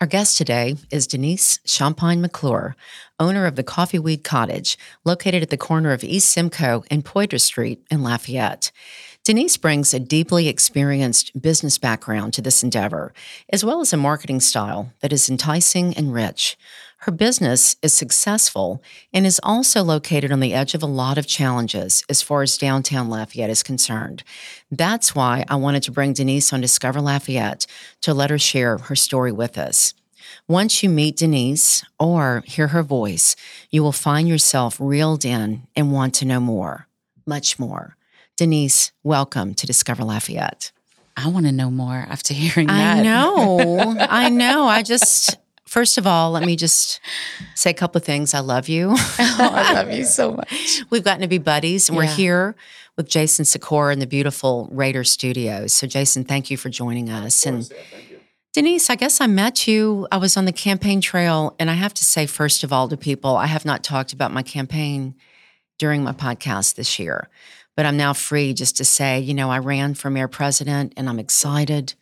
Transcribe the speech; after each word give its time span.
Our 0.00 0.08
guest 0.08 0.36
today 0.36 0.74
is 0.90 1.06
Denise 1.06 1.60
Champagne 1.64 2.20
McClure, 2.20 2.74
owner 3.20 3.46
of 3.46 3.54
the 3.54 3.62
Coffeeweed 3.62 4.24
Cottage, 4.24 4.76
located 5.04 5.40
at 5.40 5.50
the 5.50 5.56
corner 5.56 5.92
of 5.92 6.02
East 6.02 6.30
Simcoe 6.30 6.82
and 6.90 7.04
Poydras 7.04 7.42
Street 7.42 7.80
in 7.92 8.02
Lafayette. 8.02 8.72
Denise 9.22 9.56
brings 9.56 9.94
a 9.94 10.00
deeply 10.00 10.48
experienced 10.48 11.40
business 11.40 11.78
background 11.78 12.34
to 12.34 12.42
this 12.42 12.64
endeavor, 12.64 13.14
as 13.50 13.64
well 13.64 13.80
as 13.80 13.92
a 13.92 13.96
marketing 13.96 14.40
style 14.40 14.92
that 15.00 15.12
is 15.12 15.30
enticing 15.30 15.96
and 15.96 16.12
rich. 16.12 16.58
Her 17.04 17.12
business 17.12 17.76
is 17.82 17.92
successful 17.92 18.82
and 19.12 19.26
is 19.26 19.38
also 19.42 19.82
located 19.82 20.32
on 20.32 20.40
the 20.40 20.54
edge 20.54 20.72
of 20.72 20.82
a 20.82 20.86
lot 20.86 21.18
of 21.18 21.26
challenges 21.26 22.02
as 22.08 22.22
far 22.22 22.40
as 22.40 22.56
downtown 22.56 23.10
Lafayette 23.10 23.50
is 23.50 23.62
concerned. 23.62 24.24
That's 24.70 25.14
why 25.14 25.44
I 25.50 25.56
wanted 25.56 25.82
to 25.82 25.92
bring 25.92 26.14
Denise 26.14 26.50
on 26.50 26.62
Discover 26.62 27.02
Lafayette 27.02 27.66
to 28.00 28.14
let 28.14 28.30
her 28.30 28.38
share 28.38 28.78
her 28.78 28.96
story 28.96 29.32
with 29.32 29.58
us. 29.58 29.92
Once 30.48 30.82
you 30.82 30.88
meet 30.88 31.18
Denise 31.18 31.84
or 32.00 32.42
hear 32.46 32.68
her 32.68 32.82
voice, 32.82 33.36
you 33.70 33.82
will 33.82 33.92
find 33.92 34.26
yourself 34.26 34.80
reeled 34.80 35.26
in 35.26 35.66
and 35.76 35.92
want 35.92 36.14
to 36.14 36.24
know 36.24 36.40
more, 36.40 36.88
much 37.26 37.58
more. 37.58 37.98
Denise, 38.38 38.92
welcome 39.02 39.52
to 39.52 39.66
Discover 39.66 40.04
Lafayette. 40.04 40.72
I 41.18 41.28
want 41.28 41.44
to 41.44 41.52
know 41.52 41.70
more 41.70 42.06
after 42.08 42.32
hearing 42.32 42.68
that. 42.68 42.96
I 42.96 43.02
know. 43.02 43.94
I 44.08 44.30
know. 44.30 44.66
I 44.66 44.82
just 44.82 45.36
First 45.74 45.98
of 45.98 46.06
all, 46.06 46.30
let 46.30 46.44
me 46.44 46.54
just 46.54 47.00
say 47.56 47.70
a 47.70 47.74
couple 47.74 47.98
of 47.98 48.04
things. 48.04 48.32
I 48.32 48.38
love 48.38 48.68
you. 48.68 48.90
oh, 48.96 49.36
I 49.40 49.72
love 49.72 49.90
you 49.90 50.04
so 50.04 50.30
much. 50.30 50.82
We've 50.88 51.02
gotten 51.02 51.22
to 51.22 51.26
be 51.26 51.38
buddies, 51.38 51.88
and 51.88 51.96
yeah. 51.96 52.04
we're 52.04 52.14
here 52.14 52.54
with 52.96 53.08
Jason 53.08 53.44
Sikora 53.44 53.92
in 53.92 53.98
the 53.98 54.06
beautiful 54.06 54.68
Rader 54.70 55.02
Studios. 55.02 55.72
So, 55.72 55.88
Jason, 55.88 56.22
thank 56.22 56.48
you 56.48 56.56
for 56.56 56.68
joining 56.68 57.10
us. 57.10 57.42
Course, 57.42 57.46
and 57.46 57.68
yeah, 57.92 58.18
Denise, 58.52 58.88
I 58.88 58.94
guess 58.94 59.20
I 59.20 59.26
met 59.26 59.66
you. 59.66 60.06
I 60.12 60.18
was 60.18 60.36
on 60.36 60.44
the 60.44 60.52
campaign 60.52 61.00
trail, 61.00 61.56
and 61.58 61.68
I 61.68 61.74
have 61.74 61.94
to 61.94 62.04
say, 62.04 62.26
first 62.26 62.62
of 62.62 62.72
all, 62.72 62.88
to 62.88 62.96
people, 62.96 63.36
I 63.36 63.46
have 63.46 63.64
not 63.64 63.82
talked 63.82 64.12
about 64.12 64.30
my 64.30 64.44
campaign 64.44 65.16
during 65.80 66.04
my 66.04 66.12
podcast 66.12 66.76
this 66.76 67.00
year, 67.00 67.28
but 67.76 67.84
I'm 67.84 67.96
now 67.96 68.12
free 68.12 68.54
just 68.54 68.76
to 68.76 68.84
say, 68.84 69.18
you 69.18 69.34
know, 69.34 69.50
I 69.50 69.58
ran 69.58 69.94
for 69.94 70.08
mayor 70.08 70.28
president, 70.28 70.92
and 70.96 71.08
I'm 71.08 71.18
excited 71.18 71.94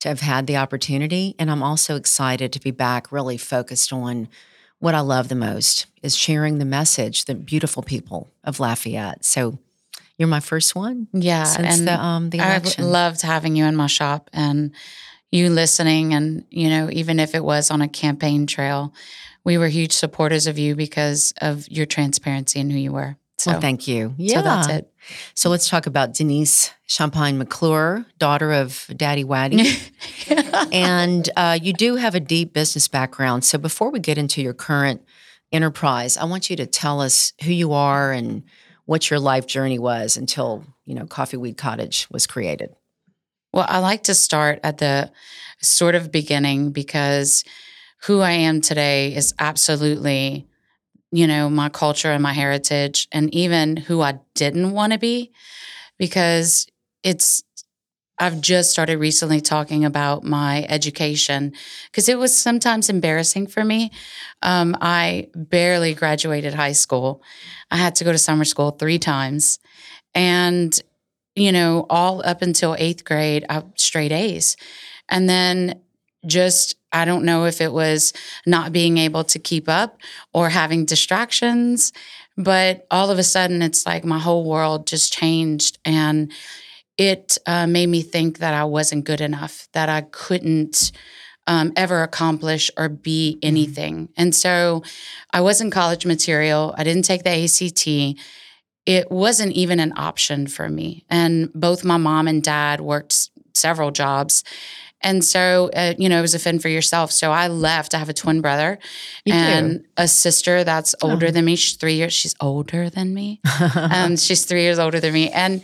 to 0.00 0.08
have 0.08 0.20
had 0.20 0.46
the 0.46 0.56
opportunity. 0.56 1.34
And 1.38 1.50
I'm 1.50 1.62
also 1.62 1.96
excited 1.96 2.52
to 2.52 2.60
be 2.60 2.70
back 2.70 3.10
really 3.10 3.38
focused 3.38 3.92
on 3.92 4.28
what 4.78 4.94
I 4.94 5.00
love 5.00 5.28
the 5.28 5.34
most 5.34 5.86
is 6.02 6.16
sharing 6.16 6.58
the 6.58 6.64
message, 6.64 7.24
the 7.24 7.34
beautiful 7.34 7.82
people 7.82 8.30
of 8.44 8.60
Lafayette. 8.60 9.24
So 9.24 9.58
you're 10.18 10.28
my 10.28 10.40
first 10.40 10.76
one. 10.76 11.08
Yeah. 11.12 11.44
Since 11.44 11.78
and 11.78 11.88
the 11.88 12.00
um 12.00 12.30
the 12.30 12.38
election. 12.38 12.84
I 12.84 12.86
loved 12.86 13.22
having 13.22 13.56
you 13.56 13.64
in 13.64 13.76
my 13.76 13.86
shop 13.86 14.28
and 14.32 14.72
you 15.30 15.50
listening 15.50 16.14
and, 16.14 16.44
you 16.50 16.68
know, 16.68 16.88
even 16.92 17.18
if 17.18 17.34
it 17.34 17.42
was 17.42 17.70
on 17.70 17.82
a 17.82 17.88
campaign 17.88 18.46
trail, 18.46 18.92
we 19.42 19.58
were 19.58 19.68
huge 19.68 19.92
supporters 19.92 20.46
of 20.46 20.58
you 20.58 20.76
because 20.76 21.34
of 21.40 21.68
your 21.68 21.86
transparency 21.86 22.60
and 22.60 22.70
who 22.70 22.78
you 22.78 22.92
were. 22.92 23.16
So 23.38 23.52
well, 23.52 23.60
thank 23.60 23.88
you. 23.88 24.14
Yeah. 24.16 24.36
So 24.36 24.42
that's 24.42 24.68
it. 24.68 24.92
So 25.34 25.50
let's 25.50 25.68
talk 25.68 25.86
about 25.86 26.14
Denise 26.14 26.70
Champagne 26.86 27.38
McClure, 27.38 28.06
daughter 28.18 28.52
of 28.52 28.86
Daddy 28.96 29.24
Waddy. 29.24 29.68
and 30.72 31.28
uh, 31.36 31.58
you 31.60 31.72
do 31.72 31.96
have 31.96 32.14
a 32.14 32.20
deep 32.20 32.52
business 32.52 32.88
background. 32.88 33.44
So 33.44 33.58
before 33.58 33.90
we 33.90 33.98
get 33.98 34.18
into 34.18 34.42
your 34.42 34.54
current 34.54 35.02
enterprise, 35.52 36.16
I 36.16 36.24
want 36.24 36.50
you 36.50 36.56
to 36.56 36.66
tell 36.66 37.00
us 37.00 37.32
who 37.42 37.52
you 37.52 37.72
are 37.72 38.12
and 38.12 38.44
what 38.86 39.10
your 39.10 39.20
life 39.20 39.46
journey 39.46 39.78
was 39.78 40.16
until, 40.16 40.64
you 40.84 40.94
know, 40.94 41.06
Coffeeweed 41.06 41.56
Cottage 41.56 42.06
was 42.10 42.26
created. 42.26 42.74
Well, 43.52 43.66
I 43.68 43.78
like 43.78 44.04
to 44.04 44.14
start 44.14 44.60
at 44.64 44.78
the 44.78 45.10
sort 45.60 45.94
of 45.94 46.12
beginning 46.12 46.72
because 46.72 47.44
who 48.02 48.20
I 48.20 48.32
am 48.32 48.60
today 48.60 49.14
is 49.14 49.32
absolutely 49.38 50.46
you 51.14 51.28
know, 51.28 51.48
my 51.48 51.68
culture 51.68 52.10
and 52.10 52.22
my 52.22 52.32
heritage 52.32 53.06
and 53.12 53.32
even 53.32 53.76
who 53.76 54.02
I 54.02 54.18
didn't 54.34 54.72
want 54.72 54.92
to 54.92 54.98
be 54.98 55.30
because 55.96 56.66
it's 57.04 57.44
I've 58.18 58.40
just 58.40 58.70
started 58.70 58.98
recently 58.98 59.40
talking 59.40 59.84
about 59.84 60.24
my 60.24 60.66
education 60.68 61.52
because 61.86 62.08
it 62.08 62.18
was 62.18 62.36
sometimes 62.36 62.88
embarrassing 62.88 63.46
for 63.46 63.64
me. 63.64 63.92
Um, 64.42 64.76
I 64.80 65.28
barely 65.34 65.94
graduated 65.94 66.54
high 66.54 66.72
school. 66.72 67.22
I 67.70 67.76
had 67.76 67.94
to 67.96 68.04
go 68.04 68.12
to 68.12 68.18
summer 68.18 68.44
school 68.44 68.72
three 68.72 68.98
times. 68.98 69.60
And, 70.14 70.80
you 71.36 71.52
know, 71.52 71.86
all 71.90 72.22
up 72.24 72.42
until 72.42 72.76
eighth 72.78 73.04
grade, 73.04 73.46
I 73.48 73.64
straight 73.76 74.12
A's. 74.12 74.56
And 75.08 75.28
then 75.28 75.80
just 76.26 76.76
I 76.94 77.04
don't 77.04 77.24
know 77.24 77.44
if 77.44 77.60
it 77.60 77.72
was 77.72 78.12
not 78.46 78.72
being 78.72 78.96
able 78.96 79.24
to 79.24 79.38
keep 79.38 79.68
up 79.68 79.98
or 80.32 80.48
having 80.48 80.86
distractions, 80.86 81.92
but 82.36 82.86
all 82.90 83.10
of 83.10 83.18
a 83.18 83.24
sudden 83.24 83.60
it's 83.60 83.84
like 83.84 84.04
my 84.04 84.18
whole 84.18 84.48
world 84.48 84.86
just 84.86 85.12
changed 85.12 85.78
and 85.84 86.32
it 86.96 87.36
uh, 87.46 87.66
made 87.66 87.88
me 87.88 88.02
think 88.02 88.38
that 88.38 88.54
I 88.54 88.64
wasn't 88.64 89.04
good 89.04 89.20
enough, 89.20 89.68
that 89.72 89.88
I 89.88 90.02
couldn't 90.02 90.92
um, 91.46 91.72
ever 91.76 92.02
accomplish 92.02 92.70
or 92.76 92.88
be 92.88 93.34
mm-hmm. 93.34 93.48
anything. 93.48 94.08
And 94.16 94.34
so 94.34 94.82
I 95.32 95.40
wasn't 95.40 95.72
college 95.72 96.06
material. 96.06 96.74
I 96.78 96.84
didn't 96.84 97.04
take 97.04 97.24
the 97.24 97.44
ACT. 97.44 98.18
It 98.86 99.10
wasn't 99.10 99.52
even 99.52 99.80
an 99.80 99.92
option 99.96 100.46
for 100.46 100.68
me. 100.68 101.04
And 101.08 101.52
both 101.52 101.84
my 101.84 101.96
mom 101.96 102.28
and 102.28 102.42
dad 102.42 102.80
worked 102.80 103.30
several 103.54 103.90
jobs. 103.90 104.44
And 105.04 105.22
so, 105.22 105.70
uh, 105.76 105.94
you 105.98 106.08
know, 106.08 106.18
it 106.18 106.22
was 106.22 106.34
a 106.34 106.38
fin 106.38 106.58
for 106.58 106.70
yourself. 106.70 107.12
So 107.12 107.30
I 107.30 107.48
left. 107.48 107.94
I 107.94 107.98
have 107.98 108.08
a 108.08 108.14
twin 108.14 108.40
brother 108.40 108.78
you 109.26 109.34
and 109.34 109.80
do. 109.80 109.84
a 109.98 110.08
sister 110.08 110.64
that's 110.64 110.94
older 111.02 111.26
oh. 111.26 111.30
than 111.30 111.44
me. 111.44 111.56
She's 111.56 111.76
three 111.76 111.94
years. 111.94 112.14
She's 112.14 112.34
older 112.40 112.88
than 112.88 113.12
me. 113.12 113.40
and 113.76 114.18
she's 114.26 114.46
three 114.46 114.62
years 114.62 114.78
older 114.78 115.00
than 115.00 115.12
me. 115.12 115.30
And 115.30 115.62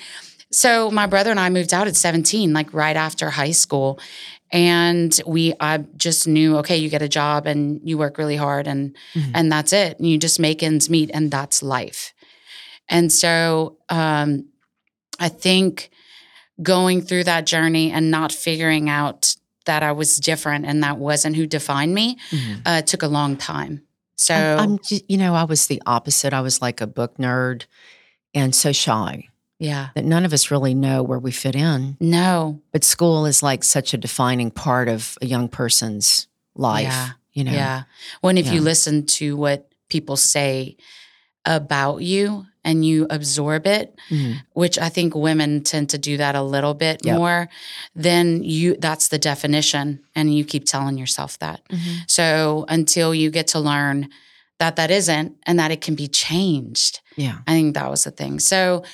so 0.52 0.90
my 0.90 1.06
brother 1.06 1.30
and 1.30 1.40
I 1.40 1.48
moved 1.48 1.72
out 1.72 1.88
at 1.88 1.96
17, 1.96 2.52
like 2.52 2.72
right 2.74 2.96
after 2.96 3.30
high 3.30 3.52
school. 3.52 3.98
And 4.52 5.18
we, 5.26 5.54
I 5.58 5.78
just 5.96 6.28
knew, 6.28 6.58
okay, 6.58 6.76
you 6.76 6.90
get 6.90 7.02
a 7.02 7.08
job 7.08 7.46
and 7.46 7.80
you 7.82 7.96
work 7.96 8.18
really 8.18 8.36
hard 8.36 8.66
and, 8.66 8.94
mm-hmm. 9.14 9.30
and 9.34 9.50
that's 9.50 9.72
it. 9.72 9.98
And 9.98 10.06
you 10.06 10.18
just 10.18 10.38
make 10.38 10.62
ends 10.62 10.90
meet 10.90 11.10
and 11.14 11.30
that's 11.30 11.62
life. 11.62 12.12
And 12.88 13.10
so, 13.10 13.78
um, 13.88 14.48
I 15.18 15.28
think 15.28 15.90
going 16.62 17.02
through 17.02 17.24
that 17.24 17.46
journey 17.46 17.90
and 17.90 18.10
not 18.10 18.32
figuring 18.32 18.88
out 18.88 19.34
that 19.66 19.82
I 19.82 19.92
was 19.92 20.16
different 20.16 20.66
and 20.66 20.82
that 20.82 20.98
wasn't 20.98 21.36
who 21.36 21.46
defined 21.46 21.94
me 21.94 22.16
mm-hmm. 22.30 22.60
uh, 22.64 22.82
took 22.82 23.02
a 23.02 23.08
long 23.08 23.36
time. 23.36 23.82
So, 24.16 24.34
I'm, 24.34 24.72
I'm, 24.72 24.78
you 25.08 25.16
know, 25.16 25.34
I 25.34 25.44
was 25.44 25.66
the 25.66 25.82
opposite. 25.86 26.32
I 26.32 26.40
was 26.40 26.60
like 26.60 26.80
a 26.80 26.86
book 26.86 27.16
nerd 27.16 27.64
and 28.34 28.54
so 28.54 28.72
shy. 28.72 29.28
Yeah. 29.58 29.88
That 29.94 30.04
none 30.04 30.24
of 30.24 30.32
us 30.32 30.50
really 30.50 30.74
know 30.74 31.02
where 31.02 31.18
we 31.18 31.30
fit 31.30 31.54
in. 31.54 31.96
No. 32.00 32.62
But 32.72 32.82
school 32.82 33.26
is 33.26 33.42
like 33.42 33.62
such 33.62 33.92
a 33.92 33.98
defining 33.98 34.50
part 34.50 34.88
of 34.88 35.16
a 35.20 35.26
young 35.26 35.48
person's 35.48 36.26
life. 36.54 36.84
Yeah. 36.84 37.10
You 37.32 37.44
know? 37.44 37.52
Yeah. 37.52 37.82
When 38.22 38.38
if 38.38 38.46
yeah. 38.46 38.54
you 38.54 38.60
listen 38.62 39.06
to 39.06 39.36
what 39.36 39.70
people 39.88 40.16
say 40.16 40.76
about 41.44 41.98
you 41.98 42.46
and 42.64 42.84
you 42.84 43.06
absorb 43.08 43.66
it, 43.66 43.96
mm-hmm. 44.10 44.38
which 44.52 44.78
I 44.78 44.88
think 44.88 45.14
women 45.14 45.62
tend 45.62 45.90
to 45.90 45.98
do 45.98 46.16
that 46.18 46.34
a 46.34 46.42
little 46.42 46.74
bit 46.74 47.00
yep. 47.04 47.16
more, 47.16 47.48
then 47.94 48.42
you 48.42 48.76
that's 48.76 49.08
the 49.08 49.18
definition 49.18 50.00
and 50.14 50.34
you 50.34 50.44
keep 50.44 50.66
telling 50.66 50.98
yourself 50.98 51.38
that. 51.38 51.66
Mm-hmm. 51.68 51.94
So 52.06 52.66
until 52.68 53.14
you 53.14 53.30
get 53.30 53.48
to 53.48 53.60
learn 53.60 54.08
that 54.58 54.76
that 54.76 54.90
isn't 54.90 55.36
and 55.46 55.58
that 55.58 55.70
it 55.70 55.80
can 55.80 55.94
be 55.94 56.06
changed. 56.06 57.00
Yeah. 57.16 57.38
I 57.46 57.52
think 57.52 57.74
that 57.74 57.90
was 57.90 58.04
the 58.04 58.10
thing. 58.10 58.38
So 58.40 58.84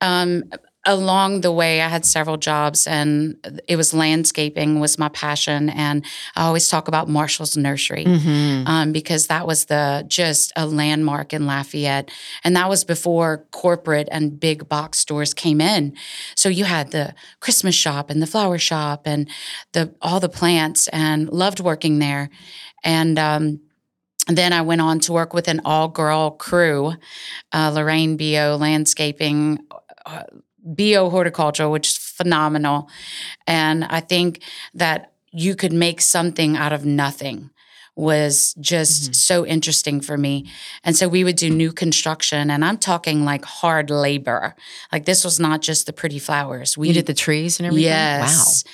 um 0.00 0.44
along 0.86 1.42
the 1.42 1.52
way, 1.52 1.82
I 1.82 1.88
had 1.88 2.06
several 2.06 2.38
jobs, 2.38 2.86
and 2.86 3.36
it 3.68 3.76
was 3.76 3.92
landscaping 3.92 4.80
was 4.80 4.98
my 4.98 5.10
passion. 5.10 5.68
And 5.68 6.04
I 6.36 6.44
always 6.44 6.68
talk 6.68 6.88
about 6.88 7.08
Marshall's 7.08 7.56
Nursery 7.56 8.04
Mm-hmm. 8.04 8.66
um, 8.66 8.92
because 8.92 9.26
that 9.26 9.46
was 9.46 9.66
the 9.66 10.04
just 10.08 10.52
a 10.56 10.66
landmark 10.66 11.32
in 11.32 11.46
Lafayette, 11.46 12.10
and 12.44 12.56
that 12.56 12.68
was 12.68 12.84
before 12.84 13.46
corporate 13.50 14.08
and 14.10 14.40
big 14.40 14.68
box 14.68 14.98
stores 14.98 15.34
came 15.34 15.60
in. 15.60 15.94
So 16.34 16.48
you 16.48 16.64
had 16.64 16.90
the 16.92 17.14
Christmas 17.40 17.74
shop 17.74 18.08
and 18.08 18.22
the 18.22 18.26
flower 18.26 18.58
shop 18.58 19.02
and 19.04 19.28
the 19.72 19.94
all 20.00 20.20
the 20.20 20.28
plants, 20.28 20.88
and 20.88 21.28
loved 21.28 21.60
working 21.60 21.98
there. 21.98 22.30
And 22.82 23.18
um, 23.18 23.60
then 24.28 24.54
I 24.54 24.62
went 24.62 24.80
on 24.80 25.00
to 25.00 25.12
work 25.12 25.34
with 25.34 25.46
an 25.48 25.60
all 25.64 25.88
girl 25.88 26.30
crew, 26.30 26.94
uh, 27.52 27.70
Lorraine 27.74 28.16
Bio 28.16 28.56
Landscaping. 28.56 29.58
Uh, 30.06 30.22
bio 30.64 31.10
horticulture, 31.10 31.68
which 31.68 31.88
is 31.88 31.96
phenomenal. 31.98 32.88
And 33.46 33.84
I 33.84 34.00
think 34.00 34.42
that 34.74 35.12
you 35.32 35.54
could 35.54 35.72
make 35.72 36.00
something 36.00 36.56
out 36.56 36.72
of 36.72 36.84
nothing 36.84 37.50
was 37.96 38.54
just 38.60 39.10
Mhm. 39.10 39.14
so 39.14 39.46
interesting 39.46 40.00
for 40.00 40.16
me. 40.16 40.46
And 40.84 40.96
so 40.96 41.06
we 41.08 41.22
would 41.24 41.36
do 41.36 41.50
new 41.50 41.72
construction, 41.72 42.50
and 42.50 42.64
I'm 42.64 42.78
talking 42.78 43.24
like 43.24 43.44
hard 43.44 43.90
labor. 43.90 44.54
Like 44.92 45.04
this 45.04 45.24
was 45.24 45.38
not 45.38 45.60
just 45.60 45.86
the 45.86 45.92
pretty 45.92 46.18
flowers. 46.18 46.78
We 46.78 46.88
You 46.88 46.94
did 46.94 47.06
the 47.06 47.14
trees 47.14 47.58
and 47.60 47.66
everything? 47.66 47.84
Yes. 47.90 48.64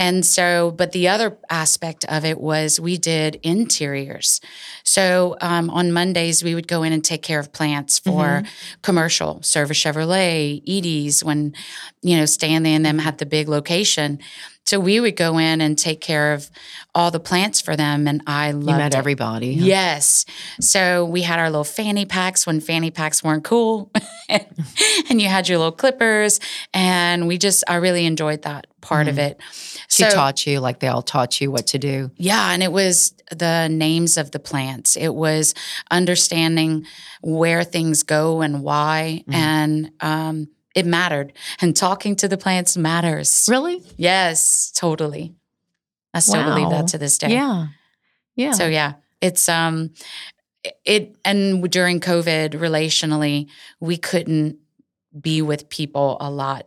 And 0.00 0.24
so, 0.24 0.70
but 0.70 0.92
the 0.92 1.08
other 1.08 1.36
aspect 1.50 2.06
of 2.06 2.24
it 2.24 2.40
was 2.40 2.80
we 2.80 2.96
did 2.96 3.38
interiors. 3.42 4.40
So 4.82 5.36
um, 5.42 5.68
on 5.68 5.92
Mondays, 5.92 6.42
we 6.42 6.54
would 6.54 6.66
go 6.66 6.82
in 6.82 6.92
and 6.94 7.04
take 7.04 7.20
care 7.22 7.38
of 7.38 7.52
plants 7.52 7.98
for 7.98 8.40
Mhm. 8.42 8.46
commercial, 8.80 9.42
Service 9.42 9.76
Chevrolet, 9.76 10.62
Edie's, 10.66 11.22
when, 11.22 11.52
you 12.00 12.16
know, 12.16 12.24
Stanley 12.24 12.72
and 12.74 12.84
them 12.84 12.98
had 12.98 13.18
the 13.18 13.26
big 13.26 13.46
location. 13.46 14.18
So 14.64 14.80
we 14.80 15.00
would 15.00 15.16
go 15.16 15.36
in 15.36 15.60
and 15.60 15.76
take 15.76 16.00
care 16.00 16.32
of 16.32 16.48
all 16.94 17.10
the 17.10 17.20
plants 17.20 17.60
for 17.60 17.76
them. 17.76 18.06
And 18.08 18.22
I 18.26 18.52
loved 18.52 18.68
You 18.70 18.76
met 18.76 18.94
it. 18.94 18.98
everybody. 18.98 19.56
huh? 19.58 19.66
Yes. 19.66 20.24
So 20.60 21.04
we 21.04 21.22
had 21.22 21.38
our 21.38 21.50
little 21.50 21.64
fanny 21.64 22.06
packs 22.06 22.46
when 22.46 22.60
fanny 22.60 22.90
packs 22.90 23.22
weren't 23.22 23.44
cool. 23.44 23.90
and 24.30 25.20
you 25.20 25.28
had 25.28 25.48
your 25.48 25.58
little 25.58 25.72
clippers. 25.72 26.40
And 26.72 27.26
we 27.26 27.36
just, 27.36 27.64
I 27.68 27.76
really 27.76 28.06
enjoyed 28.06 28.42
that 28.42 28.66
part 28.80 29.08
of 29.08 29.18
it. 29.18 29.40
She 29.88 30.04
taught 30.04 30.46
you, 30.46 30.60
like 30.60 30.80
they 30.80 30.88
all 30.88 31.02
taught 31.02 31.40
you 31.40 31.50
what 31.50 31.66
to 31.68 31.78
do. 31.78 32.10
Yeah, 32.16 32.52
and 32.52 32.62
it 32.62 32.72
was 32.72 33.14
the 33.30 33.68
names 33.68 34.16
of 34.16 34.30
the 34.30 34.38
plants. 34.38 34.96
It 34.96 35.14
was 35.14 35.54
understanding 35.90 36.86
where 37.22 37.64
things 37.64 38.02
go 38.02 38.40
and 38.40 38.62
why, 38.62 39.24
Mhm. 39.28 39.34
and 39.34 39.90
um, 40.00 40.48
it 40.74 40.86
mattered. 40.86 41.32
And 41.60 41.76
talking 41.76 42.16
to 42.16 42.28
the 42.28 42.36
plants 42.38 42.76
matters. 42.76 43.46
Really? 43.48 43.82
Yes, 43.96 44.70
totally. 44.74 45.34
I 46.14 46.20
still 46.20 46.44
believe 46.44 46.70
that 46.70 46.88
to 46.88 46.98
this 46.98 47.18
day. 47.18 47.30
Yeah. 47.30 47.66
Yeah. 48.36 48.52
So 48.52 48.66
yeah, 48.66 48.94
it's 49.20 49.48
um, 49.48 49.90
it 50.84 51.16
and 51.24 51.68
during 51.70 52.00
COVID, 52.00 52.54
relationally, 52.54 53.48
we 53.80 53.96
couldn't 53.96 54.56
be 55.18 55.42
with 55.42 55.68
people 55.68 56.16
a 56.20 56.30
lot. 56.30 56.66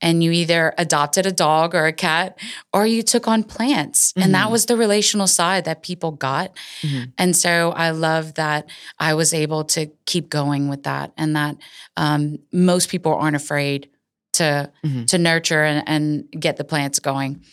And 0.00 0.22
you 0.22 0.32
either 0.32 0.74
adopted 0.78 1.26
a 1.26 1.32
dog 1.32 1.74
or 1.74 1.86
a 1.86 1.92
cat 1.92 2.38
or 2.72 2.86
you 2.86 3.02
took 3.02 3.28
on 3.28 3.44
plants. 3.44 4.12
And 4.16 4.34
that 4.34 4.48
Mhm. 4.48 4.50
was 4.50 4.66
the 4.66 4.76
relational 4.76 5.26
side 5.26 5.64
that 5.66 5.82
people 5.82 6.10
got. 6.10 6.52
Mhm. 6.82 7.12
And 7.18 7.36
so 7.36 7.70
I 7.72 7.90
love 7.90 8.34
that 8.34 8.66
I 8.98 9.14
was 9.14 9.32
able 9.32 9.64
to 9.64 9.86
keep 10.06 10.28
going 10.28 10.68
with 10.68 10.82
that 10.84 11.12
and 11.16 11.36
that 11.36 11.56
um, 11.96 12.38
most 12.52 12.88
people 12.88 13.14
aren't 13.14 13.36
afraid 13.36 13.88
to 14.34 14.70
Mhm. 14.84 15.06
to 15.06 15.18
nurture 15.18 15.62
and, 15.62 15.88
and 15.88 16.24
get 16.42 16.56
the 16.56 16.64
plants 16.64 16.98
going. 16.98 17.44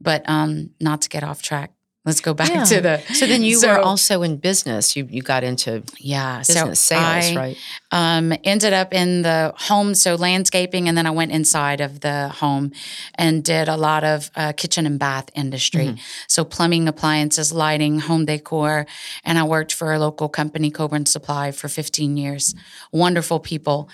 But 0.00 0.22
um, 0.28 0.70
not 0.80 1.02
to 1.02 1.08
get 1.08 1.24
off 1.24 1.42
track. 1.42 1.72
Let's 2.08 2.22
go 2.22 2.32
back 2.34 2.48
Yeah. 2.50 2.64
to 2.64 2.80
the 2.80 2.94
So 3.14 3.26
then 3.26 3.42
you 3.42 3.60
were 3.60 3.78
also 3.90 4.22
in 4.22 4.38
business. 4.38 4.96
You 4.96 5.06
you 5.16 5.22
got 5.22 5.42
into 5.44 5.70
yeah 6.14 6.38
business 6.38 6.80
so 6.80 6.94
sales, 6.94 7.36
I, 7.36 7.36
right? 7.36 7.56
um, 7.92 8.32
ended 8.44 8.72
up 8.72 8.90
in 8.94 9.22
the 9.22 9.52
home, 9.68 9.94
so 9.94 10.14
landscaping, 10.14 10.88
and 10.88 10.96
then 10.96 11.06
I 11.06 11.10
went 11.20 11.32
inside 11.32 11.80
of 11.82 12.00
the 12.00 12.18
home 12.40 12.72
and 13.14 13.44
did 13.44 13.68
a 13.68 13.76
lot 13.76 14.02
of 14.04 14.30
uh, 14.36 14.52
kitchen 14.56 14.86
and 14.86 14.98
bath 14.98 15.26
industry. 15.34 15.86
Mhm. 15.88 15.98
So 16.28 16.44
plumbing, 16.44 16.88
appliances, 16.88 17.52
lighting, 17.52 18.00
home 18.00 18.24
decor, 18.24 18.86
and 19.24 19.38
I 19.38 19.42
worked 19.44 19.72
for 19.74 19.92
a 19.92 19.98
local 19.98 20.28
company, 20.30 20.70
Coburn 20.70 21.04
Supply, 21.06 21.52
for 21.52 21.68
15 21.68 22.16
years. 22.16 22.54
Wonderful 22.92 23.38
people, 23.40 23.88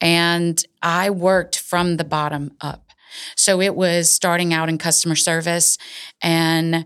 and 0.00 0.64
I 0.82 1.10
worked 1.10 1.56
from 1.58 1.96
the 1.98 2.04
bottom 2.04 2.52
up. 2.60 2.84
So 3.36 3.60
it 3.60 3.74
was 3.74 4.10
starting 4.10 4.52
out 4.54 4.68
in 4.68 4.78
customer 4.78 5.16
service 5.16 5.78
and 6.22 6.84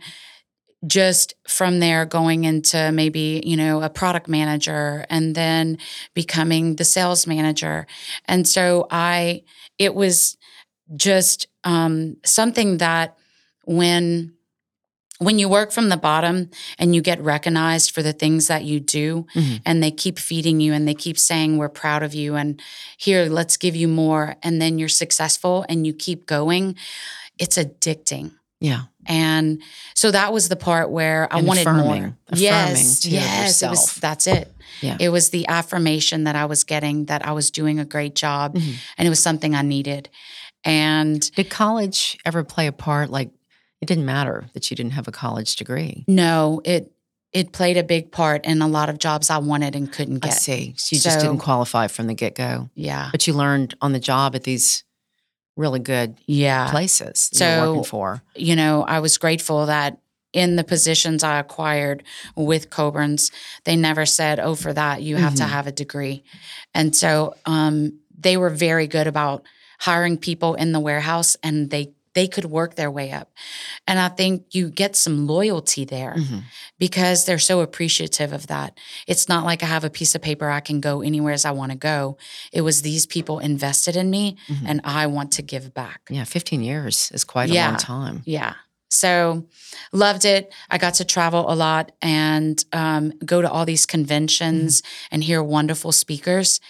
just 0.87 1.35
from 1.47 1.79
there 1.81 2.05
going 2.05 2.45
into 2.45 2.91
maybe 2.93 3.41
you 3.47 3.57
know 3.57 3.83
a 3.83 3.89
product 3.91 4.27
manager 4.29 5.05
and 5.09 5.35
then 5.35 5.79
becoming 6.15 6.77
the 6.77 6.85
sales 6.85 7.27
manager 7.27 7.87
and 8.27 8.49
so 8.49 8.87
i 8.91 9.43
it 9.79 9.95
was 9.95 10.37
just 10.97 11.47
um, 11.65 12.17
something 12.25 12.79
that 12.79 13.17
when 13.65 14.33
when 15.19 15.39
you 15.39 15.49
work 15.49 15.71
from 15.71 15.89
the 15.89 15.97
bottom 15.97 16.51
and 16.81 16.95
you 16.97 17.01
get 17.01 17.21
recognized 17.23 17.93
for 17.93 18.03
the 18.03 18.13
things 18.13 18.49
that 18.49 18.65
you 18.65 18.81
do 18.81 19.25
Mhm. 19.37 19.61
and 19.65 19.81
they 19.83 19.93
keep 19.93 20.19
feeding 20.19 20.61
you 20.61 20.73
and 20.73 20.89
they 20.89 20.95
keep 20.95 21.17
saying 21.17 21.57
we're 21.59 21.69
proud 21.69 22.03
of 22.03 22.13
you 22.13 22.35
and 22.35 22.61
here 22.97 23.27
let's 23.27 23.57
give 23.57 23.77
you 23.77 23.87
more 23.87 24.35
and 24.43 24.61
then 24.61 24.79
you're 24.81 24.89
successful 24.89 25.65
and 25.69 25.87
you 25.87 25.93
keep 25.95 26.27
going 26.27 26.75
it's 27.39 27.57
addicting 27.57 28.33
Yeah. 28.61 28.83
And 29.07 29.63
so 29.95 30.11
that 30.11 30.33
was 30.33 30.49
the 30.49 30.57
part 30.57 30.91
where 30.91 31.33
I 31.33 31.39
And 31.39 31.47
wanted 31.47 31.63
affirming. 31.63 31.85
more. 31.87 32.17
Affirming 32.29 32.43
yes, 32.43 33.01
to 33.01 33.11
yes, 33.11 33.63
it 33.63 33.69
was. 33.71 33.95
That's 33.97 34.27
it. 34.27 34.53
Yeah. 34.81 34.97
It 35.01 35.09
was 35.11 35.31
the 35.31 35.47
affirmation 35.49 36.25
that 36.25 36.35
I 36.37 36.45
was 36.47 36.65
getting 36.65 37.07
that 37.07 37.27
I 37.27 37.33
was 37.33 37.51
doing 37.51 37.79
a 37.79 37.85
great 37.85 38.15
job, 38.15 38.55
Mhm. 38.57 38.75
and 38.99 39.07
it 39.07 39.11
was 39.11 39.21
something 39.23 39.55
I 39.55 39.63
needed. 39.63 40.09
And 40.65 41.31
Did 41.35 41.51
college 41.51 42.19
ever 42.25 42.45
play 42.45 42.67
a 42.67 42.73
part? 42.73 43.11
Like 43.11 43.31
it 43.81 43.87
didn't 43.87 44.05
matter 44.05 44.47
that 44.55 44.71
you 44.71 44.77
didn't 44.77 44.93
have 44.93 45.09
a 45.09 45.13
college 45.13 45.57
degree. 45.57 46.05
no, 46.09 46.61
it 46.65 46.93
it 47.33 47.51
played 47.53 47.79
a 47.79 47.83
big 47.83 48.13
part 48.13 48.45
in 48.45 48.61
a 48.61 48.69
lot 48.69 48.91
of 48.91 48.99
jobs 48.99 49.31
I 49.31 49.39
wanted 49.39 49.75
and 49.75 49.91
couldn't 49.91 50.19
get. 50.19 50.33
I 50.33 50.35
see. 50.35 50.75
So 50.77 50.95
you 50.95 51.01
just 51.01 51.19
didn't 51.19 51.39
qualify 51.39 51.87
from 51.87 52.07
the 52.07 52.13
get 52.15 52.35
go, 52.35 52.69
Yeah, 52.75 53.09
but 53.11 53.27
you 53.27 53.33
learned 53.33 53.75
on 53.81 53.93
the 53.93 53.99
job 53.99 54.35
at 54.37 54.43
these 54.45 54.85
really 55.57 55.81
good 55.81 56.17
yeah. 56.27 56.71
places 56.71 57.29
that 57.33 57.57
you're 57.57 57.69
working 57.69 57.85
So- 57.85 57.89
for. 57.91 58.23
you 58.35 58.57
know, 58.57 58.83
I 58.83 59.01
was 59.01 59.19
grateful 59.19 59.67
that 59.67 59.99
in 60.33 60.57
the 60.57 60.65
positions 60.65 61.23
I 61.23 61.39
acquired 61.39 62.03
with 62.37 62.71
Coburn's, 62.71 63.31
they 63.65 63.77
never 63.77 64.07
said, 64.07 64.41
oh, 64.41 64.55
for 64.55 64.73
that, 64.73 65.03
you 65.03 65.17
have 65.17 65.35
to 65.35 65.43
Mhm. 65.43 65.49
have 65.51 65.67
a 65.67 65.73
degree. 65.73 66.25
And 66.75 66.97
so 66.97 67.35
um, 67.45 67.99
they 68.19 68.39
were 68.39 68.49
very 68.49 68.87
good 68.87 69.07
about 69.07 69.43
hiring 69.81 70.17
people 70.17 70.55
in 70.55 70.73
the 70.73 70.81
warehouse 70.81 71.37
and 71.43 71.69
they 71.69 71.93
they 72.15 72.29
could 72.29 72.45
work 72.45 72.75
their 72.75 72.91
way 72.91 73.11
up. 73.11 73.33
And 73.87 73.99
I 73.99 74.09
think 74.09 74.55
you 74.55 74.71
get 74.71 74.97
some 74.97 75.27
loyalty 75.27 75.85
there 75.85 76.15
Mhm. 76.19 76.43
because 76.79 77.25
they're 77.25 77.39
so 77.39 77.61
appreciative 77.61 78.33
of 78.33 78.47
that. 78.49 78.77
It's 79.07 79.29
not 79.29 79.45
like 79.45 79.63
I 79.63 79.67
have 79.67 79.85
a 79.85 79.91
piece 79.91 80.15
of 80.15 80.23
paper 80.23 80.51
I 80.51 80.61
can 80.61 80.81
go 80.81 81.01
anywhere 81.03 81.33
as 81.33 81.45
I 81.45 81.51
want 81.53 81.73
to 81.73 81.79
go. 81.79 82.17
It 82.53 82.61
was 82.63 82.83
these 82.83 83.07
people 83.07 83.39
invested 83.39 83.97
in 83.97 84.11
me 84.11 84.37
Mhm. 84.49 84.65
and 84.67 84.81
I 84.85 85.07
want 85.07 85.33
to 85.33 85.43
give 85.43 85.73
back. 85.75 86.03
Yeah, 86.11 86.25
15 86.25 86.63
years 86.63 87.11
is 87.15 87.25
quite 87.25 87.51
a 87.51 87.55
Yeah. 87.55 87.69
long 87.69 87.77
time. 87.79 88.23
Yeah. 88.27 88.55
So 88.91 89.47
loved 89.91 90.27
it. 90.27 90.53
I 90.71 90.77
got 90.77 90.95
to 90.95 91.05
travel 91.07 91.51
a 91.51 91.55
lot 91.57 91.93
and 92.03 92.63
um, 92.75 93.13
go 93.25 93.41
to 93.41 93.51
all 93.51 93.65
these 93.65 93.87
conventions 93.87 94.83
and 95.11 95.25
hear 95.25 95.43
wonderful 95.43 95.93
speakers. 95.93 96.61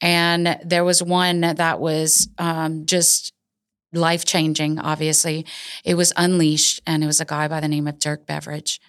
And 0.00 0.58
there 0.64 0.84
was 0.84 1.02
one 1.02 1.40
that 1.42 1.78
was 1.80 2.28
um, 2.38 2.86
just 2.86 3.32
life 3.92 4.24
changing, 4.24 4.78
obviously. 4.78 5.46
It 5.84 5.94
was 5.94 6.12
Unleashed, 6.16 6.80
and 6.86 7.02
it 7.02 7.06
was 7.06 7.20
a 7.20 7.24
guy 7.24 7.48
by 7.48 7.60
the 7.60 7.68
name 7.68 7.86
of 7.86 7.98
Dirk 7.98 8.26
Beveridge. 8.26 8.80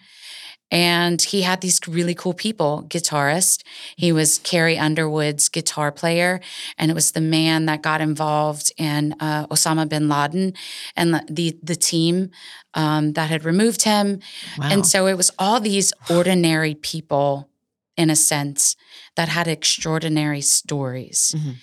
And 0.70 1.22
he 1.22 1.44
had 1.44 1.62
these 1.62 1.80
really 1.88 2.14
cool 2.14 2.34
people, 2.34 2.86
guitarist. 2.90 3.64
He 3.96 4.12
was 4.12 4.40
Carrie 4.40 4.78
Underwood's 4.78 5.48
guitar 5.48 5.94
player, 5.94 6.42
and 6.78 6.92
it 6.92 6.94
was 6.94 7.12
the 7.12 7.22
man 7.22 7.68
that 7.68 7.82
got 7.82 8.02
involved 8.02 8.74
in 8.78 9.16
uh, 9.22 9.48
Osama 9.48 9.88
bin 9.88 10.10
Laden 10.10 10.54
and 10.96 11.24
the 11.30 11.58
the, 11.64 11.76
team 11.76 12.32
um, 12.74 13.14
that 13.14 13.30
had 13.30 13.46
removed 13.46 13.84
him. 13.84 14.20
Wow. 14.58 14.70
And 14.70 14.86
so 14.86 15.08
it 15.08 15.16
was 15.16 15.32
all 15.40 15.62
these 15.62 15.94
ordinary 16.10 16.76
people, 16.76 17.50
in 17.96 18.10
a 18.10 18.16
sense, 18.16 18.76
that 19.16 19.30
had 19.30 19.48
extraordinary 19.48 20.42
stories. 20.42 21.34
Mhm. 21.38 21.56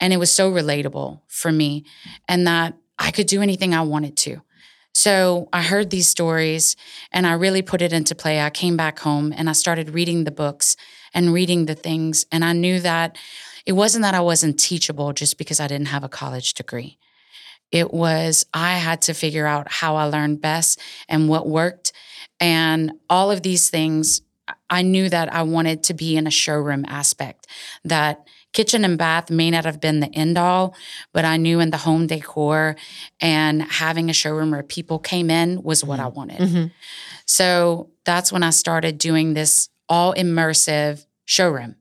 And 0.00 0.12
it 0.12 0.18
was 0.18 0.30
so 0.30 0.50
relatable 0.50 1.20
for 1.28 1.50
me, 1.50 1.84
and 2.28 2.46
that 2.46 2.74
I 3.00 3.10
could 3.10 3.26
do 3.26 3.42
anything 3.42 3.74
I 3.74 3.80
wanted 3.80 4.16
to. 4.18 4.42
So 4.92 5.48
I 5.52 5.62
heard 5.62 5.90
these 5.90 6.08
stories 6.08 6.76
and 7.12 7.26
I 7.26 7.32
really 7.32 7.62
put 7.62 7.80
it 7.80 7.92
into 7.92 8.14
play. 8.14 8.40
I 8.40 8.50
came 8.50 8.76
back 8.76 8.98
home 8.98 9.32
and 9.36 9.48
I 9.48 9.52
started 9.52 9.90
reading 9.90 10.24
the 10.24 10.30
books 10.30 10.76
and 11.14 11.32
reading 11.32 11.66
the 11.66 11.74
things. 11.74 12.26
And 12.30 12.44
I 12.44 12.52
knew 12.52 12.80
that 12.80 13.16
it 13.66 13.72
wasn't 13.72 14.02
that 14.02 14.14
I 14.14 14.20
wasn't 14.20 14.58
teachable 14.60 15.12
just 15.12 15.38
because 15.38 15.60
I 15.60 15.66
didn't 15.66 15.88
have 15.88 16.04
a 16.04 16.08
college 16.08 16.54
degree. 16.54 16.98
It 17.70 17.92
was 17.94 18.44
I 18.52 18.74
had 18.74 19.02
to 19.02 19.14
figure 19.14 19.46
out 19.46 19.70
how 19.70 19.96
I 19.96 20.04
learned 20.04 20.40
best 20.40 20.80
and 21.08 21.28
what 21.28 21.48
worked. 21.48 21.92
And 22.40 22.92
all 23.08 23.30
of 23.30 23.42
these 23.42 23.70
things, 23.70 24.22
I 24.68 24.82
knew 24.82 25.08
that 25.08 25.32
I 25.32 25.42
wanted 25.42 25.84
to 25.84 25.94
be 25.94 26.16
in 26.16 26.26
a 26.26 26.30
showroom 26.32 26.84
aspect, 26.88 27.46
that 27.84 28.26
kitchen 28.52 28.84
and 28.84 28.98
bath 28.98 29.30
may 29.30 29.50
not 29.50 29.64
have 29.64 29.80
been 29.80 30.00
the 30.00 30.12
end 30.14 30.36
all, 30.36 30.74
but 31.12 31.24
I 31.24 31.36
knew 31.36 31.60
in 31.60 31.70
the 31.70 31.76
home 31.76 32.06
decor 32.06 32.76
and 33.20 33.62
having 33.62 34.10
a 34.10 34.12
showroom 34.12 34.50
where 34.50 34.62
people 34.62 34.98
came 34.98 35.30
in 35.30 35.62
was 35.62 35.84
what 35.84 36.00
I 36.00 36.08
wanted. 36.08 36.40
Mm-hmm. 36.40 36.66
So 37.26 37.90
that's 38.04 38.32
when 38.32 38.42
I 38.42 38.50
started 38.50 38.98
doing 38.98 39.34
this 39.34 39.68
all 39.88 40.14
immersive 40.14 41.06
showroom. 41.24 41.76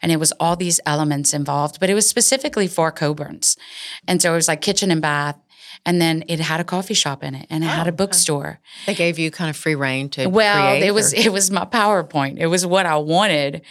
And 0.00 0.12
it 0.12 0.20
was 0.20 0.32
all 0.38 0.54
these 0.54 0.80
elements 0.86 1.34
involved, 1.34 1.80
but 1.80 1.90
it 1.90 1.94
was 1.94 2.08
specifically 2.08 2.68
for 2.68 2.92
Coburn's. 2.92 3.56
And 4.06 4.22
so 4.22 4.32
it 4.32 4.36
was 4.36 4.48
like 4.48 4.60
kitchen 4.60 4.90
and 4.90 5.02
bath. 5.02 5.38
And 5.88 6.02
then 6.02 6.22
it 6.28 6.38
had 6.38 6.60
a 6.60 6.64
coffee 6.64 6.92
shop 7.02 7.24
in 7.24 7.34
it 7.34 7.46
and 7.48 7.64
it 7.64 7.68
had 7.78 7.86
Oh, 7.86 7.88
a 7.88 7.92
bookstore. 7.92 8.60
They 8.86 8.94
gave 8.94 9.18
you 9.18 9.30
kind 9.30 9.48
of 9.48 9.56
free 9.56 9.74
reign 9.74 10.10
to 10.10 10.26
Well, 10.28 10.82
it 10.82 10.92
was 10.92 11.12
it 11.14 11.30
was 11.32 11.50
my 11.50 11.64
PowerPoint. 11.64 12.36
It 12.38 12.48
was 12.48 12.66
what 12.66 12.84
I 12.84 12.96
wanted. 12.96 13.62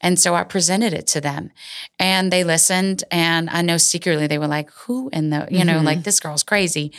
And 0.00 0.18
so 0.18 0.34
I 0.34 0.42
presented 0.44 0.92
it 0.94 1.06
to 1.08 1.20
them. 1.20 1.50
And 1.98 2.32
they 2.32 2.44
listened 2.44 3.04
and 3.10 3.50
I 3.50 3.60
know 3.60 3.76
secretly 3.76 4.26
they 4.26 4.38
were 4.38 4.48
like, 4.58 4.70
"Who 4.86 5.10
in 5.12 5.24
the, 5.30 5.40
you 5.50 5.64
know, 5.66 5.78
Mhm. 5.80 5.84
like 5.90 6.02
this 6.04 6.18
girl's 6.18 6.42
crazy." 6.52 6.92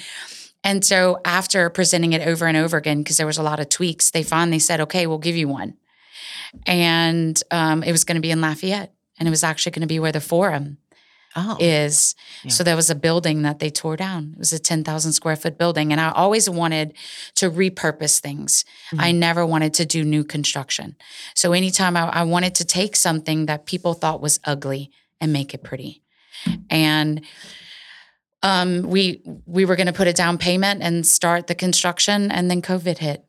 And 0.63 0.86
so 0.86 1.19
after 1.25 1.69
presenting 1.72 2.13
it 2.13 2.22
over 2.31 2.46
and 2.46 2.57
over 2.57 2.77
again 2.77 3.00
because 3.01 3.17
there 3.17 3.25
was 3.34 3.39
a 3.39 3.43
lot 3.50 3.60
of 3.60 3.69
tweaks, 3.69 4.12
they 4.12 4.24
finally 4.24 4.60
said, 4.60 4.79
"Okay, 4.81 5.07
we'll 5.07 5.25
give 5.27 5.36
you 5.41 5.48
one." 5.48 5.74
And 6.65 7.41
um, 7.51 7.84
it 7.84 7.91
was 7.91 8.03
going 8.03 8.15
to 8.22 8.22
be 8.22 8.31
in 8.31 8.41
Lafayette 8.41 8.93
and 9.19 9.27
it 9.27 9.31
was 9.31 9.43
actually 9.43 9.72
going 9.72 9.81
to 9.88 9.93
be 9.96 10.00
where 10.00 10.12
the 10.12 10.22
forum 10.22 10.77
oh, 11.38 11.56
is. 11.60 12.15
Yeah. 12.44 12.51
So 12.51 12.63
there 12.63 12.75
was 12.75 12.89
a 12.89 12.96
building 12.96 13.44
that 13.44 13.60
they 13.60 13.70
tore 13.70 13.96
down. 13.96 14.32
It 14.34 14.39
was 14.39 14.51
a 14.51 14.60
10,000 14.60 15.13
square 15.13 15.36
foot 15.36 15.58
building. 15.58 15.91
And 15.91 16.01
I 16.01 16.12
always 16.12 16.50
wanted 16.50 16.94
to 17.36 17.50
repurpose 17.50 18.20
things. 18.20 18.65
I 18.98 19.12
never 19.12 19.46
wanted 19.46 19.74
to 19.75 19.86
do 19.86 20.03
new 20.03 20.24
construction. 20.24 20.96
So 21.36 21.53
anytime 21.53 21.96
I, 21.96 22.10
I 22.10 22.24
wanted 22.24 22.56
to 22.56 22.65
take 22.65 22.96
something 22.96 23.46
that 23.46 23.65
people 23.65 23.94
thought 23.94 24.20
was 24.22 24.39
ugly 24.44 24.91
and 25.22 25.32
make 25.32 25.53
it 25.53 25.63
pretty. 25.63 26.01
And 26.70 27.22
um, 28.44 28.84
we 28.84 29.22
we 29.46 29.65
were 29.65 29.75
going 29.75 29.88
to 29.88 29.94
put 29.94 30.08
a 30.08 30.13
down 30.13 30.38
payment 30.38 30.84
and 30.84 31.06
start 31.06 31.48
the 31.48 31.56
construction, 31.56 32.32
and 32.32 32.51
then 32.51 32.62
COVID 32.62 33.00
hit 33.00 33.25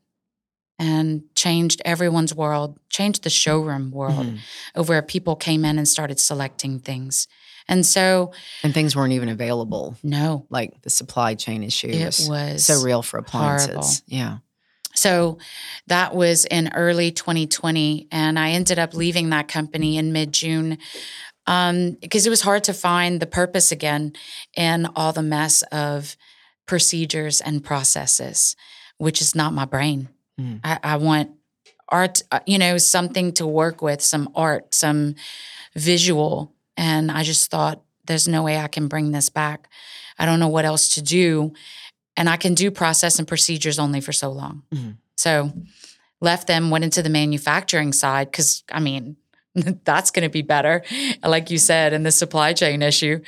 and 0.79 1.23
changed 1.35 1.81
everyone's 1.85 2.35
world, 2.35 2.79
changed 2.91 3.25
the 3.25 3.31
showroom 3.31 3.91
world, 3.91 4.27
Mhm. 4.27 4.38
of 4.75 4.88
where 4.88 5.03
people 5.03 5.35
came 5.35 5.65
in 5.65 5.79
and 5.79 5.88
started 5.88 6.21
selecting 6.21 6.79
things. 6.79 7.27
And 7.69 7.85
so, 7.85 8.33
and 8.63 8.73
things 8.73 8.97
weren't 8.97 9.13
even 9.13 9.29
available. 9.29 9.97
no, 10.03 10.47
Like 10.49 10.81
the 10.83 10.91
supply 10.91 11.35
chain 11.35 11.63
issue 11.63 11.89
it 11.89 12.27
was, 12.29 12.65
so 12.65 12.83
real 12.83 13.03
for 13.03 13.19
appliances. 13.19 13.69
horrible. 13.69 13.89
Yeah. 14.07 14.39
So 14.95 15.39
that 15.87 16.15
was 16.15 16.45
in 16.47 16.73
early 16.75 17.11
2020. 17.13 18.09
And 18.11 18.39
I 18.39 18.51
ended 18.51 18.79
up 18.79 18.95
leaving 18.95 19.31
that 19.31 19.49
company 19.49 19.97
in 19.99 20.13
mid 20.13 20.33
June 20.33 20.79
because 21.47 22.27
it 22.27 22.31
was 22.31 22.43
hard 22.43 22.65
to 22.65 22.75
find 22.75 23.21
the 23.21 23.27
purpose 23.27 23.73
again 23.73 24.13
in 24.57 24.87
all 24.97 25.13
the 25.13 25.23
mess 25.23 25.63
of 25.73 26.17
procedures 26.67 27.41
and 27.41 27.65
processes, 27.65 28.55
which 28.99 29.23
is 29.23 29.35
not 29.35 29.55
my 29.55 29.65
brain. 29.65 30.09
Mm. 30.39 30.61
I, 30.63 30.79
I 30.83 30.97
want 30.97 31.31
art, 31.89 32.23
uh, 32.31 32.41
you 32.47 32.59
know, 32.59 32.77
something 32.77 33.33
to 33.33 33.47
work 33.47 33.81
with, 33.81 34.03
some 34.03 34.29
art, 34.35 34.75
some 34.75 35.15
visual. 35.75 36.55
And 36.79 37.11
I 37.11 37.25
just 37.25 37.51
thought, 37.51 37.83
there's 38.07 38.29
no 38.29 38.43
way 38.43 38.57
I 38.57 38.69
can 38.69 38.89
bring 38.89 39.11
this 39.11 39.29
back. 39.29 39.69
I 40.19 40.25
don't 40.25 40.41
know 40.41 40.49
what 40.49 40.65
else 40.65 40.95
to 40.95 41.03
do. 41.03 41.53
And 42.17 42.29
I 42.29 42.37
can 42.37 42.55
do 42.55 42.71
process 42.71 43.19
and 43.19 43.29
procedures 43.29 43.79
only 43.79 44.01
for 44.01 44.13
so 44.13 44.31
long. 44.31 44.63
Mhm. 44.73 44.97
So 45.17 45.53
left 46.21 46.47
them, 46.47 46.71
went 46.71 46.85
into 46.85 47.03
the 47.03 47.11
manufacturing 47.11 47.93
side 47.93 48.31
because, 48.31 48.63
I 48.73 48.81
mean, 48.81 49.17
that's 49.85 50.11
going 50.11 50.23
to 50.23 50.31
be 50.31 50.43
better, 50.43 50.83
like 51.25 51.51
you 51.51 51.59
said, 51.59 51.93
in 51.93 52.05
the 52.05 52.13
supply 52.13 52.53
chain 52.53 52.81
issue. 52.81 53.21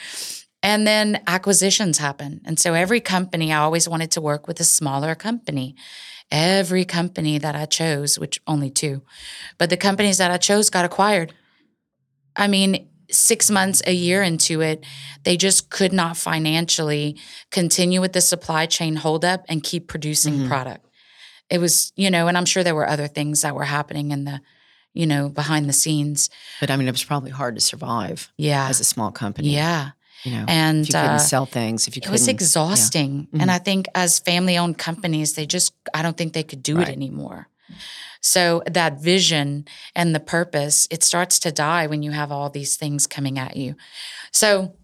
And 0.63 0.87
then 0.87 1.21
acquisitions 1.27 1.99
happen. 1.99 2.41
And 2.45 2.59
so 2.59 2.75
every 2.75 3.01
company, 3.01 3.53
I 3.53 3.59
always 3.59 3.89
wanted 3.89 4.11
to 4.13 4.21
work 4.21 4.47
with 4.47 4.61
a 4.61 4.65
smaller 4.65 5.15
company. 5.15 5.75
Every 6.31 6.85
company 6.85 7.39
that 7.39 7.57
I 7.57 7.65
chose, 7.65 8.19
which 8.19 8.41
only 8.47 8.71
two, 8.71 9.03
but 9.59 9.71
the 9.71 9.77
companies 9.77 10.19
that 10.19 10.31
I 10.31 10.37
chose 10.37 10.71
got 10.71 10.85
acquired. 10.85 11.35
I 12.37 12.47
mean, 12.47 12.90
six 13.11 13.51
months, 13.51 13.83
a 13.87 13.93
year 13.93 14.23
into 14.23 14.61
it, 14.61 14.85
they 15.25 15.37
just 15.37 15.71
could 15.71 15.93
not 15.93 16.17
financially 16.17 17.17
continue 17.51 18.01
with 18.01 18.13
the 18.13 18.21
supply 18.21 18.67
chain 18.67 18.97
holdup 18.97 19.45
and 19.49 19.63
keep 19.63 19.89
producing 19.89 20.35
Mhm. 20.41 20.49
product. 20.49 20.87
It 21.51 21.59
was, 21.59 21.93
you 21.97 22.11
know, 22.11 22.29
and 22.29 22.37
I'm 22.39 22.45
sure 22.47 22.63
there 22.63 22.75
were 22.75 22.89
other 22.89 23.09
things 23.09 23.41
that 23.43 23.55
were 23.55 23.65
happening 23.65 24.13
in 24.13 24.25
the, 24.25 24.41
you 24.95 25.07
know, 25.07 25.29
behind 25.29 25.69
the 25.69 25.73
scenes. 25.73 26.31
But 26.61 26.71
I 26.71 26.77
mean, 26.77 26.87
it 26.89 26.93
was 26.93 27.05
probably 27.05 27.31
hard 27.31 27.55
to 27.57 27.61
survive 27.61 28.31
Yeah. 28.37 28.69
as 28.69 28.81
a 28.81 28.85
small 28.85 29.11
company. 29.11 29.51
Yeah. 29.55 29.91
You 30.25 30.33
know, 30.33 30.45
And 30.49 30.83
if 30.83 30.89
you 30.89 30.93
couldn't 30.93 31.11
uh, 31.11 31.19
sell 31.19 31.47
things, 31.47 31.89
if 31.89 31.97
you 31.97 32.03
it 32.05 32.11
was 32.11 32.29
exhausting. 32.29 33.27
Mhm. 33.33 33.41
And 33.43 33.51
I 33.51 33.59
think 33.59 33.87
as 33.95 34.19
family 34.19 34.59
owned 34.59 34.77
companies, 34.79 35.33
they 35.33 35.47
just, 35.47 35.73
I 35.95 36.03
don't 36.03 36.17
think 36.17 36.35
they 36.35 36.43
could 36.43 36.63
do 36.63 36.77
Right. 36.77 36.89
it 36.89 36.93
anymore. 36.93 37.49
So 38.21 38.63
that 38.67 39.01
vision 39.01 39.67
and 39.95 40.15
the 40.15 40.21
purpose, 40.21 40.87
it 40.91 41.03
starts 41.03 41.39
to 41.41 41.53
die 41.53 41.87
when 41.87 42.03
you 42.03 42.11
have 42.11 42.31
all 42.31 42.51
these 42.51 42.77
things 42.77 43.07
coming 43.07 43.39
at 43.39 43.57
you. 43.57 43.77
So 44.31 44.77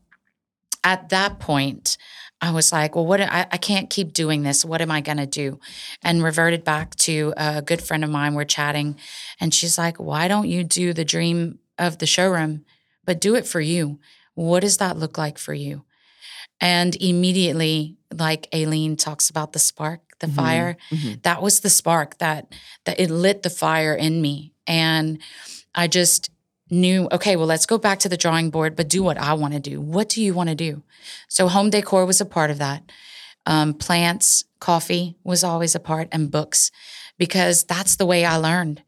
at 0.83 1.11
that 1.11 1.39
point, 1.39 1.99
I 2.41 2.51
was 2.51 2.73
like, 2.73 2.95
well, 2.95 3.07
what 3.07 3.21
I, 3.21 3.47
I 3.51 3.57
can't 3.57 3.89
keep 3.89 4.13
doing 4.13 4.43
this. 4.43 4.65
What 4.65 4.83
am 4.83 4.91
I 4.91 5.01
going 5.01 5.17
to 5.17 5.27
do? 5.27 5.59
And 6.03 6.23
reverted 6.23 6.65
back 6.65 6.95
to 6.97 7.33
a 7.37 7.63
good 7.63 7.83
friend 7.83 8.05
of 8.05 8.11
mine. 8.11 8.35
We're 8.35 8.45
chatting, 8.45 8.97
and 9.41 9.55
she's 9.55 9.79
like, 9.79 9.97
why 9.97 10.29
don't 10.29 10.49
you 10.49 10.63
do 10.63 10.93
the 10.93 11.05
dream 11.05 11.59
of 11.79 11.99
the 11.99 12.07
showroom, 12.07 12.65
but 13.05 13.21
do 13.21 13.35
it 13.35 13.47
for 13.47 13.61
you? 13.61 14.01
What 14.35 14.61
does 14.61 14.77
that 14.77 14.99
look 14.99 15.17
like 15.17 15.39
for 15.39 15.55
you? 15.55 15.85
And 16.61 16.95
immediately, 17.03 17.97
like 18.13 18.49
Aileen 18.55 18.97
talks 18.97 19.31
about 19.31 19.53
the 19.53 19.59
spark, 19.59 20.06
the 20.21 20.27
Mhm. 20.27 20.35
fire, 20.35 20.77
Mhm. 20.91 21.23
that 21.23 21.43
was 21.43 21.61
the 21.61 21.71
spark 21.71 22.19
that 22.19 22.47
that 22.85 22.99
it 23.01 23.11
lit 23.11 23.43
the 23.43 23.51
fire 23.51 23.95
in 23.95 24.21
me. 24.23 24.53
And 24.67 25.19
I 25.75 25.87
just 25.89 26.31
knew, 26.71 27.09
okay, 27.13 27.37
well, 27.37 27.47
let's 27.47 27.67
go 27.67 27.79
back 27.79 27.99
to 28.01 28.09
the 28.09 28.17
drawing 28.17 28.51
board, 28.51 28.75
but 28.77 28.89
do 28.89 29.03
what 29.03 29.19
I 29.19 29.35
want 29.35 29.55
to 29.55 29.61
do. 29.61 29.81
What 29.81 30.09
do 30.09 30.23
you 30.23 30.35
want 30.35 30.49
to 30.49 30.55
do? 30.57 30.83
So 31.29 31.49
home 31.49 31.71
decor 31.71 32.05
was 32.07 32.21
a 32.21 32.25
part 32.25 32.51
of 32.51 32.59
that. 32.59 32.83
Um, 33.45 33.75
plants, 33.75 34.43
coffee 34.59 35.17
was 35.23 35.45
always 35.45 35.75
a 35.77 35.81
part, 35.81 36.09
and 36.11 36.31
books, 36.31 36.73
because 37.19 37.63
that's 37.65 37.95
the 37.97 38.07
way 38.07 38.25
I 38.25 38.37
learned. 38.37 38.83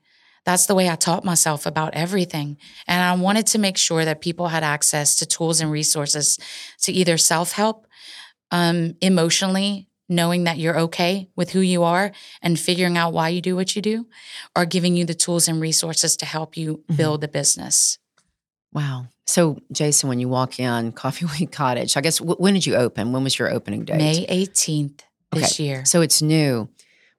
That's 0.44 0.66
the 0.66 0.74
way 0.74 0.88
I 0.88 0.96
taught 0.96 1.24
myself 1.24 1.66
about 1.66 1.94
everything. 1.94 2.56
And 2.88 3.00
I 3.02 3.14
wanted 3.22 3.46
to 3.48 3.58
make 3.58 3.76
sure 3.76 4.04
that 4.04 4.20
people 4.20 4.48
had 4.48 4.64
access 4.64 5.14
to 5.16 5.26
tools 5.26 5.60
and 5.60 5.70
resources 5.70 6.38
to 6.82 6.92
either 6.92 7.18
self 7.18 7.52
help, 7.52 7.86
um, 8.50 8.94
emotionally, 9.00 9.87
knowing 10.08 10.44
that 10.44 10.58
you're 10.58 10.78
okay 10.78 11.28
with 11.36 11.50
who 11.50 11.60
you 11.60 11.82
are 11.84 12.12
and 12.42 12.58
figuring 12.58 12.96
out 12.96 13.12
why 13.12 13.28
you 13.28 13.40
do 13.40 13.54
what 13.56 13.76
you 13.76 13.82
do, 13.82 14.06
or 14.56 14.64
giving 14.64 14.96
you 14.96 15.04
the 15.04 15.14
tools 15.14 15.48
and 15.48 15.60
resources 15.60 16.16
to 16.16 16.26
help 16.26 16.56
you 16.56 16.82
Mhm. 16.90 16.96
build 16.96 17.24
a 17.24 17.28
business. 17.28 17.98
Wow. 18.72 19.06
So, 19.26 19.58
Jason, 19.72 20.08
when 20.08 20.20
you 20.20 20.28
walk 20.28 20.58
in 20.58 20.92
Coffee 21.02 21.26
Week 21.38 21.52
Cottage, 21.52 21.96
I 21.96 22.00
guess 22.00 22.18
w- 22.18 22.36
when 22.36 22.54
did 22.54 22.66
you 22.66 22.76
open? 22.76 23.12
When 23.12 23.24
was 23.24 23.38
your 23.38 23.50
opening 23.50 23.84
date? 23.84 23.96
May 23.98 24.26
18th 24.26 25.00
this 25.32 25.58
year. 25.60 25.84
So 25.84 26.00
it's 26.00 26.22
new, 26.22 26.68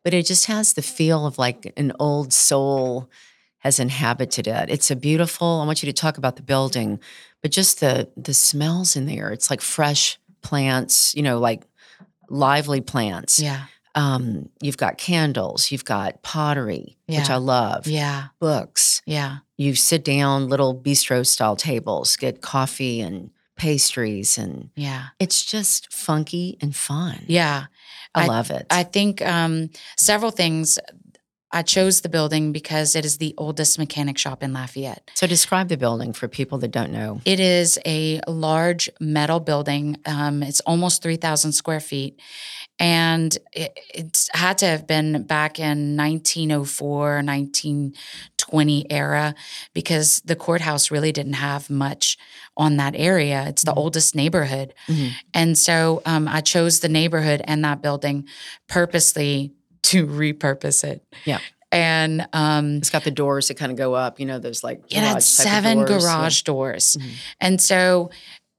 but 0.04 0.14
it 0.14 0.26
just 0.26 0.46
has 0.46 0.74
the 0.74 0.82
feel 0.82 1.26
of 1.26 1.38
like 1.38 1.72
an 1.78 1.92
old 2.00 2.34
soul 2.34 3.10
has 3.60 3.80
inhabited 3.80 4.48
it. 4.48 4.70
It's 4.70 4.90
a 4.90 4.96
beautiful. 4.96 5.60
I 5.62 5.66
want 5.66 5.84
you 5.84 5.88
to 5.88 5.94
talk 5.94 6.18
about 6.18 6.38
the 6.38 6.42
building, 6.42 7.00
but 7.42 7.52
just 7.52 7.80
the 7.82 8.10
the 8.18 8.34
smells 8.34 8.96
in 8.96 9.06
there. 9.06 9.32
It's 9.32 9.50
like 9.50 9.62
fresh 9.62 10.18
plants, 10.42 11.14
you 11.16 11.22
know, 11.22 11.40
like 11.40 11.64
lively 12.30 12.82
plants. 12.82 13.40
Yeah. 13.40 13.66
Um, 13.96 14.50
you've 14.62 14.78
got 14.78 14.98
candles, 14.98 15.72
you've 15.72 15.84
got 15.86 16.22
pottery, 16.22 16.98
which 17.08 17.30
I 17.30 17.38
love. 17.38 17.88
Yeah. 17.88 18.28
Books. 18.40 19.02
Yeah. 19.06 19.38
You 19.58 19.76
sit 19.76 20.04
down, 20.06 20.48
little 20.48 20.80
bistro 20.80 21.26
style 21.26 21.56
tables, 21.56 22.16
get 22.16 22.42
coffee 22.42 23.02
and 23.02 23.32
pastries, 23.58 24.38
and 24.38 24.70
Yeah. 24.76 25.08
it's 25.20 25.44
just 25.44 25.92
funky 25.92 26.58
and 26.62 26.74
fun. 26.76 27.26
Yeah. 27.28 27.66
I, 28.16 28.24
I- 28.24 28.28
love 28.28 28.52
it. 28.52 28.66
I 28.70 28.84
think 28.84 29.22
um, 29.26 29.70
several 29.98 30.32
things. 30.32 30.80
I 31.52 31.64
chose 31.64 32.02
the 32.02 32.10
building 32.10 32.52
because 32.52 32.96
it 32.96 33.06
is 33.06 33.18
the 33.18 33.34
oldest 33.38 33.80
mechanic 33.80 34.18
shop 34.20 34.44
in 34.44 34.54
Lafayette. 34.54 35.10
So 35.16 35.26
describe 35.26 35.68
the 35.68 35.78
building 35.78 36.14
for 36.14 36.28
people 36.28 36.60
that 36.60 36.70
don't 36.72 36.92
know. 36.92 37.22
It 37.26 37.40
is 37.40 37.80
a 37.88 38.22
large 38.28 38.88
metal 39.00 39.40
building. 39.40 39.98
Um, 40.06 40.44
it's 40.44 40.60
almost 40.62 41.02
3,000 41.02 41.52
square 41.54 41.80
feet. 41.80 42.20
And 42.78 43.36
it, 43.52 43.78
it's 43.94 44.30
had 44.34 44.60
to 44.60 44.68
have 44.68 44.86
been 44.86 45.24
back 45.24 45.60
in 45.60 45.96
1904, 45.98 47.24
20 48.38 48.92
era 48.92 49.36
because 49.74 50.22
the 50.22 50.36
courthouse 50.36 50.90
really 50.92 51.12
didn't 51.12 51.34
have 51.34 51.70
much 51.70 52.18
on 52.58 52.78
that 52.78 52.94
area. 52.96 53.46
It's 53.48 53.64
the 53.64 53.74
Mhm. 53.74 53.78
oldest 53.78 54.16
neighborhood. 54.16 54.74
Mhm. 54.88 55.12
And 55.34 55.58
so 55.58 56.02
um, 56.06 56.28
I 56.28 56.42
chose 56.42 56.80
the 56.80 56.90
neighborhood 56.90 57.42
and 57.46 57.64
that 57.66 57.82
building 57.82 58.28
purposely 58.68 59.54
to 59.84 60.06
repurpose 60.08 60.84
it. 60.84 61.04
Yeah. 61.26 61.40
And 61.72 62.28
um, 62.34 62.78
It's 62.78 62.90
got 62.90 63.04
the 63.04 63.12
doors 63.12 63.48
that 63.50 63.56
kind 63.58 63.72
of 63.72 63.78
go 63.78 63.94
up. 63.94 64.20
You 64.20 64.26
know, 64.26 64.40
those 64.40 64.64
like 64.64 64.82
it 64.90 64.98
had 64.98 65.18
of 65.18 65.24
seven 65.24 65.86
doors. 65.86 66.04
Garage 66.04 66.42
doors. 66.44 66.98
Mhm. 67.00 67.12
And 67.40 67.62
so, 67.62 68.10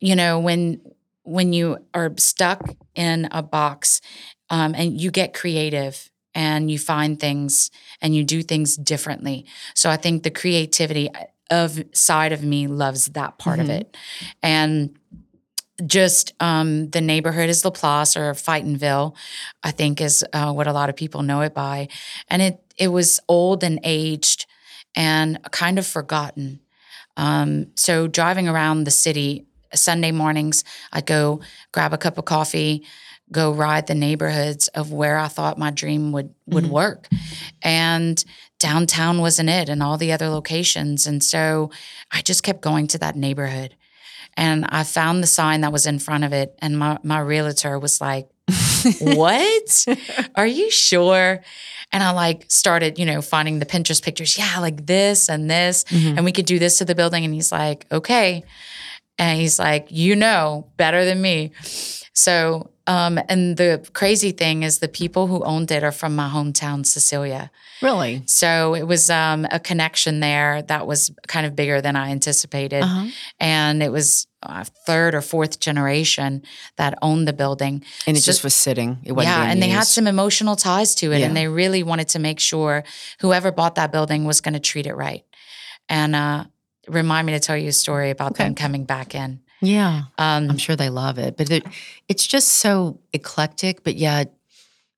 you 0.00 0.14
know, 0.14 0.38
when 0.38 0.80
when 1.24 1.52
you 1.52 1.78
are 1.94 2.12
stuck 2.18 2.74
in 2.94 3.28
a 3.30 3.42
box 3.42 4.00
um, 4.48 4.74
and 4.74 5.00
you 5.00 5.10
get 5.10 5.34
creative 5.34 6.10
and 6.34 6.70
you 6.70 6.78
find 6.78 7.20
things 7.20 7.70
and 8.00 8.14
you 8.14 8.24
do 8.24 8.42
things 8.42 8.76
differently. 8.76 9.44
So 9.74 9.90
I 9.90 9.96
think 9.96 10.22
the 10.22 10.30
creativity 10.30 11.08
of 11.50 11.82
side 11.92 12.32
of 12.32 12.42
me 12.44 12.66
loves 12.68 13.06
that 13.06 13.38
part 13.38 13.58
of 13.58 13.66
Mhm. 13.66 13.80
it. 13.80 13.96
And 14.42 14.96
just 15.86 16.32
um, 16.40 16.88
the 16.90 17.00
neighborhood 17.00 17.48
is 17.48 17.64
Laplace 17.64 18.16
or 18.16 18.32
Fightingville, 18.34 19.14
I 19.62 19.70
think 19.70 20.00
is 20.00 20.24
uh, 20.32 20.52
what 20.52 20.66
a 20.66 20.72
lot 20.72 20.88
of 20.88 20.96
people 20.96 21.22
know 21.22 21.40
it 21.42 21.54
by. 21.54 21.88
And 22.28 22.42
it 22.42 22.60
it 22.78 22.88
was 22.88 23.20
old 23.28 23.62
and 23.62 23.78
aged 23.84 24.46
and 24.96 25.38
kind 25.50 25.78
of 25.78 25.86
forgotten. 25.86 26.60
Um, 27.16 27.66
so 27.76 28.06
driving 28.06 28.48
around 28.48 28.84
the 28.84 28.90
city 28.90 29.46
Sunday 29.74 30.10
mornings, 30.12 30.64
I'd 30.92 31.06
go 31.06 31.40
grab 31.72 31.92
a 31.92 31.98
cup 31.98 32.18
of 32.18 32.24
coffee, 32.24 32.84
go 33.30 33.52
ride 33.52 33.86
the 33.86 33.94
neighborhoods 33.94 34.68
of 34.68 34.92
where 34.92 35.16
I 35.18 35.28
thought 35.28 35.58
my 35.58 35.70
dream 35.70 36.12
would 36.12 36.34
would 36.46 36.64
Mhm. 36.64 36.70
work, 36.70 37.08
and 37.62 38.24
downtown 38.58 39.20
wasn't 39.20 39.48
it, 39.48 39.68
and 39.68 39.82
all 39.82 39.96
the 39.96 40.12
other 40.12 40.28
locations, 40.28 41.06
and 41.06 41.22
so 41.22 41.70
I 42.10 42.22
just 42.22 42.42
kept 42.42 42.60
going 42.62 42.86
to 42.88 42.98
that 42.98 43.16
neighborhood, 43.16 43.76
and 44.36 44.66
I 44.68 44.82
found 44.84 45.22
the 45.22 45.26
sign 45.26 45.60
that 45.62 45.72
was 45.72 45.86
in 45.86 45.98
front 45.98 46.24
of 46.24 46.32
it, 46.32 46.54
and 46.60 46.78
my 46.78 46.98
my 47.02 47.18
realtor 47.20 47.78
was 47.78 48.00
like, 48.00 48.28
"What? 49.00 49.86
Are 50.34 50.46
you 50.46 50.70
sure?" 50.70 51.40
And 51.92 52.02
I 52.04 52.10
like 52.12 52.44
started, 52.48 52.98
you 53.00 53.06
know, 53.06 53.20
finding 53.20 53.58
the 53.58 53.66
Pinterest 53.66 54.00
pictures. 54.02 54.38
Yeah, 54.38 54.60
like 54.60 54.86
this 54.86 55.28
and 55.28 55.50
this, 55.50 55.82
Mhm. 55.84 56.16
and 56.16 56.24
we 56.24 56.30
could 56.32 56.46
do 56.46 56.58
this 56.60 56.78
to 56.78 56.84
the 56.84 56.94
building. 56.94 57.24
And 57.24 57.34
he's 57.34 57.50
like, 57.50 57.84
okay. 57.90 58.44
And 59.20 59.38
he's 59.38 59.58
like, 59.58 59.86
you 59.90 60.16
know 60.16 60.66
better 60.78 61.04
than 61.04 61.20
me. 61.20 61.52
So, 62.14 62.70
um, 62.86 63.20
and 63.28 63.56
the 63.56 63.86
crazy 63.92 64.32
thing 64.32 64.62
is 64.62 64.78
the 64.78 64.88
people 64.88 65.26
who 65.28 65.44
owned 65.44 65.70
it 65.70 65.84
are 65.84 65.92
from 65.92 66.16
my 66.16 66.28
hometown, 66.28 66.84
Cecilia. 66.84 67.50
Really? 67.82 68.22
So 68.26 68.74
it 68.74 68.84
was 68.86 69.10
um, 69.10 69.46
a 69.50 69.60
connection 69.60 70.20
there 70.20 70.62
that 70.62 70.86
was 70.86 71.10
kind 71.28 71.46
of 71.46 71.54
bigger 71.54 71.80
than 71.80 71.96
I 71.96 72.10
anticipated. 72.10 72.82
Uh-huh. 72.82 73.08
And 73.38 73.82
it 73.82 73.92
was 73.92 74.26
a 74.42 74.64
third 74.86 75.14
or 75.14 75.20
fourth 75.20 75.60
generation 75.60 76.42
that 76.76 76.94
owned 77.02 77.28
the 77.28 77.32
building. 77.34 77.84
And 78.06 78.16
it 78.16 78.20
So- 78.22 78.32
just 78.32 78.42
was 78.42 78.54
sitting. 78.54 78.98
It 79.04 79.12
wasn't 79.12 79.36
yeah, 79.36 79.50
and 79.50 79.62
they 79.62 79.68
had 79.68 79.86
some 79.86 80.06
emotional 80.06 80.56
ties 80.56 80.94
to 80.96 81.12
it, 81.12 81.18
Yeah. 81.20 81.26
and 81.26 81.36
they 81.36 81.46
really 81.46 81.82
wanted 81.82 82.08
to 82.08 82.18
make 82.18 82.40
sure 82.40 82.84
whoever 83.20 83.52
bought 83.52 83.74
that 83.76 83.92
building 83.92 84.24
was 84.24 84.40
going 84.40 84.54
to 84.54 84.60
treat 84.60 84.86
it 84.86 84.94
right. 84.94 85.24
And 85.90 86.16
uh, 86.16 86.44
remind 86.88 87.26
me 87.26 87.32
to 87.34 87.40
tell 87.40 87.56
you 87.56 87.68
a 87.68 87.72
story 87.72 88.10
about 88.10 88.36
them 88.36 88.54
coming 88.54 88.84
back 88.84 89.14
in. 89.14 89.40
Yeah. 89.60 90.02
Um, 90.18 90.50
I'm 90.50 90.58
sure 90.58 90.76
they 90.76 90.88
love 90.90 91.18
it, 91.18 91.36
but 91.36 91.50
it, 91.50 91.64
it's 92.08 92.26
just 92.26 92.48
so 92.48 92.98
eclectic, 93.12 93.84
but 93.84 93.96
yet 93.96 94.32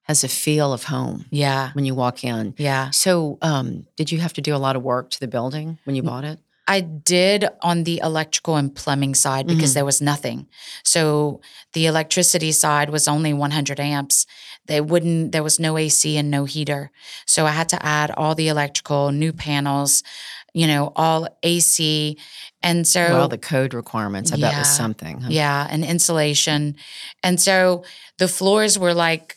has 0.05 0.25
a 0.25 0.29
feel 0.29 0.73
of 0.73 0.85
home 0.85 1.27
yeah, 1.31 1.71
when 1.75 1.85
you 1.85 1.95
walk 1.95 2.25
in. 2.25 2.55
yeah. 2.59 2.91
So, 2.91 3.39
um, 3.43 3.87
did 3.97 4.11
you 4.13 4.19
have 4.19 4.33
to 4.35 4.41
do 4.41 4.55
a 4.55 4.59
lot 4.59 4.75
of 4.77 4.83
work 4.83 5.11
to 5.11 5.21
the 5.21 5.29
building 5.29 5.79
when 5.85 5.95
you 5.97 6.03
bought 6.03 6.25
it? 6.25 6.39
I 6.69 6.81
did 6.81 7.45
on 7.61 7.85
the 7.85 8.01
electrical 8.05 8.55
and 8.57 8.73
plumbing 8.75 9.15
side 9.17 9.47
because 9.49 9.73
Mhm. 9.73 9.75
there 9.75 9.85
was 9.85 10.01
nothing. 10.01 10.47
So 10.85 11.41
the 11.73 11.87
electricity 11.87 12.53
side 12.53 12.89
was 12.91 13.09
only 13.09 13.33
100 13.33 13.81
amps. 13.81 14.27
They 14.67 14.81
wouldn't. 14.81 15.33
There 15.33 15.43
was 15.43 15.59
no 15.59 15.77
AC 15.77 16.17
and 16.17 16.31
no 16.31 16.45
heater. 16.45 16.91
So 17.27 17.47
I 17.47 17.51
had 17.51 17.69
to 17.71 17.85
add 17.85 18.11
all 18.13 18.35
the 18.35 18.49
electrical, 18.49 19.11
new 19.11 19.33
panels, 19.33 20.03
you 20.55 20.67
know, 20.67 20.93
all 20.95 21.27
AC, 21.43 22.17
and 22.63 22.87
so 22.87 23.01
well, 23.01 23.29
the 23.29 23.39
code 23.39 23.75
requirements, 23.75 24.33
I 24.33 24.37
bet 24.37 24.57
was 24.59 24.69
something. 24.77 25.21
huh? 25.23 25.29
Yeah, 25.31 25.67
and 25.69 25.85
insulation. 25.85 26.77
And 27.23 27.41
so 27.41 27.85
the 28.19 28.29
floors 28.29 28.79
were 28.79 28.95
like, 28.95 29.37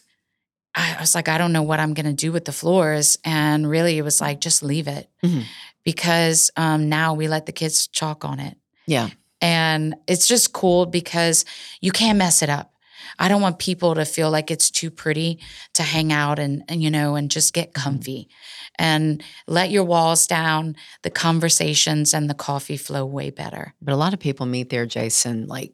I 0.75 0.97
was 0.99 1.15
like, 1.15 1.27
I 1.29 1.37
don't 1.37 1.53
know 1.53 1.63
what 1.63 1.79
I'm 1.79 1.93
going 1.93 2.05
to 2.05 2.13
do 2.13 2.31
with 2.31 2.45
the 2.45 2.51
floors. 2.51 3.17
And 3.23 3.67
really, 3.67 3.97
it 3.97 4.03
was 4.03 4.19
like, 4.21 4.41
just 4.41 4.61
leave 4.61 4.87
it 4.89 5.09
Mhm. 5.23 5.45
because 5.83 6.51
um, 6.57 6.89
now 6.89 7.13
we 7.13 7.27
let 7.29 7.45
the 7.45 7.51
kids 7.53 7.87
chalk 7.87 8.25
on 8.25 8.39
it. 8.39 8.57
Yeah. 8.85 9.09
And 9.41 9.95
it's 10.07 10.27
just 10.27 10.51
cool 10.53 10.85
because 10.85 11.45
you 11.81 11.91
can't 11.91 12.17
mess 12.17 12.41
it 12.43 12.49
up. 12.49 12.73
I 13.19 13.27
don't 13.27 13.41
want 13.41 13.59
people 13.59 13.95
to 13.95 14.05
feel 14.05 14.31
like 14.31 14.51
it's 14.51 14.69
too 14.69 14.89
pretty 14.89 15.39
to 15.73 15.83
hang 15.83 16.11
out 16.11 16.39
and, 16.39 16.63
and 16.67 16.81
you 16.81 16.91
know 16.91 17.15
and 17.15 17.29
just 17.31 17.53
get 17.53 17.73
mm-hmm. 17.73 17.83
comfy 17.83 18.29
and 18.77 19.23
let 19.47 19.71
your 19.71 19.83
walls 19.83 20.27
down. 20.27 20.75
The 21.03 21.09
conversations 21.09 22.13
and 22.13 22.29
the 22.29 22.33
coffee 22.33 22.77
flow 22.77 23.05
way 23.05 23.29
better. 23.29 23.73
But 23.81 23.93
a 23.93 23.97
lot 23.97 24.13
of 24.13 24.19
people 24.19 24.45
meet 24.45 24.69
there, 24.69 24.85
Jason. 24.85 25.47
Like, 25.47 25.73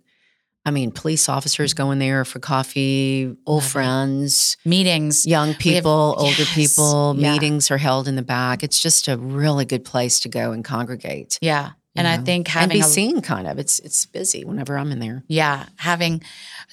I 0.65 0.71
mean, 0.71 0.91
police 0.91 1.27
officers 1.27 1.73
mm-hmm. 1.73 1.83
go 1.83 1.91
in 1.91 1.99
there 1.99 2.23
for 2.25 2.39
coffee, 2.39 3.35
old 3.45 3.63
friends, 3.63 4.57
Meetings, 4.65 5.25
young 5.25 5.53
people, 5.55 6.15
older 6.17 6.35
yes, 6.37 6.55
people. 6.55 7.15
yeah. 7.17 7.33
Meetings 7.33 7.71
are 7.71 7.77
held 7.77 8.07
in 8.07 8.15
the 8.15 8.21
back. 8.21 8.63
It's 8.63 8.81
just 8.81 9.07
a 9.07 9.17
really 9.17 9.65
good 9.65 9.83
place 9.83 10.19
to 10.21 10.29
go 10.29 10.51
and 10.51 10.63
congregate. 10.63 11.39
Yeah. 11.41 11.71
And 11.95 12.07
you 12.07 12.13
I 12.13 12.17
know, 12.17 12.23
think 12.23 12.47
and 12.55 12.61
having 12.71 12.77
be 12.77 12.79
a, 12.79 12.83
seen 12.83 13.21
kind 13.21 13.47
of. 13.47 13.59
It's 13.59 13.79
it's 13.79 14.05
busy 14.05 14.45
whenever 14.45 14.77
I'm 14.77 14.91
in 14.93 14.99
there. 14.99 15.23
yeah, 15.27 15.65
having 15.75 16.21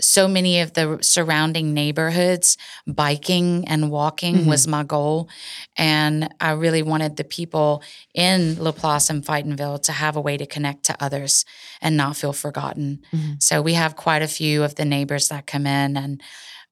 so 0.00 0.28
many 0.28 0.60
of 0.60 0.74
the 0.74 0.98
surrounding 1.02 1.74
neighborhoods 1.74 2.56
biking 2.86 3.66
and 3.66 3.90
walking 3.90 4.36
Mhm. 4.36 4.46
was 4.46 4.68
my 4.68 4.84
goal. 4.84 5.28
And 5.76 6.32
I 6.40 6.52
really 6.52 6.82
wanted 6.82 7.16
the 7.16 7.24
people 7.24 7.82
in 8.14 8.62
Laplace 8.62 9.10
and 9.10 9.24
Fightingville 9.24 9.82
to 9.82 9.92
have 9.92 10.14
a 10.16 10.20
way 10.20 10.36
to 10.36 10.46
connect 10.46 10.84
to 10.84 10.96
others 11.02 11.44
and 11.80 11.96
not 11.96 12.16
feel 12.16 12.32
forgotten. 12.32 13.00
Mhm. 13.12 13.42
So 13.42 13.60
we 13.60 13.74
have 13.74 13.96
quite 13.96 14.22
a 14.22 14.28
few 14.28 14.62
of 14.62 14.76
the 14.76 14.84
neighbors 14.84 15.28
that 15.28 15.46
come 15.46 15.66
in 15.66 15.96
and 15.96 16.22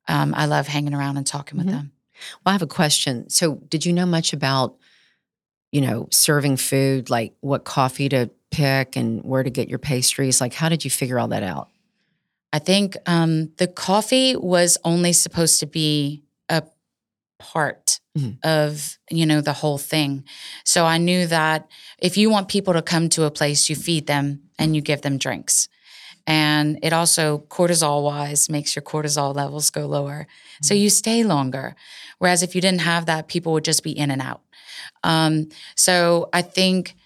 um, 0.08 0.34
I 0.36 0.46
love 0.46 0.68
hanging 0.68 0.94
around 0.94 1.16
and 1.16 1.26
talking 1.26 1.58
with 1.58 1.66
Mhm. 1.66 1.72
them. 1.72 1.92
Well, 2.44 2.50
I 2.50 2.52
have 2.52 2.62
a 2.62 2.66
question. 2.68 3.28
So, 3.28 3.56
did 3.68 3.84
you 3.84 3.92
know 3.92 4.06
much 4.06 4.32
about, 4.32 4.76
you 5.72 5.80
know, 5.80 6.08
serving 6.10 6.56
food, 6.56 7.10
like 7.10 7.34
what 7.40 7.64
coffee 7.64 8.08
to 8.08 8.30
pick 8.50 8.96
and 8.96 9.22
where 9.24 9.42
to 9.42 9.50
get 9.50 9.68
your 9.68 9.78
pastries? 9.78 10.40
Like, 10.40 10.54
how 10.54 10.68
did 10.68 10.84
you 10.84 10.90
figure 10.90 11.18
all 11.18 11.28
that 11.28 11.42
out? 11.42 11.68
I 12.52 12.58
think 12.58 12.96
um, 13.06 13.50
the 13.58 13.66
coffee 13.66 14.36
was 14.36 14.78
only 14.84 15.12
supposed 15.12 15.60
to 15.60 15.66
be 15.66 16.22
a 16.48 16.62
part 17.38 18.00
Mhm. 18.16 18.38
of 18.44 18.98
you 19.10 19.26
know 19.26 19.42
the 19.42 19.52
whole 19.52 19.76
thing. 19.76 20.24
So 20.64 20.86
I 20.86 20.96
knew 20.96 21.26
that 21.26 21.68
if 21.98 22.16
you 22.16 22.30
want 22.30 22.48
people 22.48 22.72
to 22.72 22.80
come 22.80 23.10
to 23.10 23.24
a 23.24 23.30
place, 23.30 23.68
you 23.68 23.76
feed 23.76 24.06
them 24.06 24.44
and 24.58 24.74
you 24.74 24.80
give 24.80 25.02
them 25.02 25.18
drinks. 25.18 25.68
And 26.26 26.78
it 26.82 26.92
also 26.94 27.44
cortisol 27.48 28.02
wise 28.02 28.48
makes 28.48 28.74
your 28.74 28.82
cortisol 28.82 29.34
levels 29.34 29.70
go 29.70 29.86
lower. 29.86 30.26
So 30.62 30.72
you 30.74 30.88
stay 30.90 31.22
longer. 31.24 31.76
Whereas 32.18 32.42
if 32.42 32.54
you 32.54 32.60
didn't 32.62 32.80
have 32.80 33.04
that, 33.06 33.28
people 33.28 33.52
would 33.52 33.64
just 33.64 33.84
be 33.84 33.92
in 33.92 34.10
and 34.10 34.22
out. 34.22 34.40
Um, 35.06 35.48
so 35.76 36.28
I 36.32 36.42
think 36.42 36.96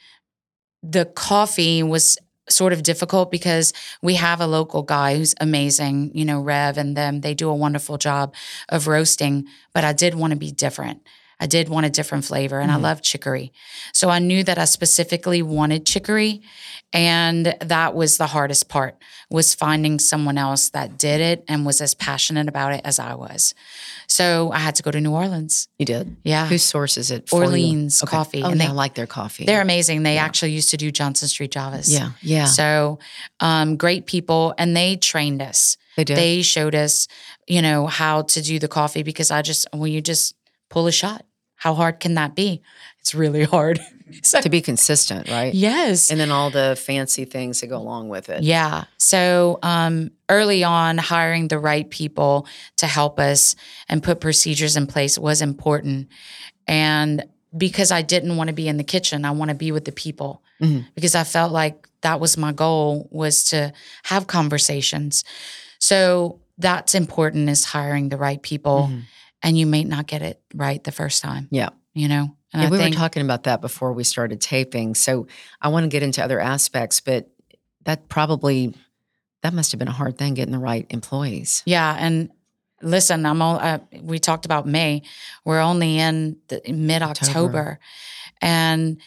the 0.83 1.05
coffee 1.05 1.83
was 1.83 2.19
sort 2.49 2.73
of 2.73 2.83
difficult 2.83 3.31
because 3.31 3.73
we 4.03 4.15
have 4.15 4.41
a 4.41 4.47
local 4.47 4.83
guy 4.83 5.17
who's 5.17 5.35
amazing, 5.41 6.11
you 6.15 6.25
know, 6.25 6.41
Rev 6.41 6.79
and 6.79 6.97
them. 6.97 7.21
They 7.21 7.35
do 7.35 7.49
a 7.49 7.55
wonderful 7.55 7.97
job 7.99 8.35
of 8.69 8.89
roasting, 8.89 9.47
but 9.73 9.85
I 9.85 9.93
did 9.93 10.15
want 10.15 10.33
to 10.33 10.39
be 10.39 10.51
different. 10.51 11.03
I 11.43 11.47
did 11.47 11.69
want 11.71 11.87
a 11.87 11.91
different 11.91 12.25
flavor 12.27 12.61
and 12.61 12.71
I 12.71 12.77
Mhm. 12.77 12.83
love 12.83 13.03
chicory. 13.03 13.51
So 13.95 14.11
I 14.11 14.19
knew 14.19 14.45
that 14.45 14.59
I 14.59 14.67
specifically 14.67 15.41
wanted 15.43 15.87
chicory 15.87 16.43
and 16.93 17.57
that 17.61 17.95
was 17.95 18.17
the 18.19 18.27
hardest 18.27 18.69
part 18.69 18.97
was 19.31 19.55
finding 19.55 19.99
someone 20.01 20.37
else 20.37 20.71
that 20.71 20.99
did 20.99 21.21
it 21.21 21.45
and 21.49 21.65
was 21.65 21.81
as 21.81 21.95
passionate 21.95 22.49
about 22.49 22.73
it 22.75 22.81
as 22.85 22.99
I 22.99 23.15
was. 23.15 23.55
So 24.09 24.51
I 24.53 24.59
had 24.59 24.75
to 24.75 24.83
go 24.83 24.91
to 24.91 25.01
New 25.01 25.13
Orleans. 25.13 25.69
You 25.79 25.87
did. 25.87 26.17
Yeah. 26.25 26.47
Who 26.49 26.59
sources 26.59 27.11
it? 27.13 27.29
Orleans 27.33 28.03
Okay. 28.03 28.11
coffee. 28.11 28.43
Oh, 28.43 28.51
and 28.51 28.61
yeah, 28.61 28.67
they 28.67 28.71
I 28.71 28.75
like 28.75 28.95
their 28.95 29.07
coffee. 29.07 29.45
they're 29.45 29.63
amazing. 29.63 30.03
They 30.03 30.15
Yeah. 30.15 30.25
actually 30.25 30.51
used 30.53 30.71
to 30.71 30.77
do 30.77 30.91
Johnston 30.91 31.29
Street 31.29 31.53
Javas. 31.53 31.89
yeah, 31.89 32.11
yeah. 32.23 32.47
So 32.47 32.99
um, 33.39 33.77
great 33.77 34.07
people, 34.07 34.53
and 34.59 34.77
they 34.77 34.97
trained 34.97 35.41
us. 35.41 35.77
they 35.97 36.05
did. 36.05 36.17
They 36.17 36.43
showed 36.43 36.75
us, 36.75 37.09
you 37.47 37.61
know, 37.63 37.87
how 37.87 38.23
to 38.23 38.41
do 38.43 38.59
the 38.59 38.69
coffee 38.69 39.03
because 39.03 39.31
I 39.31 39.43
just, 39.43 39.67
well, 39.73 39.87
you 39.89 40.01
just 40.01 40.35
pull 40.71 40.87
a 40.87 40.93
shot. 40.93 41.25
How 41.61 41.75
hard 41.75 42.01
can 42.01 42.15
that 42.15 42.35
be? 42.35 42.63
It's 43.01 43.15
really 43.15 43.45
hard. 43.45 43.81
so, 44.23 44.41
to 44.41 44.49
be 44.49 44.63
consistent, 44.63 45.29
right? 45.29 45.53
yes. 45.55 46.11
And 46.11 46.19
then 46.19 46.31
all 46.31 46.49
the 46.51 46.75
fancy 46.83 47.27
things 47.27 47.61
that 47.61 47.67
go 47.69 47.77
along 47.77 48.09
with 48.09 48.31
it. 48.31 48.43
Yeah. 48.43 48.85
So 48.97 49.59
um, 49.63 50.11
early 50.31 50.65
on, 50.65 50.97
hiring 50.97 51.49
the 51.49 51.59
right 51.59 51.89
people 51.89 52.47
to 52.79 52.87
help 52.87 53.21
us 53.21 53.57
and 53.91 54.03
put 54.03 54.21
procedures 54.21 54.75
in 54.77 54.87
place 54.87 55.19
was 55.19 55.43
important. 55.43 56.09
And 56.67 57.25
because 57.57 57.91
I 57.93 58.01
didn't 58.03 58.37
want 58.39 58.49
to 58.49 58.55
be 58.55 58.67
in 58.69 58.77
the 58.79 58.85
kitchen. 58.85 59.25
I 59.27 59.33
want 59.33 59.51
to 59.51 59.55
be 59.57 59.71
with 59.73 59.85
the 59.85 59.93
people 59.93 60.43
Mhm. 60.63 60.87
because 60.95 61.15
I 61.15 61.25
felt 61.25 61.53
like 61.53 61.89
that 62.03 62.21
was 62.21 62.37
my 62.37 62.53
goal 62.53 63.09
was 63.11 63.45
to 63.51 63.73
have 64.05 64.27
conversations. 64.29 65.25
So 65.79 66.39
that's 66.59 66.95
important 66.95 67.49
is 67.51 67.65
hiring 67.65 68.09
the 68.09 68.17
right 68.17 68.41
people 68.41 68.89
Mhm. 68.91 69.03
And 69.43 69.59
you 69.59 69.67
may 69.67 69.85
not 69.85 70.07
get 70.07 70.23
it 70.23 70.41
right 70.55 70.83
the 70.83 70.93
first 70.93 71.23
time. 71.23 71.49
Yeah. 71.51 71.71
You 71.95 72.09
know? 72.09 72.37
And 72.53 72.63
Yeah, 72.63 72.71
we 72.71 72.79
think 72.79 72.95
were 72.95 73.01
talking 73.01 73.23
about 73.23 73.45
that 73.45 73.61
before 73.61 73.93
we 73.93 74.05
started 74.05 74.41
taping. 74.41 74.95
So 74.95 75.27
I 75.61 75.69
want 75.69 75.85
to 75.85 75.89
get 75.89 76.03
into 76.03 76.23
other 76.23 76.41
aspects, 76.41 77.01
but 77.01 77.31
that 77.85 78.09
probably 78.09 78.75
that 79.43 79.55
must 79.55 79.73
have 79.73 79.79
been 79.79 79.89
a 79.89 79.93
hard 79.93 80.19
thing 80.19 80.35
getting 80.35 80.53
the 80.53 80.59
right 80.59 80.87
employees. 80.91 81.63
Yeah, 81.65 81.97
and 81.99 82.31
listen, 82.83 83.25
I'm 83.25 83.41
all. 83.41 83.59
Uh, 83.59 83.79
we 84.03 84.19
talked 84.19 84.45
about 84.45 84.67
May. 84.67 85.03
We're 85.45 85.61
only 85.61 85.99
in 85.99 86.37
the 86.49 86.61
mid 86.71 87.03
October, 87.03 87.79
and 88.43 89.01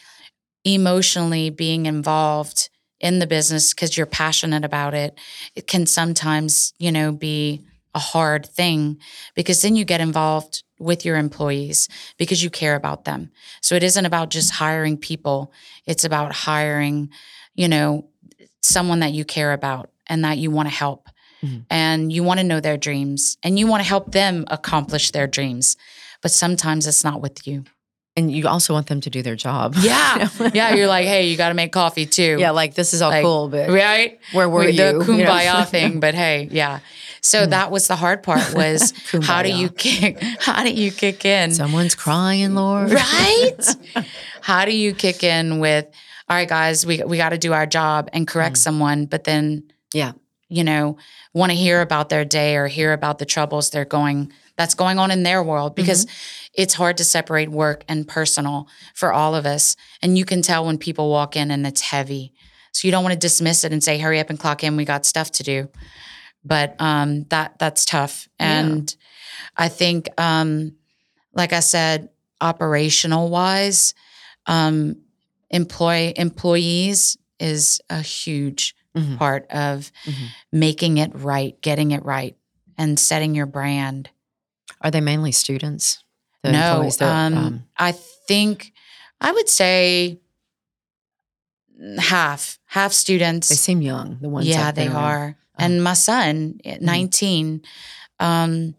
emotionally 0.64 1.50
being 1.50 1.86
involved 1.86 2.70
in 3.00 3.20
the 3.20 3.28
business 3.28 3.74
because 3.74 3.98
you're 3.98 4.06
passionate 4.06 4.64
about 4.64 4.94
it, 4.94 5.20
it 5.56 5.68
can 5.68 5.86
sometimes, 5.86 6.74
you 6.80 6.92
know, 6.92 7.12
be 7.12 7.62
a 7.94 8.00
hard 8.00 8.46
thing 8.46 8.98
because 9.36 9.62
then 9.62 9.76
you 9.76 9.86
get 9.86 10.02
involved 10.02 10.64
with 10.80 11.06
your 11.06 11.18
employees 11.18 11.88
because 12.18 12.44
you 12.44 12.50
care 12.50 12.76
about 12.76 13.06
them. 13.06 13.32
So 13.62 13.76
it 13.76 13.84
isn't 13.84 14.06
about 14.06 14.30
just 14.30 14.52
hiring 14.52 14.98
people; 14.98 15.52
it's 15.86 16.04
about 16.04 16.34
hiring, 16.34 17.10
you 17.56 17.68
know, 17.68 18.10
someone 18.62 19.00
that 19.00 19.14
you 19.14 19.26
care 19.26 19.54
about 19.54 19.90
and 20.08 20.24
that 20.26 20.38
you 20.38 20.52
want 20.52 20.70
to 20.70 20.76
help 20.76 21.10
mm-hmm. 21.44 21.62
and 21.70 22.12
you 22.12 22.24
want 22.24 22.40
to 22.40 22.44
know 22.44 22.60
their 22.60 22.78
dreams 22.78 23.38
and 23.44 23.60
you 23.60 23.68
want 23.68 23.84
to 23.84 23.88
help 23.88 24.12
them 24.12 24.46
accomplish 24.48 25.12
their 25.12 25.28
dreams. 25.28 25.78
But 26.22 26.32
sometimes 26.32 26.88
it's 26.88 27.04
not 27.04 27.22
with 27.22 27.46
you. 27.46 27.66
And 28.16 28.32
you 28.32 28.48
also 28.48 28.74
want 28.74 28.88
them 28.88 29.02
to 29.02 29.10
do 29.10 29.24
their 29.24 29.36
job. 29.36 29.76
Yeah. 29.82 30.30
yeah. 30.54 30.76
You're 30.76 30.88
like, 30.88 31.06
hey, 31.06 31.28
you 31.28 31.36
got 31.36 31.50
to 31.50 31.56
make 31.56 31.72
coffee 31.72 32.06
too. 32.06 32.38
yeah, 32.40 32.52
like 32.52 32.76
this 32.76 32.94
is 32.94 33.02
all 33.02 33.10
Like, 33.10 33.24
cool, 33.24 33.50
but 33.50 33.70
Right? 33.70 34.20
where 34.32 34.48
were 34.48 34.66
the 34.66 34.72
you? 34.72 34.84
You 35.18 35.24
know? 35.24 35.32
kumbaya 35.32 35.68
thing, 35.68 36.00
but 36.00 36.14
hey, 36.14 36.48
yeah. 36.52 36.80
So 37.24 37.46
hmm. 37.46 37.50
that 37.52 37.72
was 37.72 37.88
the 37.88 37.96
hard 37.96 38.22
part 38.22 38.54
was 38.54 38.94
how 39.24 39.42
do 39.42 39.52
you 39.52 39.70
kick 39.70 40.22
how 40.40 40.64
do 40.64 40.72
you 40.72 40.92
kick 40.92 41.26
in? 41.26 41.52
Someone's 41.52 41.96
crying, 41.96 42.54
Lord. 42.54 42.92
right? 42.92 43.58
How 44.42 44.66
do 44.66 44.76
you 44.76 44.94
kick 44.94 45.24
in 45.24 45.60
with, 45.60 45.86
all 46.28 46.36
right, 46.36 46.50
guys, 46.50 46.86
we 46.86 47.02
we 47.04 47.16
got 47.16 47.30
to 47.30 47.38
do 47.38 47.54
our 47.54 47.66
job 47.66 48.10
and 48.12 48.28
correct 48.28 48.58
hmm. 48.58 48.62
someone, 48.62 49.06
but 49.06 49.24
then 49.24 49.72
Yeah. 49.94 50.12
you 50.50 50.66
know, 50.66 50.98
want 51.34 51.52
to 51.52 51.58
hear 51.58 51.80
about 51.80 52.10
their 52.10 52.26
day 52.26 52.58
or 52.58 52.68
hear 52.68 52.92
about 52.92 53.20
the 53.20 53.26
troubles 53.26 53.70
they're 53.70 53.86
going 53.86 54.34
that's 54.58 54.76
going 54.76 55.00
on 55.00 55.12
in 55.12 55.24
their 55.24 55.42
world 55.42 55.76
because 55.76 56.06
mm-hmm. 56.06 56.62
it's 56.62 56.74
hard 56.76 56.98
to 56.98 57.04
separate 57.04 57.50
work 57.50 57.84
and 57.88 58.08
personal 58.08 58.68
for 58.94 59.12
all 59.12 59.34
of 59.34 59.46
us. 59.46 59.76
And 60.02 60.18
you 60.18 60.26
can 60.26 60.42
tell 60.42 60.66
when 60.66 60.78
people 60.78 61.10
walk 61.10 61.36
in 61.36 61.50
and 61.50 61.66
it's 61.66 61.82
heavy. 61.82 62.34
So 62.72 62.88
you 62.88 62.92
don't 62.92 63.04
want 63.04 63.14
to 63.14 63.20
dismiss 63.20 63.64
it 63.64 63.72
and 63.72 63.84
say, 63.84 63.98
hurry 63.98 64.20
up 64.20 64.30
and 64.30 64.40
clock 64.40 64.64
in, 64.64 64.76
we 64.76 64.86
got 64.86 65.06
stuff 65.06 65.32
to 65.32 65.44
do. 65.44 65.70
But 66.46 66.76
um 66.80 67.24
that 67.30 67.58
that's 67.60 67.86
tough. 67.86 68.28
Yeah. 68.40 68.60
And 68.62 68.96
I 69.58 69.70
think 69.70 70.10
um 70.20 70.76
like 71.34 71.54
I 71.54 71.62
said, 71.62 72.10
operational 72.42 73.30
wise, 73.30 73.94
um 74.46 74.98
employ 75.50 76.14
employees 76.16 77.18
is 77.40 77.82
a 77.90 78.02
huge 78.02 78.76
Mhm. 78.96 79.18
part 79.18 79.48
of 79.52 79.92
Mhm. 80.06 80.28
making 80.52 80.98
it 81.00 81.12
right, 81.16 81.60
getting 81.62 81.92
it 81.92 82.04
right, 82.06 82.36
and 82.78 83.00
setting 83.00 83.34
your 83.36 83.46
brand. 83.48 84.10
Are 84.82 84.92
they 84.92 85.02
mainly 85.02 85.32
students? 85.32 86.04
The 86.44 86.52
no, 86.52 86.90
that, 87.00 87.34
um, 87.34 87.64
I 87.78 87.94
think 88.28 88.74
I 89.22 89.32
would 89.32 89.48
say 89.50 90.20
half, 91.98 92.60
half 92.66 92.94
students. 92.94 93.50
they 93.50 93.56
seem 93.56 93.82
young. 93.82 94.18
The 94.22 94.30
ones. 94.30 94.48
yeah, 94.48 94.72
they 94.72 94.88
around. 94.88 94.96
are. 94.96 95.38
And 95.58 95.84
my 95.84 95.94
son, 95.94 96.60
at 96.66 96.82
19, 96.82 97.62
um, 98.20 98.76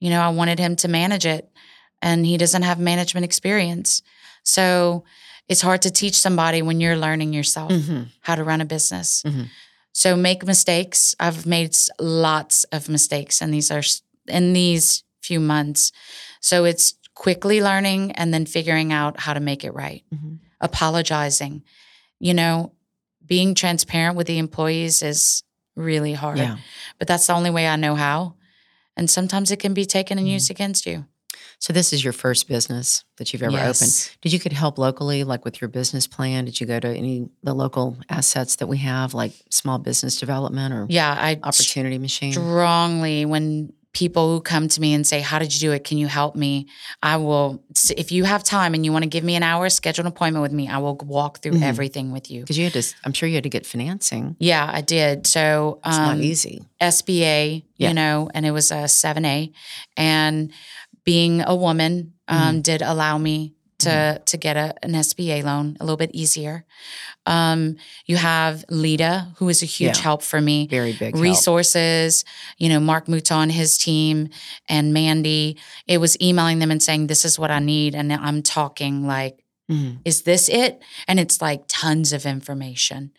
you 0.00 0.10
know, 0.10 0.20
I 0.20 0.28
wanted 0.28 0.58
him 0.58 0.76
to 0.76 0.88
manage 0.88 1.26
it, 1.26 1.50
and 2.02 2.24
he 2.24 2.36
doesn't 2.36 2.62
have 2.62 2.78
management 2.78 3.24
experience. 3.24 4.02
So 4.42 5.04
it's 5.48 5.60
hard 5.62 5.82
to 5.82 5.90
teach 5.90 6.14
somebody 6.14 6.62
when 6.62 6.80
you're 6.80 6.96
learning 6.96 7.32
yourself 7.32 7.72
Mhm. 7.72 8.08
how 8.20 8.34
to 8.34 8.44
run 8.44 8.60
a 8.60 8.64
business. 8.64 9.22
Mhm. 9.26 9.48
So 9.92 10.16
make 10.16 10.44
mistakes. 10.46 11.14
I've 11.20 11.46
made 11.46 11.76
lots 12.00 12.64
of 12.64 12.88
mistakes, 12.88 13.40
and 13.40 13.52
these 13.52 13.70
are 13.70 13.82
in 14.28 14.52
these 14.52 15.02
few 15.22 15.40
months. 15.40 15.92
So 16.40 16.64
it's 16.64 16.94
quickly 17.14 17.62
learning 17.62 18.12
and 18.12 18.32
then 18.34 18.44
figuring 18.46 18.92
out 18.92 19.20
how 19.20 19.34
to 19.34 19.40
make 19.40 19.64
it 19.64 19.70
right. 19.72 20.02
Mhm. 20.14 20.38
Apologizing, 20.60 21.62
you 22.20 22.34
know, 22.34 22.72
being 23.24 23.54
transparent 23.54 24.16
with 24.16 24.26
the 24.26 24.38
employees 24.38 25.02
is 25.02 25.42
really 25.76 26.12
hard. 26.14 26.38
Yeah. 26.38 26.56
But 26.98 27.08
that's 27.08 27.26
the 27.26 27.34
only 27.34 27.50
way 27.50 27.66
I 27.66 27.76
know 27.76 27.94
how. 27.94 28.34
And 28.96 29.10
sometimes 29.10 29.50
it 29.50 29.58
can 29.58 29.74
be 29.74 29.84
taken 29.86 30.18
and 30.18 30.26
Mhm. 30.28 30.32
used 30.32 30.50
against 30.50 30.86
you. 30.86 31.06
So 31.58 31.72
this 31.72 31.92
is 31.92 32.04
your 32.04 32.12
first 32.12 32.46
business 32.46 33.04
that 33.16 33.32
you've 33.32 33.42
ever 33.42 33.58
opened. 33.58 34.10
Did 34.20 34.32
you 34.32 34.38
get 34.38 34.52
help 34.52 34.78
locally, 34.78 35.24
like 35.24 35.44
with 35.44 35.60
your 35.60 35.68
business 35.68 36.06
plan? 36.06 36.44
Did 36.44 36.60
you 36.60 36.66
go 36.66 36.78
to 36.78 36.88
any 36.88 37.28
the 37.42 37.54
local 37.54 37.96
assets 38.08 38.56
that 38.56 38.66
we 38.66 38.78
have, 38.78 39.14
like 39.14 39.32
small 39.50 39.78
business 39.78 40.18
development 40.18 40.74
or 40.74 40.86
Yeah, 40.88 41.10
I 41.12 41.38
opportunity 41.42 41.98
machine? 41.98 42.32
strongly 42.32 43.24
when 43.24 43.72
people 43.94 44.28
who 44.28 44.40
come 44.40 44.68
to 44.68 44.80
me 44.80 44.92
and 44.92 45.06
say, 45.06 45.20
How 45.20 45.38
did 45.38 45.54
you 45.54 45.60
do 45.60 45.72
it? 45.72 45.84
Can 45.84 45.96
you 45.98 46.06
help 46.08 46.34
me? 46.36 46.66
I 47.02 47.16
will, 47.16 47.62
if 47.96 48.12
you 48.12 48.24
have 48.24 48.44
time 48.44 48.74
and 48.74 48.84
you 48.84 48.92
want 48.92 49.04
to 49.04 49.08
give 49.08 49.24
me 49.24 49.36
an 49.36 49.42
hour, 49.42 49.68
schedule 49.70 50.02
an 50.02 50.08
appointment 50.08 50.42
with 50.42 50.52
me. 50.52 50.68
I 50.68 50.78
will 50.78 50.96
walk 50.96 51.38
through 51.40 51.52
Mhm. 51.52 51.62
everything 51.62 52.12
with 52.12 52.30
you. 52.30 52.40
Because 52.40 52.58
you 52.58 52.64
had 52.64 52.74
to. 52.74 52.82
I'm 53.04 53.12
sure 53.12 53.28
you 53.28 53.36
had 53.36 53.44
to 53.44 53.48
get 53.50 53.64
financing. 53.64 54.36
Yeah, 54.38 54.68
I 54.70 54.80
did. 54.82 55.26
So, 55.26 55.78
It's 55.86 55.96
um, 55.96 56.04
not 56.04 56.18
easy. 56.20 56.64
SBA, 56.80 57.62
Yeah. 57.78 57.88
you 57.88 57.94
know, 57.94 58.28
and 58.34 58.44
it 58.44 58.50
was 58.50 58.70
a 58.70 58.84
7A. 58.88 59.52
And 59.96 60.50
being 61.04 61.40
a 61.42 61.54
woman 61.54 62.12
um, 62.28 62.38
Mm-hmm. 62.38 62.60
did 62.62 62.82
allow 62.82 63.18
me 63.18 63.52
to 63.84 64.22
to 64.24 64.36
get 64.36 64.56
a, 64.56 64.74
an 64.84 64.92
SBA 64.92 65.42
loan 65.44 65.76
a 65.80 65.84
little 65.84 65.96
bit 65.96 66.10
easier. 66.12 66.64
Um, 67.26 67.76
you 68.06 68.16
have 68.16 68.64
LEDA, 68.68 69.34
who 69.38 69.48
is 69.48 69.62
a 69.62 69.66
huge 69.66 69.96
Yeah. 69.96 70.02
help 70.02 70.22
for 70.22 70.40
me. 70.40 70.66
Very 70.68 70.92
big 70.92 71.14
help. 71.14 71.22
Resources, 71.22 72.24
you 72.58 72.68
know, 72.68 72.80
Mark 72.80 73.06
Mouton, 73.08 73.50
his 73.50 73.78
team, 73.78 74.28
and 74.68 74.92
Mandy. 74.92 75.56
It 75.86 75.98
was 75.98 76.20
emailing 76.20 76.58
them 76.58 76.70
and 76.70 76.82
saying, 76.82 77.06
This 77.06 77.24
is 77.24 77.38
what 77.38 77.50
I 77.50 77.60
need. 77.60 77.94
And 77.94 78.12
I'm 78.12 78.42
talking 78.42 79.06
like, 79.06 79.38
Mhm. 79.70 80.00
is 80.04 80.22
this 80.22 80.50
it? 80.50 80.82
And 81.08 81.18
it's 81.18 81.40
like 81.40 81.62
tons 81.68 82.12
of 82.12 82.26
information. 82.26 83.12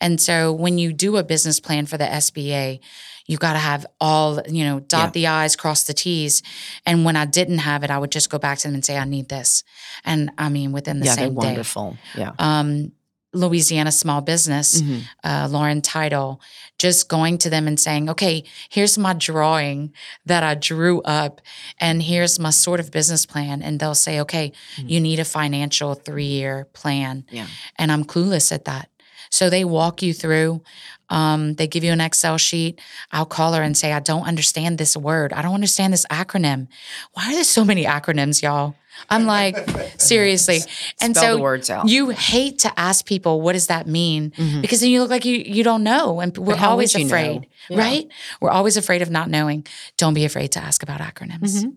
And 0.00 0.20
so 0.20 0.52
when 0.52 0.76
you 0.76 0.92
do 0.92 1.16
a 1.16 1.22
business 1.22 1.60
plan 1.60 1.86
for 1.86 1.96
the 1.96 2.04
SBA, 2.12 2.80
you 3.26 3.36
got 3.38 3.54
to 3.54 3.58
have 3.58 3.86
all, 4.00 4.40
you 4.48 4.64
know, 4.64 4.80
dot 4.80 5.06
Yeah. 5.08 5.10
the 5.10 5.26
I's, 5.28 5.56
cross 5.56 5.84
the 5.84 5.94
T's. 5.94 6.42
And 6.84 7.04
when 7.04 7.16
I 7.16 7.24
didn't 7.24 7.58
have 7.58 7.82
it, 7.84 7.90
I 7.90 7.98
would 7.98 8.12
just 8.12 8.28
go 8.30 8.38
back 8.38 8.58
to 8.58 8.68
them 8.68 8.74
and 8.74 8.84
say, 8.84 8.98
I 8.98 9.04
need 9.04 9.28
this. 9.28 9.62
And 10.04 10.30
I 10.38 10.48
mean, 10.50 10.72
within 10.72 11.00
the 11.00 11.06
Yeah, 11.06 11.14
they're 11.16 11.24
same 11.26 11.34
day. 11.34 11.46
wonderful. 11.46 11.96
Yeah. 12.16 12.32
Um, 12.38 12.92
Louisiana 13.36 13.90
Small 13.90 14.20
Business, 14.20 14.80
Mhm. 14.80 15.02
uh, 15.24 15.48
Lauren 15.50 15.82
Title, 15.82 16.40
just 16.78 17.08
going 17.08 17.36
to 17.38 17.50
them 17.50 17.66
and 17.66 17.80
saying, 17.80 18.08
okay, 18.10 18.44
here's 18.68 18.96
my 18.96 19.12
drawing 19.12 19.92
that 20.24 20.44
I 20.44 20.54
drew 20.54 21.02
up, 21.02 21.40
and 21.80 22.00
here's 22.00 22.38
my 22.38 22.50
sort 22.50 22.78
of 22.78 22.92
business 22.92 23.26
plan. 23.26 23.60
And 23.60 23.80
they'll 23.80 23.96
say, 23.96 24.20
okay, 24.20 24.52
Mhm. 24.76 24.88
you 24.90 25.00
need 25.00 25.18
a 25.18 25.24
financial 25.24 25.94
three 25.94 26.26
year 26.26 26.68
plan. 26.74 27.24
Yeah. 27.32 27.48
And 27.76 27.90
I'm 27.90 28.04
clueless 28.04 28.52
at 28.52 28.66
that. 28.66 28.88
So 29.30 29.50
they 29.50 29.64
walk 29.64 30.00
you 30.00 30.14
through. 30.14 30.62
Um, 31.10 31.54
they 31.54 31.66
give 31.66 31.84
you 31.84 31.92
an 31.92 32.00
Excel 32.00 32.38
sheet. 32.38 32.80
I'll 33.12 33.26
call 33.26 33.52
her 33.52 33.62
and 33.62 33.76
say, 33.76 33.92
I 33.92 34.00
don't 34.00 34.26
understand 34.26 34.78
this 34.78 34.96
word. 34.96 35.32
I 35.32 35.42
don't 35.42 35.54
understand 35.54 35.92
this 35.92 36.06
acronym. 36.10 36.68
Why 37.12 37.28
are 37.28 37.32
there 37.34 37.44
so 37.44 37.64
many 37.64 37.84
acronyms, 37.84 38.42
y'all? 38.42 38.74
I'm 39.10 39.26
like, 39.26 39.56
seriously. 40.00 40.60
And 41.00 41.14
Spell 41.16 41.32
so 41.32 41.36
the 41.36 41.42
words 41.42 41.68
out. 41.70 41.88
you 41.88 42.08
hate 42.10 42.60
to 42.60 42.72
ask 42.80 43.04
people, 43.06 43.40
what 43.42 43.52
does 43.52 43.66
that 43.66 43.86
mean? 43.86 44.30
Mhm. 44.30 44.62
Because 44.62 44.80
then 44.80 44.90
you 44.90 45.00
look 45.02 45.10
like 45.10 45.24
you 45.24 45.36
you 45.38 45.62
don't 45.62 45.82
know. 45.84 46.20
And 46.20 46.36
we're 46.38 46.56
always 46.56 46.94
would 46.94 47.02
you 47.02 47.08
know? 47.08 47.14
afraid, 47.14 47.46
Yeah. 47.68 47.78
right? 47.78 48.08
We're 48.40 48.50
always 48.50 48.76
afraid 48.76 49.02
of 49.02 49.10
not 49.10 49.28
knowing. 49.28 49.66
Don't 49.96 50.14
be 50.14 50.24
afraid 50.24 50.52
to 50.52 50.60
ask 50.60 50.82
about 50.82 51.00
acronyms. 51.00 51.64
Mhm. 51.64 51.74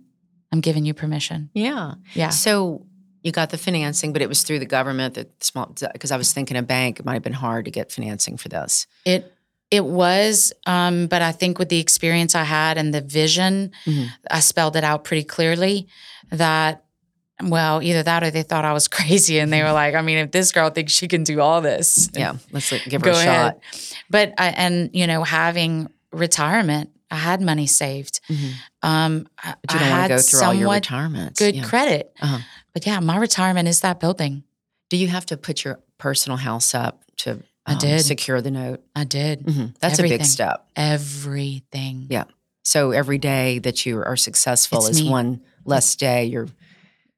I'm 0.53 0.61
giving 0.61 0.85
you 0.85 0.93
permission. 0.93 1.49
Yeah. 1.53 1.95
Yeah. 2.13 2.29
So 2.29 2.85
you 3.27 3.31
got 3.31 3.49
the 3.51 3.57
financing, 3.57 4.13
but 4.13 4.21
it 4.23 4.29
was 4.29 4.41
through 4.43 4.59
the 4.59 4.65
government. 4.65 5.13
That 5.15 5.43
small 5.43 5.73
because 5.93 6.11
I 6.11 6.17
was 6.17 6.33
thinking 6.33 6.57
a 6.57 6.63
bank. 6.63 6.99
It 6.99 7.05
might 7.05 7.13
have 7.13 7.23
been 7.23 7.33
hard 7.33 7.65
to 7.65 7.71
get 7.71 7.91
financing 7.91 8.37
for 8.37 8.49
this. 8.49 8.87
It 9.05 9.31
it 9.69 9.83
was, 9.85 10.53
um, 10.65 11.07
but 11.07 11.21
I 11.21 11.33
think 11.33 11.59
with 11.59 11.67
the 11.69 11.79
experience 11.79 12.33
I 12.35 12.45
had 12.45 12.77
and 12.77 12.93
the 12.93 13.01
vision, 13.01 13.71
Mhm. 13.85 14.07
I 14.31 14.39
spelled 14.39 14.75
it 14.77 14.83
out 14.85 15.03
pretty 15.03 15.25
clearly 15.25 15.87
that 16.31 16.83
well, 17.43 17.83
either 17.83 18.01
that 18.01 18.23
or 18.23 18.31
they 18.31 18.41
thought 18.41 18.65
I 18.65 18.73
was 18.73 18.87
crazy 18.97 19.37
and 19.37 19.53
they 19.53 19.61
were 19.61 19.71
like, 19.71 19.93
I 19.93 20.01
mean, 20.01 20.17
if 20.17 20.31
this 20.31 20.51
girl 20.51 20.71
thinks 20.71 20.91
she 20.93 21.07
can 21.07 21.23
do 21.23 21.39
all 21.39 21.61
this, 21.61 22.09
Yeah. 22.15 22.37
Let's 22.51 22.73
give 22.89 23.03
her 23.03 23.11
a 23.11 23.13
ahead. 23.13 23.25
shot. 23.27 24.01
But 24.09 24.33
I, 24.39 24.47
and 24.47 24.89
you 24.93 25.05
know, 25.05 25.23
having 25.23 25.87
retirement 26.11 26.89
I 27.11 27.15
had 27.15 27.39
money 27.41 27.67
saved. 27.67 28.19
Mhm. 28.29 28.51
Um, 28.83 29.27
I, 29.41 29.53
But 29.61 29.73
you 29.73 29.79
don't 29.79 29.89
want 29.91 30.01
had 30.01 30.07
to 30.09 30.13
go 30.15 30.21
through 30.21 30.41
all 30.41 30.53
your 30.53 30.61
somewhat 30.63 30.75
retirements. 30.75 31.39
good 31.39 31.55
Yeah. 31.55 31.63
credit. 31.63 32.11
Uh-huh. 32.19 32.39
But 32.77 32.85
yeah, 32.85 32.99
my 32.99 33.17
retirement 33.17 33.67
is 33.67 33.79
that 33.81 33.99
building. 33.99 34.43
Do 34.91 34.97
you 34.97 35.07
have 35.07 35.25
to 35.27 35.35
put 35.37 35.63
your 35.63 35.79
personal 35.97 36.37
house 36.37 36.75
up 36.75 37.01
to 37.23 37.41
I 37.65 37.71
um, 37.73 37.79
did. 37.79 38.01
secure 38.05 38.39
the 38.39 38.51
note? 38.51 38.83
I 38.95 39.03
did 39.03 39.43
Mhm. 39.47 39.75
That's 39.79 39.97
a 39.97 40.03
big 40.03 40.23
step. 40.25 40.63
everything. 40.75 42.05
Yeah. 42.11 42.25
So 42.63 42.91
every 42.91 43.17
day 43.17 43.57
that 43.59 43.87
you 43.87 43.97
are 44.03 44.15
successful 44.15 44.77
It's 44.85 44.89
is 44.99 45.01
me. 45.01 45.09
one 45.09 45.41
less 45.65 45.95
day 45.95 46.25
you're 46.25 46.49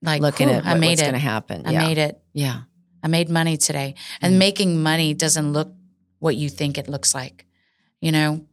Like 0.01 0.21
looking 0.21 0.49
at 0.49 0.65
I 0.65 0.75
made 0.75 0.91
what's 0.91 1.01
it. 1.01 1.03
going 1.03 1.13
to 1.15 1.19
happen. 1.19 1.63
I 1.67 1.71
yeah. 1.71 1.87
made 1.87 1.97
it. 1.97 2.21
yeah. 2.31 2.61
I 3.03 3.09
made 3.09 3.27
money 3.29 3.57
today. 3.57 3.95
And 4.21 4.35
Mhm. 4.35 4.37
making 4.37 4.81
money 4.81 5.13
doesn't 5.13 5.51
look 5.51 5.73
what 6.19 6.37
you 6.37 6.47
think 6.47 6.77
it 6.77 6.87
looks 6.87 7.13
like. 7.13 7.45
You 7.99 8.13
know, 8.13 8.45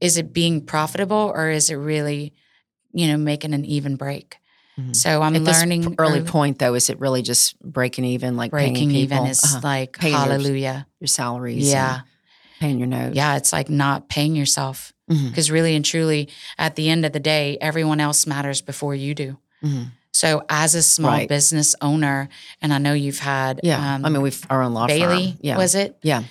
is 0.00 0.16
it 0.16 0.32
being 0.32 0.62
profitable 0.64 1.30
or 1.34 1.50
is 1.50 1.68
it 1.68 1.74
really, 1.76 2.32
you 2.94 3.08
know, 3.08 3.18
making 3.18 3.52
an 3.52 3.66
even 3.66 3.96
break? 3.96 4.38
Mhm. 4.78 4.94
So 4.94 5.22
I'm 5.22 5.34
At 5.36 5.42
learning 5.42 5.94
early 5.98 6.18
early- 6.20 6.28
point 6.28 6.58
though, 6.58 6.74
is 6.74 6.90
it 6.90 7.00
really 7.00 7.22
just 7.22 7.58
breaking 7.60 8.04
even, 8.04 8.36
like 8.36 8.50
breaking 8.50 8.74
paying 8.90 8.90
even 8.92 9.26
is 9.26 9.42
uh-huh, 9.42 9.60
like 9.62 9.98
Paying 9.98 10.14
hallelujah. 10.14 10.86
your 11.00 11.08
salaries? 11.08 11.70
Yeah. 11.70 11.94
and 11.94 12.02
paying 12.60 12.78
your 12.78 12.88
notes. 12.88 13.14
Yeah, 13.16 13.36
it's 13.36 13.52
like 13.52 13.68
not 13.70 14.08
paying 14.08 14.34
yourself 14.36 14.92
because 15.08 15.50
really 15.50 15.74
and 15.76 15.84
truly 15.84 16.28
at 16.58 16.74
the 16.74 16.88
end 16.90 17.04
of 17.06 17.12
the 17.12 17.20
day, 17.20 17.56
everyone 17.60 18.00
else 18.00 18.26
matters 18.26 18.60
before 18.62 18.94
you 18.94 19.14
do. 19.14 19.38
Mhm. 19.64 19.92
So 20.12 20.42
as 20.48 20.74
a 20.74 20.82
small 20.82 21.10
Right. 21.10 21.28
business 21.28 21.74
owner, 21.82 22.28
and 22.62 22.72
I 22.72 22.78
know 22.78 22.94
you've 22.94 23.18
had 23.18 23.60
Yeah. 23.62 23.94
um, 23.96 24.04
I 24.04 24.08
mean, 24.08 24.22
we've 24.22 24.42
our 24.50 24.62
own 24.62 24.72
law 24.74 24.86
Bailey, 24.86 25.28
firm. 25.32 25.38
Yeah. 25.42 25.56
was 25.58 25.74
it? 25.74 25.96
Yeah. 26.02 26.22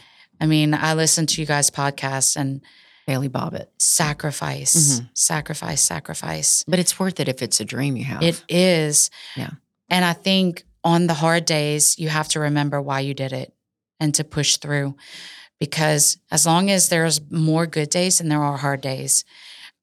I 0.42 0.46
mean, 0.48 0.74
I 0.74 0.94
listened 0.96 1.30
to 1.30 1.42
you 1.42 1.46
guys' 1.48 1.70
podcasts 1.70 2.36
and 2.36 2.62
Bailey 3.08 3.30
Bobbitt. 3.30 3.68
sacrifice, 3.78 4.74
Mhm. 5.00 5.10
sacrifice, 5.14 5.82
sacrifice. 5.82 6.64
But 6.68 6.80
it's 6.80 7.00
worth 7.00 7.20
it 7.20 7.28
if 7.28 7.42
it's 7.42 7.60
a 7.60 7.66
dream 7.66 7.96
you 7.96 8.04
have. 8.06 8.24
It 8.24 8.44
is. 8.50 9.10
Yeah. 9.36 9.52
And 9.90 10.04
I 10.04 10.14
think 10.14 10.64
on 10.84 11.08
the 11.08 11.14
hard 11.14 11.46
days, 11.46 11.98
you 12.00 12.10
have 12.10 12.28
to 12.30 12.40
remember 12.40 12.82
why 12.82 13.00
you 13.02 13.14
did 13.14 13.32
it 13.34 13.54
and 14.00 14.14
to 14.16 14.24
push 14.24 14.58
through. 14.58 14.96
Because 15.60 16.18
as 16.32 16.46
long 16.46 16.70
as 16.70 16.90
there's 16.90 17.22
more 17.32 17.66
good 17.66 17.90
days 17.90 18.18
than 18.18 18.28
there 18.30 18.44
are 18.44 18.58
hard 18.58 18.82
days, 18.82 19.24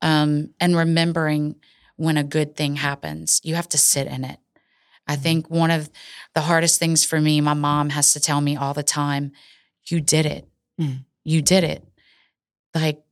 um, 0.03 0.51
and 0.61 0.77
remembering 0.77 1.57
when 1.97 2.17
a 2.17 2.25
good 2.25 2.57
thing 2.57 2.77
happens, 2.77 3.41
you 3.45 3.55
have 3.55 3.69
to 3.71 3.79
sit 3.79 4.07
in 4.07 4.25
it. 4.25 4.39
I 5.07 5.15
Mm-hmm. 5.15 5.23
think 5.23 5.51
one 5.51 5.71
of 5.71 5.91
the 6.35 6.43
hardest 6.43 6.79
things 6.79 7.05
for 7.05 7.21
me, 7.21 7.41
my 7.41 7.55
mom 7.55 7.91
has 7.91 8.13
to 8.13 8.21
tell 8.21 8.41
me 8.41 8.57
all 8.57 8.75
the 8.75 8.83
time, 8.83 9.33
you 9.87 10.01
did 10.01 10.27
it. 10.27 10.49
Mm. 10.81 11.05
You 11.25 11.41
did 11.43 11.65
it. 11.65 11.85
Like, 12.75 13.03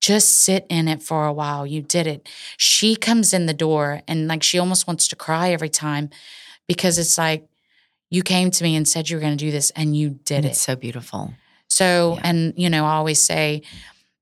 just 0.00 0.28
sit 0.44 0.66
in 0.68 0.88
it 0.88 1.02
for 1.02 1.26
a 1.26 1.32
while. 1.32 1.66
You 1.66 1.82
did 1.82 2.06
it. 2.06 2.28
She 2.56 2.96
comes 2.96 3.32
in 3.32 3.46
the 3.46 3.54
door 3.54 4.02
and 4.06 4.28
like 4.28 4.42
she 4.42 4.58
almost 4.58 4.86
wants 4.86 5.08
to 5.08 5.16
cry 5.16 5.50
every 5.50 5.68
time 5.68 6.10
because 6.68 6.98
it's 6.98 7.18
like, 7.18 7.46
you 8.08 8.22
came 8.22 8.50
to 8.52 8.62
me 8.62 8.76
and 8.76 8.86
said 8.86 9.10
you 9.10 9.16
were 9.16 9.20
going 9.20 9.36
to 9.36 9.44
do 9.44 9.50
this 9.50 9.70
and 9.70 9.96
you 9.96 10.10
did 10.10 10.36
And 10.36 10.44
it. 10.46 10.48
It's 10.50 10.60
so 10.60 10.76
beautiful. 10.76 11.34
So, 11.68 12.14
Yeah. 12.14 12.20
and 12.28 12.54
you 12.56 12.70
know, 12.70 12.84
I 12.86 12.92
always 12.92 13.20
say, 13.20 13.62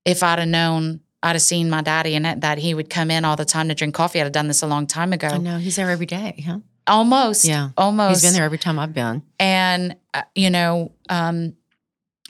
if 0.07 0.23
I'd 0.23 0.39
have 0.39 0.49
known, 0.49 1.01
I'd 1.23 1.35
have 1.37 1.43
seen 1.43 1.69
my 1.69 1.83
daddy 1.83 2.15
and 2.15 2.25
that, 2.25 2.41
that 2.41 2.59
he 2.59 2.73
would 2.73 2.89
come 2.89 3.11
in 3.11 3.25
all 3.27 3.37
the 3.37 3.45
time 3.45 3.69
to 3.69 3.75
drink 3.75 3.95
coffee. 3.95 4.21
I'd 4.21 4.25
have 4.25 4.33
done 4.33 4.49
this 4.49 4.63
a 4.63 4.67
long 4.67 4.87
time 4.87 5.13
ago. 5.13 5.29
I 5.29 5.37
know 5.39 5.59
he's 5.59 5.77
there 5.77 5.91
every 5.91 6.07
day, 6.07 6.43
huh? 6.47 6.61
Almost. 6.87 7.45
Yeah. 7.45 7.71
Almost. 7.77 8.23
He's 8.23 8.31
been 8.31 8.35
there 8.35 8.45
every 8.45 8.59
time 8.59 8.79
I've 8.79 8.93
been. 8.95 9.23
And, 9.39 9.97
uh, 10.15 10.23
you 10.35 10.49
know, 10.51 10.93
um, 11.11 11.57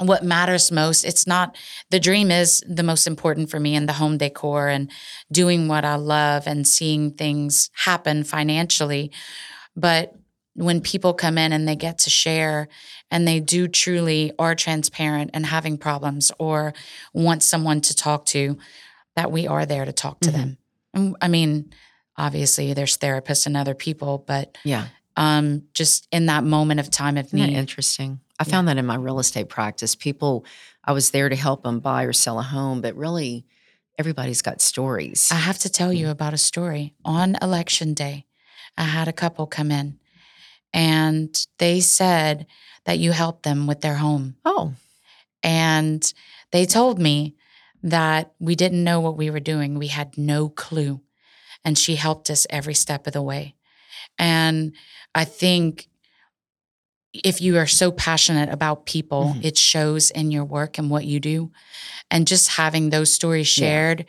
what 0.01 0.25
matters 0.25 0.73
most, 0.73 1.05
it's 1.05 1.27
not 1.27 1.57
the 1.91 2.01
dream 2.01 2.31
is 2.31 2.63
the 2.69 2.83
most 2.83 3.07
important 3.07 3.49
for 3.51 3.61
me 3.61 3.77
and 3.77 3.89
the 3.89 3.93
home 3.93 4.19
decor 4.19 4.69
and 4.69 4.91
doing 5.31 5.69
what 5.69 5.85
I 5.85 5.95
love 5.95 6.47
and 6.47 6.67
seeing 6.67 7.13
things 7.13 7.71
happen 7.75 8.25
financially. 8.25 9.13
But 9.77 10.15
when 10.55 10.81
people 10.81 11.15
come 11.15 11.39
in 11.39 11.53
and 11.53 11.67
they 11.69 11.77
get 11.77 11.99
to 11.99 12.11
share 12.11 12.69
and 13.11 13.27
they 13.27 13.39
do 13.41 13.69
truly 13.69 14.33
are 14.39 14.55
transparent 14.55 15.31
and 15.35 15.47
having 15.47 15.79
problems 15.79 16.33
or 16.39 16.75
want 17.13 17.43
someone 17.43 17.81
to 17.83 17.95
talk 17.95 18.27
to, 18.27 18.59
that 19.17 19.31
we 19.31 19.47
are 19.47 19.65
there 19.67 19.85
to 19.85 19.93
talk 19.93 20.21
to 20.21 20.31
Mhm. 20.31 20.33
them. 20.33 20.59
And, 20.93 21.17
I 21.21 21.29
mean, 21.29 21.73
obviously 22.17 22.73
there's 22.73 22.99
therapists 22.99 23.47
and 23.47 23.57
other 23.57 23.75
people, 23.75 24.19
but 24.27 24.57
Yeah. 24.65 24.87
um, 25.17 25.63
just 25.75 26.09
in 26.11 26.27
that 26.27 26.43
moment 26.43 26.81
of 26.81 26.91
time 26.91 27.17
of 27.17 27.33
need. 27.33 27.55
interesting? 27.57 28.19
I 28.39 28.45
Yeah. 28.45 28.51
found 28.53 28.69
that 28.69 28.77
in 28.79 28.87
my 28.87 28.97
real 28.97 29.19
estate 29.21 29.49
practice. 29.49 29.95
People, 29.95 30.45
I 30.85 30.93
was 30.93 31.11
there 31.11 31.29
to 31.29 31.37
help 31.37 31.63
them 31.63 31.81
buy 31.81 32.03
or 32.05 32.13
sell 32.13 32.39
a 32.39 32.43
home, 32.43 32.81
but 32.81 32.97
really, 32.97 33.45
everybody's 33.99 34.43
got 34.43 34.61
stories. 34.61 35.31
I 35.31 35.37
have 35.37 35.59
to 35.61 35.69
tell 35.69 35.91
Mm. 35.91 35.99
you 35.99 36.09
about 36.11 36.35
a 36.35 36.39
story. 36.39 36.95
On 37.05 37.37
election 37.41 37.95
day, 37.95 38.27
I 38.77 38.85
had 38.85 39.07
a 39.09 39.13
couple 39.13 39.47
come 39.47 39.71
in 39.71 39.99
and 40.73 41.47
they 41.59 41.81
said 41.81 42.47
that 42.85 42.99
you 42.99 43.13
helped 43.13 43.45
them 43.45 43.67
with 43.67 43.81
their 43.81 43.97
home. 43.97 44.37
oh, 44.45 44.75
And 45.43 46.13
they 46.53 46.65
told 46.67 46.99
me 46.99 47.35
that 47.83 48.33
we 48.39 48.55
didn't 48.55 48.83
know 48.83 48.99
what 49.01 49.17
we 49.17 49.31
were 49.31 49.41
doing. 49.41 49.79
We 49.79 49.89
had 49.89 50.17
no 50.17 50.49
clue. 50.49 51.01
And 51.65 51.79
she 51.79 51.97
helped 51.97 52.31
us 52.31 52.47
every 52.51 52.75
step 52.75 53.07
of 53.07 53.13
the 53.13 53.23
way. 53.23 53.55
And 54.19 54.73
I 55.15 55.25
think 55.25 55.89
if 57.15 57.41
you 57.41 57.57
are 57.59 57.67
so 57.67 57.93
passionate 57.93 58.49
about 58.51 58.87
people, 58.87 59.35
Mhm. 59.37 59.45
it 59.45 59.57
shows 59.57 60.11
in 60.11 60.31
your 60.33 60.45
work 60.45 60.79
and 60.79 60.91
what 60.91 61.05
you 61.05 61.21
do. 61.21 61.53
And 62.11 62.27
just 62.27 62.49
having 62.49 62.91
those 62.91 63.13
stories 63.13 63.57
Yeah. 63.57 63.63
shared 63.67 64.07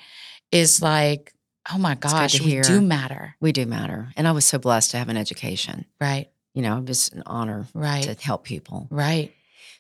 is 0.52 0.82
like, 0.82 1.34
oh 1.72 1.78
my 1.78 1.96
gosh, 1.96 2.40
we 2.40 2.52
hear. 2.52 2.64
do 2.64 2.82
matter. 2.82 3.36
we 3.40 3.52
do 3.52 3.66
matter. 3.66 4.12
And 4.18 4.28
I 4.28 4.32
was 4.32 4.46
so 4.46 4.58
blessed 4.58 4.92
to 4.92 4.98
have 4.98 5.10
an 5.10 5.18
education. 5.18 5.86
Right, 6.00 6.30
You 6.54 6.62
know, 6.62 6.78
it 6.80 6.88
was 6.88 7.10
an 7.10 7.24
honor 7.26 7.68
right, 7.74 8.04
to 8.04 8.16
help 8.26 8.44
people. 8.44 8.88
right. 8.90 9.32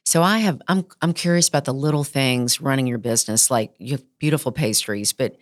So 0.03 0.21
I 0.21 0.39
have 0.39 0.61
I'm 0.67 0.85
I'm 1.01 1.13
curious 1.13 1.47
about 1.47 1.65
the 1.65 1.73
little 1.73 2.03
things 2.03 2.61
running 2.61 2.85
your 2.85 2.99
business. 2.99 3.49
Like 3.49 3.73
you 3.79 3.93
have 3.93 4.03
beautiful 4.19 4.51
pastries, 4.51 5.13
but 5.13 5.35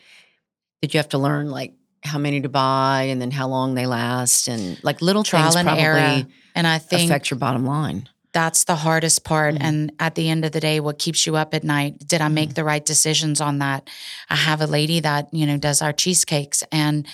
did 0.82 0.94
you 0.94 1.00
have 1.00 1.10
to 1.10 1.18
learn 1.18 1.50
like 1.50 1.74
how 2.02 2.18
many 2.18 2.40
to 2.42 2.50
buy 2.50 3.04
and 3.12 3.22
then 3.22 3.32
how 3.32 3.48
long 3.50 3.74
they 3.76 3.86
last 3.86 4.48
and 4.48 4.82
like 4.84 5.02
little 5.02 5.24
Trial 5.24 5.44
things 5.46 5.56
and 5.58 5.66
probably 5.68 5.84
error. 5.84 6.26
And 6.56 6.66
I 6.68 6.78
think 6.80 7.10
affect 7.10 7.30
your 7.32 7.38
bottom 7.40 7.66
line. 7.66 8.10
that's 8.34 8.64
the 8.64 8.76
hardest 8.76 9.24
part. 9.24 9.56
Mhm. 9.56 9.62
And 9.64 9.92
at 10.00 10.16
the 10.16 10.30
end 10.30 10.44
of 10.46 10.52
the 10.52 10.60
day, 10.60 10.80
what 10.80 10.98
keeps 11.00 11.26
you 11.28 11.36
up 11.36 11.54
at 11.54 11.64
night? 11.64 12.08
Did 12.08 12.22
I 12.22 12.28
make 12.30 12.50
Mm-hmm. 12.50 12.54
the 12.56 12.64
right 12.64 12.86
decisions 12.86 13.40
on 13.42 13.60
that? 13.60 13.88
I 14.30 14.36
have 14.36 14.60
a 14.62 14.68
lady 14.68 15.00
that, 15.02 15.28
you 15.32 15.46
know, 15.46 15.58
does 15.58 15.82
our 15.82 15.94
cheesecakes 15.94 16.64
and 16.72 17.06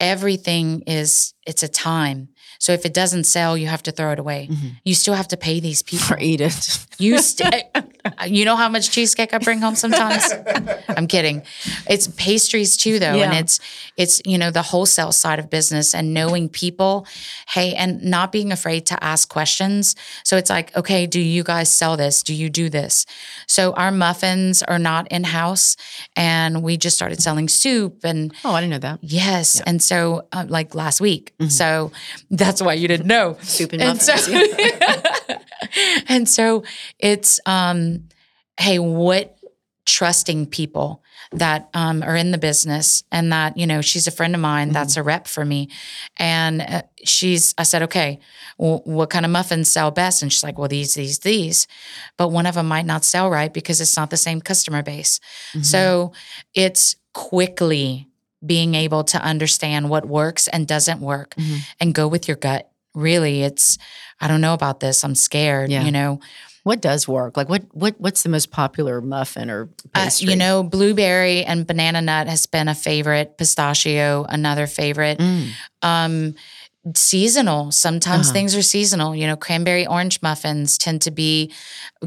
everything 0.00 0.82
is, 0.86 1.34
it's 1.46 1.62
a 1.62 1.68
time. 1.68 2.28
So 2.58 2.72
if 2.72 2.84
it 2.84 2.94
doesn't 2.94 3.24
sell, 3.24 3.56
you 3.56 3.66
have 3.66 3.82
to 3.84 3.92
throw 3.92 4.12
it 4.12 4.18
away. 4.18 4.48
Mhm. 4.50 4.76
You 4.84 4.94
still 4.94 5.14
have 5.14 5.28
to 5.28 5.36
pay 5.36 5.60
these 5.60 5.82
people. 5.90 6.14
Or 6.14 6.18
eat 6.20 6.40
it. 6.40 6.78
You 6.98 7.18
st- 7.18 7.64
you 8.26 8.44
know 8.44 8.56
how 8.56 8.68
much 8.68 8.90
cheesecake 8.90 9.32
I 9.34 9.38
bring 9.38 9.60
home 9.60 9.74
sometimes? 9.74 10.22
I'm 10.88 11.06
kidding. 11.06 11.42
It's 11.88 12.06
pastries 12.08 12.76
too 12.76 12.98
though 12.98 13.06
and 13.22 13.32
it's 13.34 13.60
it's 13.96 14.20
you 14.24 14.38
know 14.38 14.50
the 14.50 14.62
wholesale 14.62 15.12
side 15.12 15.38
of 15.38 15.48
business 15.50 15.94
and 15.94 16.12
knowing 16.14 16.48
people 16.48 17.06
hey 17.48 17.74
and 17.74 18.02
not 18.02 18.32
being 18.32 18.52
afraid 18.52 18.86
to 18.86 19.02
ask 19.04 19.28
questions. 19.28 19.96
So 20.24 20.36
it's 20.36 20.50
like 20.50 20.76
okay, 20.76 21.06
do 21.06 21.20
you 21.20 21.42
guys 21.42 21.72
sell 21.72 21.96
this? 21.96 22.22
Do 22.22 22.34
you 22.34 22.50
do 22.50 22.68
this? 22.68 23.06
So 23.46 23.72
our 23.72 23.90
muffins 23.90 24.62
are 24.62 24.78
not 24.78 25.10
in-house 25.10 25.76
and 26.16 26.62
we 26.62 26.76
just 26.76 26.96
started 26.96 27.22
selling 27.22 27.48
soup 27.48 28.00
and 28.04 28.32
oh, 28.44 28.52
I 28.52 28.60
didn't 28.60 28.72
know 28.72 28.78
that. 28.90 28.98
yes, 29.02 29.56
Yeah. 29.56 29.62
and 29.66 29.82
so 29.82 30.26
uh, 30.32 30.44
like 30.48 30.74
last 30.74 31.00
week. 31.00 31.32
Mhm. 31.40 31.50
So 31.50 31.92
that's 32.30 32.60
why 32.62 32.74
you 32.74 32.88
didn't 32.88 33.06
know 33.06 33.36
Soup 33.42 33.72
and 33.72 33.82
and 33.82 33.98
muffins. 33.98 34.24
so, 34.24 34.32
and 36.08 36.28
so 36.28 36.64
it's 36.98 37.40
um 37.46 38.08
hey 38.58 38.78
what 38.78 39.36
trusting 39.86 40.46
people 40.46 41.02
that 41.32 41.68
um, 41.74 42.02
are 42.02 42.16
in 42.16 42.30
the 42.30 42.38
business 42.38 43.02
and 43.12 43.32
that 43.32 43.56
you 43.58 43.66
know 43.66 43.80
she's 43.82 44.06
a 44.06 44.10
friend 44.10 44.34
of 44.34 44.40
mine 44.40 44.72
that's 44.72 44.96
a 44.96 45.02
rep 45.02 45.26
for 45.26 45.44
me 45.44 45.68
and 46.16 46.62
uh, 46.62 46.82
she's 47.04 47.54
i 47.58 47.62
said 47.64 47.82
okay 47.82 48.18
well, 48.56 48.80
what 48.84 49.10
kind 49.10 49.24
of 49.26 49.30
muffins 49.32 49.70
sell 49.70 49.90
best 49.90 50.22
and 50.22 50.32
she's 50.32 50.44
like 50.44 50.56
well 50.58 50.68
these 50.68 50.94
these 50.94 51.18
these 51.20 51.66
but 52.16 52.28
one 52.28 52.46
of 52.46 52.54
them 52.54 52.66
might 52.68 52.86
not 52.86 53.04
sell 53.04 53.28
right 53.30 53.52
because 53.52 53.80
it's 53.80 53.96
not 53.96 54.08
the 54.10 54.16
same 54.16 54.40
customer 54.40 54.82
base 54.82 55.20
Mhm. 55.54 55.64
so 55.64 56.12
it's 56.54 56.96
quickly 57.12 58.08
being 58.44 58.74
able 58.74 59.04
to 59.04 59.18
understand 59.22 59.88
what 59.90 60.06
works 60.06 60.48
and 60.48 60.66
doesn't 60.68 61.00
work 61.00 61.34
Mhm. 61.36 61.58
and 61.80 61.94
go 61.94 62.06
with 62.08 62.28
your 62.28 62.36
gut. 62.36 62.70
Really, 62.94 63.42
it's 63.42 63.78
I 64.20 64.28
don't 64.28 64.40
know 64.40 64.54
about 64.54 64.80
this. 64.80 65.04
I'm 65.04 65.14
scared, 65.14 65.70
Yeah. 65.70 65.84
you 65.84 65.90
know. 65.92 66.20
what 66.64 66.80
does 66.80 67.06
work? 67.06 67.36
Like 67.36 67.50
what 67.50 67.62
what 67.72 67.94
what's 67.98 68.22
the 68.22 68.30
most 68.30 68.50
popular 68.50 69.02
muffin 69.02 69.50
or 69.50 69.68
Uh, 69.94 70.04
pastry? 70.04 70.30
you 70.30 70.36
know, 70.36 70.62
blueberry 70.62 71.44
and 71.44 71.66
banana 71.66 72.00
nut 72.00 72.26
has 72.26 72.46
been 72.46 72.68
a 72.68 72.74
favorite, 72.74 73.36
pistachio 73.36 74.24
another 74.30 74.66
favorite. 74.66 75.18
Mm. 75.18 75.48
Um 75.82 76.34
seasonal. 76.94 77.72
Sometimes 77.72 78.26
Uh-huh. 78.26 78.34
things 78.34 78.54
are 78.54 78.62
seasonal. 78.62 79.14
You 79.16 79.26
know, 79.26 79.36
cranberry 79.36 79.86
orange 79.86 80.20
muffins 80.22 80.76
tend 80.76 81.00
to 81.02 81.10
be 81.10 81.50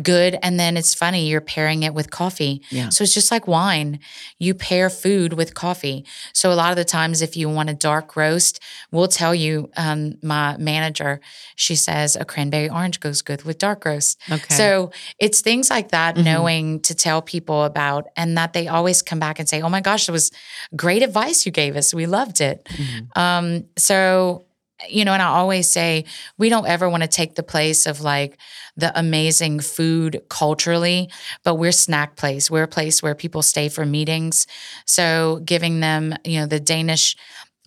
good. 0.01 0.37
And 0.43 0.59
then 0.59 0.77
it's 0.77 0.93
funny, 0.93 1.27
you're 1.27 1.41
pairing 1.41 1.83
it 1.83 1.93
with 1.93 2.11
coffee. 2.11 2.61
Yeah. 2.69 2.89
So 2.89 3.03
it's 3.03 3.13
just 3.13 3.31
like 3.31 3.47
wine. 3.47 3.99
You 4.37 4.53
pair 4.53 4.89
food 4.89 5.33
with 5.33 5.53
coffee. 5.55 6.05
So 6.33 6.51
a 6.51 6.55
lot 6.55 6.69
of 6.69 6.75
the 6.77 6.85
times, 6.85 7.21
if 7.21 7.35
you 7.35 7.49
want 7.49 7.69
a 7.69 7.73
dark 7.73 8.15
roast, 8.15 8.59
we'll 8.91 9.07
tell 9.07 9.33
you, 9.33 9.71
um, 9.77 10.13
my 10.21 10.55
manager, 10.57 11.19
she 11.55 11.75
says 11.75 12.15
a 12.15 12.25
cranberry 12.25 12.69
orange 12.69 12.99
goes 12.99 13.21
good 13.23 13.43
with 13.43 13.57
dark 13.57 13.83
roast. 13.85 14.19
Okay. 14.31 14.53
So 14.55 14.91
it's 15.19 15.41
things 15.41 15.69
like 15.69 15.89
that, 15.89 16.15
Mhm. 16.15 16.23
knowing 16.23 16.79
to 16.81 16.93
tell 16.93 17.21
people 17.21 17.63
about, 17.63 18.05
and 18.15 18.37
that 18.37 18.53
they 18.53 18.67
always 18.67 19.01
come 19.01 19.19
back 19.19 19.39
and 19.39 19.49
say, 19.49 19.61
"Oh 19.61 19.69
my 19.69 19.81
gosh, 19.81 20.07
it 20.07 20.11
was 20.11 20.29
great 20.75 21.01
advice 21.01 21.45
you 21.45 21.51
gave 21.51 21.75
us. 21.75 21.93
We 21.93 22.05
loved 22.05 22.41
it." 22.41 22.63
Mhm. 22.65 23.17
Um, 23.17 23.63
so 23.77 24.43
you 24.89 25.05
know, 25.05 25.13
and 25.13 25.21
I 25.21 25.27
always 25.27 25.69
say 25.69 26.05
we 26.37 26.49
don't 26.49 26.67
ever 26.67 26.87
want 26.89 27.01
to 27.03 27.09
take 27.09 27.35
the 27.35 27.43
place 27.43 27.87
of 27.87 28.01
like 28.01 28.37
the 28.75 28.97
amazing 28.97 29.59
food 29.59 30.21
culturally, 30.29 31.09
but 31.43 31.55
we're 31.55 31.71
snack 31.71 32.15
place. 32.15 32.51
We're 32.51 32.63
a 32.63 32.67
place 32.67 33.01
where 33.01 33.15
people 33.15 33.41
stay 33.41 33.69
for 33.69 33.85
meetings. 33.85 34.45
So 34.85 35.41
giving 35.45 35.79
them, 35.79 36.13
you 36.23 36.39
know, 36.39 36.45
the 36.45 36.59
Danish 36.59 37.15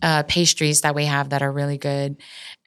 uh, 0.02 0.22
pastries 0.24 0.80
that 0.82 0.94
we 0.94 1.04
have 1.06 1.30
that 1.30 1.42
are 1.42 1.52
really 1.52 1.78
good, 1.78 2.16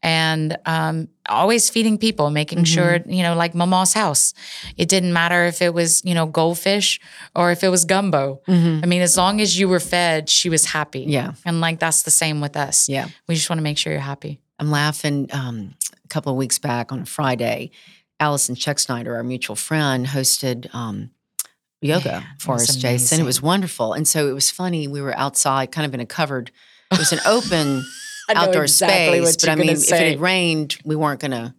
and 0.02 0.58
um, 0.65 1.08
always 1.28 1.69
feeding 1.69 1.98
people, 1.98 2.30
making 2.30 2.63
sure 2.65 3.00
you 3.06 3.24
know, 3.24 3.36
like 3.36 3.56
Mama's 3.56 3.93
house. 3.93 4.34
It 4.78 4.89
didn't 4.89 5.13
matter 5.13 5.46
if 5.46 5.62
it 5.62 5.74
was 5.74 6.04
you 6.06 6.13
know 6.13 6.26
goldfish 6.26 7.00
or 7.36 7.52
if 7.52 7.63
it 7.63 7.69
was 7.69 7.86
gumbo. 7.86 8.41
Mhm. 8.48 8.84
I 8.84 8.88
mean, 8.88 9.02
as 9.02 9.17
long 9.17 9.41
as 9.41 9.58
you 9.58 9.67
were 9.69 9.80
fed, 9.80 10.30
she 10.30 10.50
was 10.50 10.65
happy. 10.65 11.06
Yeah. 11.08 11.34
And 11.46 11.62
like 11.62 11.80
that's 11.80 12.04
the 12.04 12.12
same 12.12 12.41
with 12.41 12.56
us. 12.58 12.88
Yeah. 12.89 13.08
We 13.28 13.36
just 13.36 13.50
want 13.50 13.60
to 13.60 13.63
make 13.63 13.78
sure 13.78 13.91
you're 13.93 14.02
happy. 14.02 14.39
I'm 14.60 14.69
laughing. 14.72 15.30
Um, 15.32 15.74
a 16.04 16.08
couple 16.10 16.32
of 16.32 16.38
weeks 16.38 16.60
back 16.60 16.91
on 16.91 17.00
a 17.02 17.06
Friday, 17.06 17.72
Allison 18.19 18.56
Chuck 18.56 18.78
Snyder, 18.80 19.15
our 19.15 19.24
mutual 19.24 19.56
friend, 19.56 20.06
hosted 20.06 20.74
um, 20.76 21.10
yoga 21.82 22.10
Yeah, 22.10 22.24
for 22.39 22.56
us, 22.56 22.76
Jason. 22.76 23.19
It 23.19 23.24
was 23.26 23.41
wonderful. 23.41 23.93
And 23.93 24.08
so 24.08 24.30
it 24.30 24.34
was 24.34 24.52
funny. 24.52 24.88
We 24.88 25.02
were 25.02 25.17
outside, 25.17 25.72
kind 25.72 25.86
of 25.86 25.93
in 25.93 26.00
a 26.00 26.06
covered, 26.06 26.52
it 26.93 26.99
was 26.99 27.12
an 27.12 27.19
open 27.25 27.86
outdoor 28.29 28.63
exactly 28.63 29.25
space. 29.25 29.38
But 29.38 29.49
I 29.49 29.56
mean, 29.56 29.67
gonna 29.67 29.79
if 29.79 29.91
it 29.91 30.12
had 30.12 30.21
rained, 30.21 30.77
we 30.86 30.95
weren't 30.95 31.19
going 31.19 31.32
to 31.32 31.53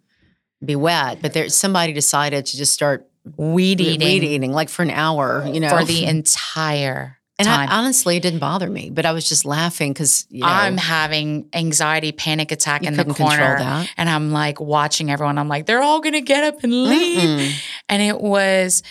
be 0.65 0.77
wet. 0.77 1.21
But 1.21 1.33
there, 1.33 1.49
somebody 1.49 1.93
decided 1.93 2.47
to 2.47 2.57
just 2.57 2.73
start 2.73 3.09
Weed 3.37 3.81
eating, 3.81 4.01
weed 4.01 4.17
eating, 4.17 4.33
eating, 4.33 4.53
like 4.53 4.69
for 4.69 4.83
an 4.83 4.91
hour, 4.91 5.49
you 5.51 5.59
know. 5.59 5.71
for 5.71 5.83
the 5.83 6.05
entire 6.05 7.19
and. 7.39 7.49
I, 7.49 7.67
honestly, 7.67 8.19
it 8.19 8.21
didn't 8.21 8.41
bother 8.41 8.69
me, 8.69 8.91
but 8.91 9.07
I 9.07 9.13
was 9.13 9.27
just 9.27 9.47
laughing 9.47 9.95
because 9.95 10.27
you 10.29 10.43
know, 10.43 10.47
I'm 10.47 10.77
having 10.77 11.49
anxiety, 11.55 12.13
panic 12.13 12.53
attack 12.53 12.83
you 12.83 12.89
in 12.89 12.95
the 12.95 12.99
couldn't 12.99 13.15
control 13.15 13.39
corner. 13.39 13.59
that. 13.59 13.91
And 13.97 14.11
I'm 14.11 14.31
like 14.31 14.61
watching 14.61 15.11
everyone. 15.11 15.39
I'm 15.39 15.49
like, 15.49 15.65
they're 15.65 15.83
all 15.83 16.01
gonna 16.01 16.21
get 16.21 16.45
up 16.45 16.63
and 16.65 16.85
leave. 16.85 17.19
Mm-mm. 17.19 17.53
And 17.89 18.03
it 18.03 18.21
was 18.21 18.83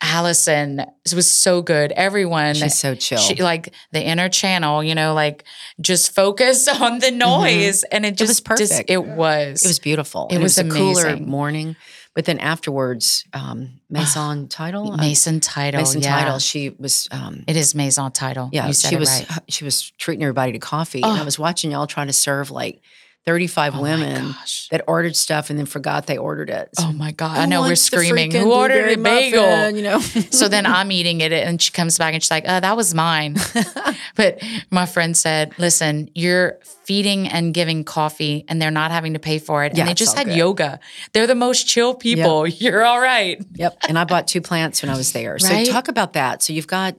Allison. 0.00 0.84
Was 1.14 1.26
so 1.30 1.62
good. 1.62 1.92
Everyone 1.92 2.54
She's 2.54 2.78
so 2.78 2.94
chill. 2.94 3.18
she 3.18 3.42
like 3.42 3.72
the 3.92 4.02
inner 4.02 4.28
channel, 4.28 4.84
you 4.84 4.94
know, 4.94 5.14
like 5.14 5.44
just 5.80 6.14
focus 6.14 6.68
on 6.80 6.98
the 6.98 7.10
noise. 7.10 7.82
And 7.84 8.04
it 8.06 8.16
just 8.16 8.44
Mm-hmm. 8.44 8.52
was 8.52 8.58
just- 8.60 8.70
perfect. 8.72 8.90
it 8.90 9.04
was. 9.04 9.64
It 9.64 9.68
was 9.68 9.78
beautiful. 9.78 10.26
It 10.30 10.34
And 10.34 10.42
was 10.42 10.58
a 10.58 10.68
cooler 10.68 11.16
morning, 11.16 11.76
but 12.14 12.26
then 12.26 12.38
afterwards, 12.40 13.24
um, 13.32 13.80
Maison 13.90 14.48
title, 14.48 14.92
uh, 14.92 14.96
Mason 14.98 15.40
title. 15.40 15.80
Mason 15.80 16.02
yeah. 16.02 16.20
title. 16.20 16.38
She 16.38 16.70
was, 16.70 17.08
um, 17.10 17.44
It 17.46 17.56
is 17.56 17.74
Maison 17.74 18.12
title. 18.12 18.50
yeah, 18.52 18.66
you 18.66 18.74
said 18.74 18.90
she 18.90 18.96
it 18.96 18.98
was 19.00 19.08
right. 19.30 19.38
she 19.48 19.64
was 19.64 19.90
treating 19.92 20.22
everybody 20.22 20.52
to 20.52 20.58
coffee, 20.58 21.02
and 21.02 21.12
I 21.12 21.22
Oh. 21.22 21.24
was 21.24 21.38
watching 21.38 21.70
y'all 21.70 21.86
trying 21.86 22.08
to 22.08 22.12
serve 22.12 22.50
like 22.50 22.82
thirty 23.28 23.46
five 23.46 23.74
Oh 23.74 23.82
my 23.82 23.82
women 23.90 24.34
that 24.70 24.82
ordered 24.86 25.14
stuff 25.14 25.50
and 25.50 25.58
then 25.58 25.66
forgot 25.66 26.06
they 26.06 26.16
ordered 26.16 26.48
it. 26.48 26.70
So, 26.78 26.86
Oh 26.86 26.92
my 26.92 27.12
god! 27.12 27.36
I 27.36 27.44
know 27.44 27.60
we're 27.60 27.74
screaming. 27.76 28.30
freaking 28.30 28.40
Who 28.44 28.52
ordered 28.54 28.88
a 28.88 28.96
bagel? 28.96 29.42
muffin?" 29.42 29.76
You 29.76 29.82
know. 29.82 30.00
So 30.30 30.48
then 30.48 30.64
I'm 30.64 30.90
eating 30.90 31.20
it, 31.20 31.32
and 31.32 31.60
she 31.60 31.70
comes 31.72 31.98
back 31.98 32.14
and 32.14 32.22
she's 32.22 32.30
like, 32.30 32.48
"Uh, 32.48 32.60
that 32.60 32.74
was 32.76 32.94
mine." 32.94 33.36
but 34.14 34.42
my 34.70 34.86
friend 34.86 35.14
said, 35.16 35.52
"Listen, 35.58 36.08
you're 36.14 36.58
feeding 36.84 37.28
and 37.28 37.52
giving 37.52 37.84
coffee, 37.84 38.44
and 38.48 38.62
they're 38.62 38.70
not 38.70 38.90
having 38.90 39.12
to 39.12 39.18
pay 39.18 39.38
for 39.38 39.64
it, 39.64 39.74
Yeah, 39.74 39.80
and 39.82 39.90
they 39.90 39.94
just 39.94 40.16
had 40.16 40.26
good. 40.28 40.36
yoga. 40.36 40.80
They're 41.12 41.26
the 41.26 41.34
most 41.34 41.66
chill 41.68 41.94
people. 41.94 42.46
You're 42.64 42.84
all 42.84 43.00
right." 43.00 43.44
Yep. 43.54 43.76
And 43.88 43.98
I 43.98 44.04
bought 44.04 44.26
two 44.26 44.40
plants 44.40 44.80
when 44.82 44.90
I 44.90 44.96
was 44.96 45.12
there. 45.12 45.34
Right? 45.42 45.66
So 45.66 45.72
talk 45.72 45.88
about 45.88 46.14
that. 46.14 46.42
So 46.42 46.52
you've 46.54 46.66
got 46.66 46.96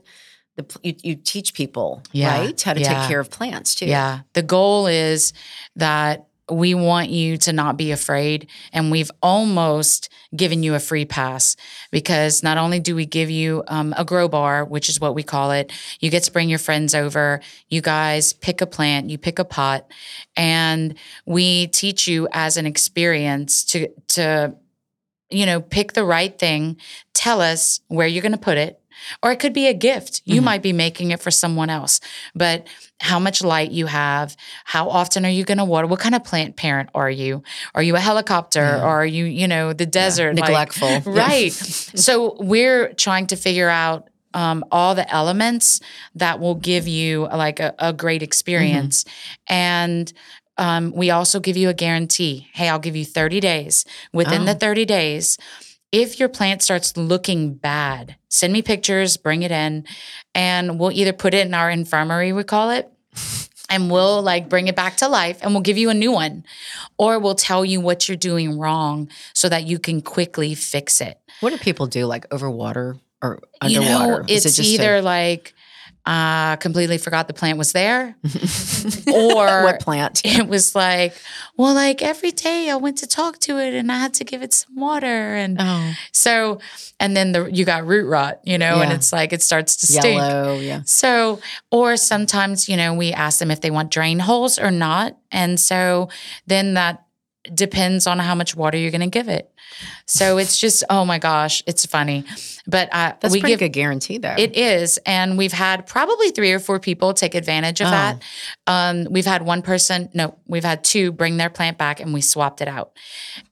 the 0.56 0.78
you, 0.82 0.94
you 1.02 1.14
teach 1.16 1.54
people 1.54 2.02
Yeah, 2.12 2.38
right 2.40 2.60
how 2.60 2.74
to 2.74 2.80
yeah. 2.80 3.00
take 3.00 3.08
care 3.08 3.20
of 3.20 3.30
plants 3.30 3.74
too. 3.74 3.86
Yeah. 3.86 4.20
The 4.34 4.42
goal 4.42 4.86
is 4.86 5.32
that 5.76 6.26
we 6.50 6.74
want 6.74 7.10
you 7.10 7.36
to 7.38 7.52
not 7.52 7.76
be 7.76 7.92
afraid. 7.92 8.48
And 8.72 8.90
we've 8.90 9.10
almost 9.22 10.08
given 10.34 10.62
you 10.62 10.74
a 10.74 10.80
free 10.80 11.04
pass 11.04 11.56
because 11.90 12.42
not 12.42 12.58
only 12.58 12.80
do 12.80 12.94
we 12.96 13.06
give 13.06 13.30
you 13.30 13.62
um, 13.68 13.94
a 13.96 14.04
grow 14.04 14.28
bar, 14.28 14.64
which 14.64 14.88
is 14.88 15.00
what 15.00 15.14
we 15.14 15.22
call 15.22 15.52
it, 15.52 15.72
you 16.00 16.10
get 16.10 16.24
to 16.24 16.32
bring 16.32 16.48
your 16.48 16.58
friends 16.58 16.94
over. 16.94 17.40
You 17.68 17.80
guys 17.80 18.32
pick 18.32 18.60
a 18.60 18.66
plant, 18.66 19.10
you 19.10 19.18
pick 19.18 19.38
a 19.38 19.44
pot, 19.44 19.90
and 20.36 20.94
we 21.24 21.68
teach 21.68 22.08
you 22.08 22.28
as 22.32 22.56
an 22.56 22.66
experience 22.66 23.64
to, 23.66 23.88
to, 24.08 24.54
you 25.30 25.46
know, 25.46 25.60
pick 25.60 25.92
the 25.92 26.04
right 26.04 26.36
thing, 26.36 26.76
tell 27.14 27.40
us 27.40 27.80
where 27.88 28.08
you're 28.08 28.22
going 28.22 28.32
to 28.32 28.38
put 28.38 28.58
it. 28.58 28.79
Or 29.22 29.30
it 29.32 29.38
could 29.38 29.52
be 29.52 29.66
a 29.66 29.74
gift. 29.74 30.22
You 30.24 30.40
Mhm. 30.40 30.44
might 30.44 30.62
be 30.62 30.72
making 30.72 31.10
it 31.10 31.20
for 31.20 31.30
someone 31.30 31.70
else. 31.70 32.00
But 32.34 32.66
how 33.00 33.18
much 33.18 33.42
light 33.42 33.70
you 33.70 33.86
have, 33.86 34.36
how 34.64 34.88
often 34.88 35.24
are 35.24 35.30
you 35.30 35.44
going 35.44 35.58
to 35.58 35.64
water? 35.64 35.86
What 35.86 36.00
kind 36.00 36.14
of 36.14 36.22
plant 36.24 36.56
parent 36.56 36.90
are 36.94 37.10
you? 37.10 37.42
Are 37.74 37.82
you 37.82 37.96
a 37.96 38.00
helicopter 38.00 38.60
Yeah. 38.60 38.82
or 38.82 38.88
are 38.88 39.06
you, 39.06 39.24
you 39.24 39.48
know, 39.48 39.72
the 39.72 39.86
desert? 39.86 40.36
like- 40.36 40.44
Neglectful. 40.48 40.88
Yeah. 41.14 41.26
right. 41.26 41.52
so 41.52 42.36
we're 42.40 42.92
trying 42.94 43.26
to 43.28 43.36
figure 43.36 43.68
out 43.70 44.06
um, 44.32 44.64
all 44.70 44.94
the 44.94 45.12
elements 45.12 45.80
that 46.14 46.38
will 46.38 46.54
give 46.54 46.86
you 46.86 47.26
like 47.32 47.58
a, 47.58 47.74
a 47.80 47.92
great 47.92 48.22
experience. 48.22 49.04
And 49.48 50.12
um, 50.56 50.92
we 50.94 51.10
also 51.10 51.40
give 51.40 51.56
you 51.56 51.68
a 51.68 51.74
guarantee. 51.74 52.46
Hey, 52.52 52.68
I'll 52.68 52.78
give 52.78 52.94
you 52.94 53.04
30 53.04 53.40
days. 53.40 53.84
Within 54.12 54.44
the 54.44 54.52
Oh. 54.54 54.58
30 54.58 54.84
days, 54.84 55.38
if 55.92 56.20
your 56.20 56.28
plant 56.28 56.62
starts 56.62 56.96
looking 56.96 57.54
bad, 57.54 58.16
send 58.28 58.52
me 58.52 58.62
pictures, 58.62 59.16
bring 59.16 59.42
it 59.42 59.50
in, 59.50 59.84
and 60.34 60.78
we'll 60.78 60.92
either 60.92 61.12
put 61.12 61.34
it 61.34 61.46
in 61.46 61.54
our 61.54 61.70
infirmary, 61.70 62.32
we 62.32 62.44
call 62.44 62.70
it, 62.70 62.90
and 63.68 63.90
we'll 63.90 64.22
like 64.22 64.48
bring 64.48 64.68
it 64.68 64.76
back 64.76 64.96
to 64.98 65.08
life 65.08 65.38
and 65.42 65.52
we'll 65.52 65.62
give 65.62 65.78
you 65.78 65.90
a 65.90 65.94
new 65.94 66.12
one. 66.12 66.44
Or 66.98 67.18
we'll 67.18 67.34
tell 67.34 67.64
you 67.64 67.80
what 67.80 68.08
you're 68.08 68.16
doing 68.16 68.58
wrong 68.58 69.08
so 69.34 69.48
that 69.48 69.64
you 69.64 69.78
can 69.78 70.00
quickly 70.00 70.54
fix 70.54 71.00
it. 71.00 71.18
What 71.40 71.50
do 71.50 71.58
people 71.58 71.86
do? 71.86 72.06
Like 72.06 72.28
overwater 72.30 73.00
or 73.22 73.40
You 73.66 73.80
underwater? 73.80 74.22
know, 74.22 74.24
it's 74.28 74.44
it 74.46 74.48
just 74.54 74.60
a- 74.60 74.72
either 74.72 75.02
like 75.02 75.54
uh 76.06 76.56
completely 76.56 76.96
forgot 76.98 77.28
the 77.28 77.34
plant 77.34 77.58
was 77.58 77.72
there 77.72 78.16
or 79.12 79.64
what 79.64 79.80
plant? 79.80 80.22
it 80.24 80.46
was 80.48 80.74
like, 80.74 81.14
well, 81.56 81.74
like 81.74 82.02
every 82.02 82.30
day 82.30 82.70
I 82.70 82.76
went 82.76 82.98
to 82.98 83.06
talk 83.06 83.38
to 83.40 83.58
it 83.58 83.74
and 83.74 83.92
I 83.92 83.98
had 83.98 84.14
to 84.14 84.24
give 84.24 84.42
it 84.42 84.52
some 84.54 84.76
water. 84.76 85.06
And 85.06 85.58
Oh, 85.60 85.92
so, 86.12 86.60
and 86.98 87.16
then 87.16 87.32
the 87.32 87.44
you 87.52 87.64
got 87.64 87.86
root 87.86 88.06
rot, 88.08 88.40
you 88.44 88.56
know, 88.58 88.80
and 88.80 88.92
it's 88.92 89.12
like 89.12 89.32
it 89.32 89.42
starts 89.42 89.76
to 89.76 89.86
stink. 89.86 90.18
yellow. 90.20 90.58
Yeah. 90.58 90.82
So, 90.86 91.40
or 91.70 91.96
sometimes, 91.96 92.68
you 92.68 92.76
know, 92.76 92.94
we 92.94 93.12
ask 93.12 93.38
them 93.38 93.50
if 93.50 93.60
they 93.60 93.70
want 93.70 93.90
drain 93.90 94.18
holes 94.20 94.58
or 94.58 94.70
not. 94.70 95.16
And 95.30 95.60
so 95.60 96.08
then 96.46 96.74
that 96.74 97.04
depends 97.54 98.06
on 98.06 98.18
how 98.18 98.34
much 98.34 98.54
water 98.54 98.76
you're 98.76 98.90
going 98.90 99.00
to 99.00 99.06
give 99.06 99.28
it. 99.28 99.50
So 100.06 100.36
it's 100.36 100.58
just, 100.58 100.84
oh 100.90 101.04
my 101.04 101.18
gosh, 101.18 101.62
it's 101.66 101.86
funny. 101.86 102.24
But 102.70 102.88
uh, 102.92 103.14
That's 103.20 103.32
we 103.32 103.40
pretty 103.40 103.52
give 103.54 103.58
good 103.60 103.72
guarantee 103.72 104.18
though. 104.18 104.34
it 104.38 104.56
is. 104.56 104.98
And 105.04 105.36
we've 105.36 105.52
had 105.52 105.86
probably 105.86 106.30
three 106.30 106.52
or 106.52 106.60
four 106.60 106.78
people 106.78 107.12
take 107.14 107.34
advantage 107.34 107.80
of 107.80 107.88
Oh. 107.88 107.90
that. 107.90 108.22
Um, 108.66 109.06
we've 109.10 109.26
had 109.26 109.42
one 109.42 109.62
person, 109.62 110.08
no, 110.14 110.38
we've 110.46 110.64
had 110.64 110.84
two 110.84 111.10
bring 111.10 111.36
their 111.36 111.50
plant 111.50 111.78
back 111.78 111.98
and 112.00 112.14
we 112.14 112.20
swapped 112.20 112.60
it 112.60 112.68
out. 112.68 112.92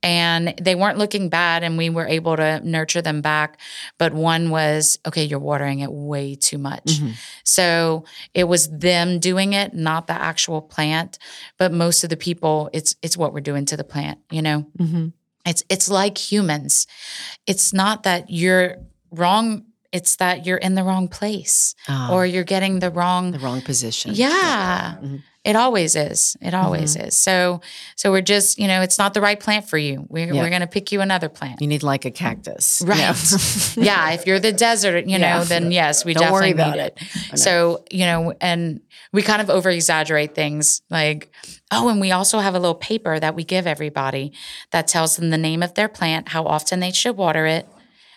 And 0.03 0.55
they 0.61 0.75
weren't 0.77 0.99
looking 0.99 1.29
bad 1.29 1.65
and 1.65 1.77
we 1.77 1.91
were 1.91 2.07
able 2.07 2.37
to 2.37 2.61
nurture 2.61 3.03
them 3.03 3.21
back. 3.21 3.59
But 3.99 4.13
one 4.15 4.51
was, 4.51 4.99
okay, 5.07 5.25
you're 5.25 5.39
watering 5.41 5.81
it 5.81 5.91
way 5.91 6.37
too 6.37 6.59
much. 6.59 6.85
Mhm. 6.85 7.15
So 7.45 8.05
it 8.35 8.45
was 8.45 8.69
them 8.69 9.19
doing 9.19 9.53
it, 9.53 9.75
not 9.75 10.07
the 10.07 10.13
actual 10.13 10.63
plant. 10.63 11.19
But 11.59 11.73
most 11.73 12.05
of 12.05 12.11
the 12.11 12.17
people, 12.17 12.71
it's 12.73 12.95
it's 13.03 13.17
what 13.17 13.33
we're 13.33 13.41
doing 13.41 13.65
to 13.67 13.77
the 13.77 13.85
plant, 13.85 14.19
you 14.31 14.43
know? 14.43 14.67
Mhm. 14.79 15.13
It's 15.47 15.63
it's 15.69 15.89
like 15.89 16.19
humans. 16.19 16.87
It's 17.47 17.73
not 17.73 18.03
that 18.03 18.29
you're 18.29 18.77
wrong 19.11 19.65
it's 19.91 20.17
that 20.17 20.45
you're 20.45 20.59
in 20.59 20.75
the 20.75 20.85
wrong 20.85 21.09
place 21.09 21.75
Ah, 21.89 22.13
or 22.13 22.27
you're 22.27 22.45
getting 22.45 22.79
the 22.81 22.91
wrong 22.91 23.33
the 23.33 23.39
wrong 23.39 23.63
position. 23.63 24.11
yeah 24.15 24.97
Mhm. 25.03 25.23
it 25.45 25.57
always 25.57 25.97
is 25.97 26.37
it 26.43 26.53
always 26.53 26.95
is 26.95 27.17
so 27.17 27.63
so 27.97 28.11
we're 28.13 28.21
just 28.21 28.59
you 28.59 28.69
know 28.69 28.83
it's 28.83 28.99
not 28.99 29.15
the 29.15 29.23
right 29.23 29.41
plant 29.41 29.67
for 29.67 29.79
you 29.79 30.05
we're, 30.11 30.27
Yeah. 30.35 30.43
we're 30.43 30.51
going 30.51 30.61
to 30.61 30.67
pick 30.67 30.93
you 30.93 31.01
another 31.01 31.31
plant 31.31 31.63
You 31.63 31.69
need 31.69 31.83
like 31.83 32.05
a 32.05 32.11
cactus. 32.11 32.83
Right. 32.85 32.99
Yeah. 32.99 33.15
yeah, 33.77 34.11
if 34.13 34.27
you're 34.27 34.41
the 34.41 34.53
desert, 34.53 35.07
you 35.07 35.19
know, 35.19 35.39
Yeah. 35.39 35.45
then 35.45 35.73
yes, 35.73 36.05
we 36.05 36.13
Don't 36.13 36.33
worry 36.33 36.53
definitely 36.53 36.53
about 36.53 36.77
need 36.77 37.03
it. 37.07 37.33
it. 37.33 37.39
So, 37.39 37.83
you 37.91 38.05
know, 38.05 38.35
and 38.43 38.81
we 39.15 39.23
kind 39.23 39.41
of 39.41 39.49
over 39.49 39.71
exaggerate 39.71 40.35
things 40.35 40.83
like, 40.91 41.31
oh, 41.71 41.89
and 41.89 41.99
we 41.99 42.11
also 42.13 42.41
have 42.41 42.55
a 42.55 42.59
little 42.61 42.75
paper 42.93 43.19
that 43.19 43.35
we 43.35 43.43
give 43.45 43.67
everybody 43.67 44.33
that 44.71 44.87
tells 44.87 45.17
them 45.17 45.31
the 45.31 45.39
name 45.39 45.63
of 45.63 45.73
their 45.75 45.89
plant, 45.89 46.29
how 46.29 46.45
often 46.45 46.81
they 46.81 46.93
should 46.93 47.17
water 47.17 47.47
it, 47.47 47.67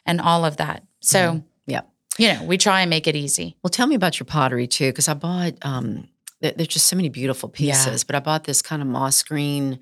and 0.06 0.20
all 0.22 0.46
of 0.46 0.58
that. 0.58 0.84
So, 1.00 1.44
Yeah. 1.68 1.82
you 2.18 2.34
know, 2.34 2.44
we 2.44 2.58
try 2.58 2.82
and 2.82 2.90
make 2.90 3.08
it 3.08 3.16
easy. 3.16 3.56
Well, 3.64 3.70
tell 3.70 3.88
me 3.88 3.96
about 3.96 4.20
your 4.20 4.26
pottery 4.26 4.68
too, 4.68 4.90
because 4.92 5.08
I 5.08 5.14
bought. 5.14 5.54
Um, 5.64 6.08
there- 6.42 6.54
there's 6.56 6.68
just 6.70 6.88
so 6.88 6.96
many 6.96 7.10
beautiful 7.10 7.52
Yeah. 7.56 7.74
pieces, 7.74 8.04
but 8.04 8.16
I 8.16 8.20
bought 8.20 8.46
this 8.46 8.62
kind 8.62 8.82
of 8.82 8.88
moss 8.88 9.22
green. 9.24 9.80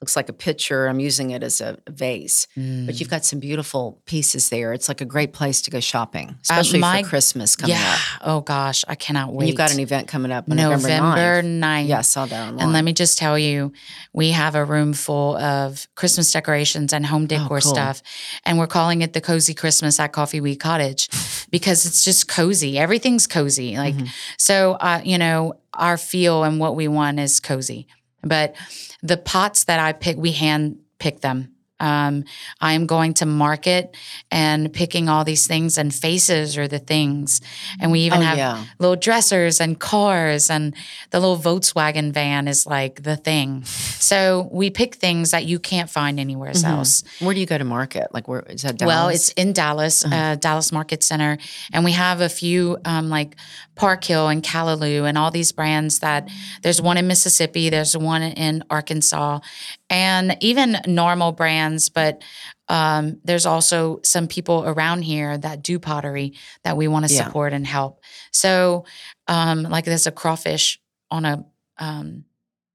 Looks 0.00 0.14
like 0.14 0.28
a 0.28 0.32
pitcher. 0.32 0.86
I'm 0.86 1.00
using 1.00 1.30
it 1.32 1.42
as 1.42 1.60
a 1.60 1.76
vase, 1.90 2.46
but 2.54 3.00
you've 3.00 3.08
got 3.10 3.24
some 3.24 3.40
beautiful 3.40 4.00
pieces 4.06 4.48
there. 4.48 4.72
It's 4.72 4.86
like 4.86 5.00
a 5.00 5.04
great 5.04 5.32
place 5.32 5.60
to 5.62 5.72
go 5.72 5.80
shopping, 5.80 6.36
especially 6.42 6.78
my- 6.78 7.02
for 7.02 7.08
Christmas 7.08 7.56
coming 7.56 7.74
yeah. 7.74 7.94
up. 7.94 7.98
Oh 8.20 8.40
gosh, 8.40 8.84
I 8.86 8.94
cannot 8.94 9.32
wait. 9.32 9.40
And 9.42 9.48
you've 9.48 9.56
got 9.58 9.74
an 9.74 9.80
event 9.80 10.06
coming 10.06 10.30
up 10.30 10.48
on 10.48 10.56
November, 10.56 10.86
November 10.88 11.42
9th. 11.42 11.60
9th. 11.84 11.88
Yeah, 11.88 11.98
I 11.98 12.02
saw 12.02 12.26
that 12.26 12.48
online. 12.48 12.62
And 12.62 12.72
let 12.72 12.84
me 12.84 12.92
just 12.92 13.18
tell 13.18 13.36
you, 13.36 13.72
we 14.12 14.30
have 14.30 14.54
a 14.54 14.64
room 14.64 14.92
full 14.92 15.36
of 15.36 15.88
Christmas 15.96 16.30
decorations 16.30 16.92
and 16.92 17.04
home 17.04 17.26
decor 17.26 17.58
Oh, 17.58 17.60
cool. 17.60 17.74
stuff. 17.74 18.00
And 18.44 18.56
we're 18.56 18.68
calling 18.68 19.02
it 19.02 19.14
the 19.14 19.20
Cozy 19.20 19.52
Christmas 19.52 19.98
at 19.98 20.12
Coffeeweed 20.12 20.60
Cottage 20.60 21.08
because 21.50 21.86
it's 21.86 22.04
just 22.04 22.28
cozy. 22.28 22.78
Everything's 22.78 23.26
cozy. 23.26 23.76
Like, 23.76 23.96
Mm-hmm. 23.96 24.06
so, 24.36 24.74
uh, 24.74 25.00
you 25.04 25.18
know, 25.18 25.54
our 25.74 25.96
feel 25.96 26.44
and 26.44 26.60
what 26.60 26.76
we 26.76 26.86
want 26.86 27.18
is 27.18 27.40
cozy. 27.40 27.88
But 28.22 28.56
the 29.02 29.16
pots 29.16 29.64
that 29.64 29.78
I 29.80 29.92
pick, 29.92 30.16
we 30.16 30.32
hand 30.32 30.78
pick 30.98 31.20
them. 31.20 31.54
Um, 31.80 32.24
I'm 32.60 32.86
going 32.86 33.14
to 33.14 33.24
market 33.26 33.96
and 34.32 34.72
picking 34.72 35.08
all 35.08 35.22
these 35.24 35.46
things, 35.46 35.78
and 35.78 35.94
faces 35.94 36.58
are 36.58 36.66
the 36.66 36.80
things. 36.80 37.40
And 37.78 37.92
we 37.92 38.00
even 38.00 38.18
Oh, 38.18 38.22
have 38.22 38.36
yeah. 38.36 38.64
little 38.80 38.96
dressers 38.96 39.60
and 39.60 39.78
cars, 39.78 40.50
and 40.50 40.74
the 41.10 41.20
little 41.20 41.38
Volkswagen 41.38 42.10
van 42.12 42.48
is 42.48 42.66
like 42.66 43.04
the 43.04 43.14
thing. 43.14 43.62
So 43.64 44.48
we 44.50 44.70
pick 44.70 44.96
things 44.96 45.30
that 45.30 45.44
you 45.46 45.60
can't 45.60 45.88
find 45.88 46.18
anywhere 46.18 46.50
else. 46.64 47.04
Where 47.20 47.32
do 47.32 47.38
you 47.38 47.46
go 47.46 47.56
to 47.58 47.64
market? 47.64 48.08
Like, 48.12 48.26
where 48.26 48.40
is 48.40 48.62
that? 48.62 48.76
Dallas? 48.78 48.92
Well, 48.92 49.08
it's 49.10 49.28
in 49.34 49.52
Dallas, 49.52 50.04
uh, 50.04 50.34
Dallas 50.34 50.72
Market 50.72 51.04
Center, 51.04 51.38
and 51.72 51.84
we 51.84 51.92
have 51.92 52.20
a 52.20 52.28
few 52.28 52.78
um, 52.84 53.08
like 53.08 53.36
Park 53.78 54.04
Hill 54.04 54.28
and 54.28 54.42
Callaloo 54.42 55.08
and 55.08 55.16
all 55.16 55.30
these 55.30 55.52
brands. 55.52 56.00
That 56.00 56.28
there's 56.62 56.82
one 56.82 56.98
in 56.98 57.06
Mississippi, 57.06 57.70
there's 57.70 57.96
one 57.96 58.22
in 58.22 58.64
Arkansas, 58.68 59.40
and 59.88 60.36
even 60.40 60.76
normal 60.86 61.32
brands. 61.32 61.88
But 61.88 62.22
um, 62.68 63.20
there's 63.24 63.46
also 63.46 64.00
some 64.02 64.26
people 64.26 64.64
around 64.66 65.02
here 65.02 65.38
that 65.38 65.62
do 65.62 65.78
pottery 65.78 66.34
that 66.64 66.76
we 66.76 66.88
want 66.88 67.08
to 67.08 67.14
Yeah. 67.14 67.24
support 67.24 67.52
and 67.54 67.66
help. 67.66 68.02
So, 68.32 68.84
um, 69.26 69.62
like 69.62 69.84
there's 69.86 70.06
a 70.06 70.12
crawfish 70.12 70.78
on 71.10 71.24
a, 71.24 71.44
um, 71.78 72.24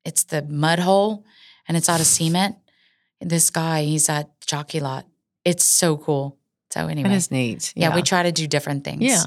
it's 0.06 0.24
the 0.24 0.42
mud 0.42 0.80
hole, 0.80 1.26
and 1.68 1.78
it's 1.78 1.90
out 1.90 2.00
of 2.00 2.08
cement. 2.08 2.56
This 3.22 3.50
guy, 3.52 3.84
he's 3.84 4.10
at 4.10 4.30
Jockey 4.48 4.80
Lot. 4.80 5.06
It's 5.46 5.64
so 5.64 5.98
cool. 5.98 6.38
So 6.72 6.88
anyway, 6.88 7.10
that 7.10 7.16
is 7.16 7.30
neat. 7.30 7.72
yeah. 7.76 7.94
we 7.94 8.02
try 8.02 8.24
to 8.24 8.32
do 8.32 8.48
different 8.48 8.84
things. 8.84 9.04
Yeah. 9.04 9.24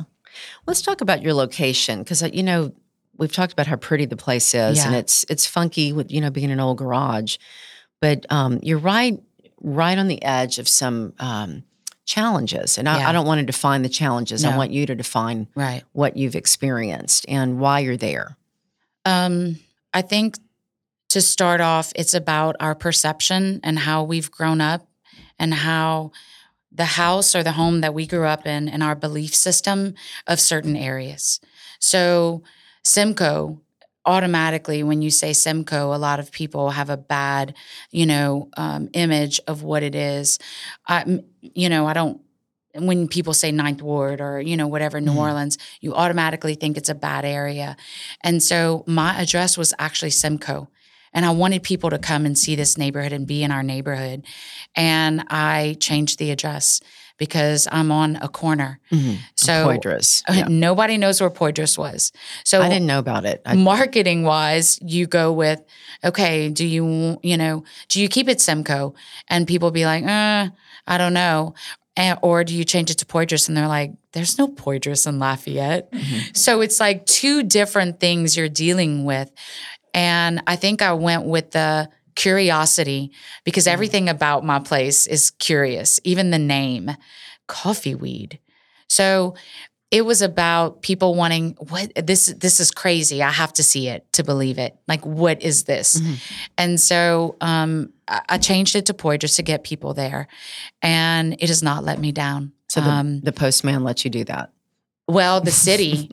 Let's 0.67 0.83
talk 0.83 1.01
about 1.01 1.23
your 1.23 1.35
location 1.35 2.01
because 2.03 2.23
you 2.23 2.43
know 2.43 2.73
we've 3.19 3.33
talked 3.33 3.53
about 3.53 3.67
how 3.67 3.77
pretty 3.77 4.05
the 4.07 4.17
place 4.17 4.55
is, 4.55 4.85
and 4.85 4.95
it's 4.95 5.25
it's 5.29 5.47
funky 5.47 5.93
with 5.93 6.11
you 6.11 6.21
know 6.21 6.31
being 6.31 6.51
an 6.51 6.61
old 6.61 6.79
garage, 6.79 7.37
but 8.01 8.27
um, 8.31 8.59
you're 8.63 8.79
right 8.79 9.19
right 9.63 9.99
on 9.99 10.07
the 10.09 10.23
edge 10.23 10.59
of 10.59 10.69
some 10.69 11.15
um, 11.19 11.65
challenges, 12.05 12.79
and 12.79 12.89
I, 12.89 12.99
Yeah. 13.01 13.09
I 13.09 13.13
don't 13.13 13.27
want 13.27 13.41
to 13.41 13.47
define 13.47 13.83
the 13.83 13.89
challenges. 13.89 14.45
I 14.45 14.57
want 14.57 14.71
you 14.71 14.87
to 14.87 14.95
define 14.95 15.49
Right. 15.55 15.83
what 15.93 16.17
you've 16.17 16.37
experienced 16.37 17.25
and 17.29 17.59
why 17.59 17.81
you're 17.81 17.97
there. 17.97 18.37
Um, 19.05 19.59
I 19.95 20.03
think 20.03 20.39
to 21.09 21.21
start 21.23 21.61
off, 21.61 21.93
it's 21.97 22.15
about 22.15 22.57
our 22.61 22.75
perception 22.75 23.61
and 23.65 23.79
how 23.79 24.03
we've 24.05 24.31
grown 24.31 24.61
up 24.61 24.87
and 25.39 25.55
how 25.55 26.13
the 26.77 26.85
house 26.85 27.35
or 27.35 27.43
the 27.43 27.53
home 27.53 27.81
that 27.81 27.95
we 27.95 28.07
grew 28.07 28.27
up 28.27 28.47
in 28.47 28.69
and 28.69 28.83
our 28.83 28.95
belief 28.95 29.35
system 29.35 29.95
of 30.27 30.41
certain 30.41 30.77
areas. 30.77 31.41
So, 31.81 32.43
Simcoe, 32.85 33.61
automatically, 34.05 34.83
when 34.83 35.03
you 35.03 35.11
say 35.11 35.33
Simcoe, 35.33 35.95
a 35.95 35.99
lot 35.99 36.21
of 36.21 36.31
people 36.31 36.71
have 36.71 36.91
a 36.91 36.97
bad, 36.97 37.55
you 37.91 38.07
know, 38.07 38.49
um, 38.57 38.89
image 38.93 39.41
of 39.49 39.63
what 39.63 39.83
it 39.83 39.95
is 39.95 40.39
I, 40.87 41.21
you 41.41 41.69
know, 41.69 41.87
I 41.87 41.93
don't. 41.93 42.21
When 42.75 43.09
people 43.09 43.33
say 43.33 43.53
Ninth 43.53 43.81
Ward 43.81 44.21
or 44.21 44.39
you 44.39 44.55
know 44.55 44.67
whatever 44.67 45.01
New 45.01 45.13
Mhm. 45.13 45.17
Orleans, 45.17 45.57
you 45.81 45.95
automatically 45.95 46.55
think 46.55 46.77
it's 46.77 46.91
a 46.91 46.95
bad 46.95 47.25
area. 47.25 47.75
And 48.23 48.43
so 48.43 48.85
my 48.87 49.19
address 49.19 49.57
was 49.57 49.73
actually 49.79 50.11
Simcoe. 50.11 50.69
And 51.17 51.25
I 51.25 51.31
wanted 51.31 51.63
people 51.65 51.91
to 51.91 51.99
come 51.99 52.27
and 52.27 52.39
see 52.39 52.55
this 52.55 52.77
neighborhood 52.79 53.13
and 53.13 53.27
be 53.27 53.43
in 53.43 53.51
our 53.51 53.63
neighborhood. 53.65 54.25
And 54.77 55.25
I 55.29 55.77
changed 55.81 56.19
the 56.21 56.31
address 56.31 56.81
because 57.19 57.67
I'm 57.73 57.91
on 57.91 58.17
a 58.17 58.29
corner. 58.29 58.79
So 59.35 59.53
Poydras. 59.67 60.23
uh, 60.29 60.35
Yeah. 60.37 60.47
nobody 60.49 60.99
knows 60.99 61.19
where 61.21 61.31
Poydras 61.31 61.79
was. 61.79 62.13
So 62.45 62.61
I 62.61 62.69
didn't 62.69 62.87
know 62.87 62.99
about 62.99 63.25
it. 63.25 63.41
I, 63.47 63.55
marketing 63.55 64.23
wise, 64.25 64.79
you 64.83 65.07
go 65.07 65.33
with, 65.33 65.61
okay, 66.05 66.51
do 66.51 66.67
you, 66.67 67.19
you 67.23 67.39
know, 67.39 67.65
do 67.89 68.03
you 68.03 68.09
keep 68.11 68.29
it 68.29 68.41
Simcoe? 68.41 68.95
And 69.29 69.47
people 69.47 69.71
be 69.71 69.87
like, 69.87 70.05
uh, 70.05 70.51
I 70.87 70.99
don't 70.99 71.15
know. 71.15 71.55
And, 71.97 72.19
or 72.21 72.45
do 72.45 72.55
you 72.55 72.65
change 72.65 72.91
it 72.91 72.99
to 72.99 73.07
Poydras? 73.07 73.49
And 73.49 73.57
they're 73.57 73.67
like, 73.69 73.93
there's 74.13 74.37
no 74.37 74.49
Poydras 74.49 75.07
in 75.07 75.19
Lafayette. 75.19 75.91
So 76.35 76.61
it's 76.61 76.79
like 76.79 77.07
two 77.07 77.43
different 77.43 78.01
things 78.01 78.37
you're 78.37 78.51
dealing 78.51 79.07
with. 79.07 79.31
And 79.97 80.43
I 80.47 80.55
think 80.57 80.83
I 80.83 80.93
went 80.93 81.25
with 81.25 81.53
the 81.53 81.89
curiosity 82.15 83.13
because 83.45 83.67
everything 83.67 84.09
about 84.09 84.45
my 84.45 84.59
place 84.59 85.07
is 85.07 85.31
curious, 85.31 85.99
even 86.05 86.31
the 86.31 86.39
name, 86.39 86.91
coffee 87.49 87.95
weed. 87.95 88.39
So 88.89 89.35
it 89.91 90.05
was 90.05 90.21
about 90.21 90.83
people 90.83 91.15
wanting 91.15 91.57
what 91.71 91.93
this 91.95 92.27
this 92.27 92.61
is 92.61 92.71
crazy. 92.71 93.23
I 93.23 93.31
have 93.31 93.53
to 93.55 93.63
see 93.63 93.89
it 93.89 94.13
to 94.13 94.23
believe 94.23 94.59
it. 94.59 94.77
Like 94.87 95.05
what 95.07 95.43
is 95.43 95.65
this? 95.65 96.01
And 96.59 96.79
so 96.79 97.37
um, 97.41 97.93
I, 98.07 98.23
I 98.31 98.39
changed 98.39 98.77
it 98.77 98.87
to 98.87 98.95
Poydras 98.95 99.37
to 99.37 99.43
get 99.43 99.65
people 99.65 99.95
there, 99.95 100.29
and 100.83 101.35
it 101.35 101.49
has 101.49 101.63
not 101.63 101.85
let 101.85 101.99
me 101.99 102.13
down. 102.13 102.53
so 102.69 102.81
the, 102.81 102.91
um, 102.91 103.21
the 103.21 103.33
postman 103.33 103.85
let 103.85 104.05
you 104.05 104.11
do 104.11 104.25
that. 104.25 104.51
well, 105.09 105.41
the 105.41 105.53
city, 105.53 106.11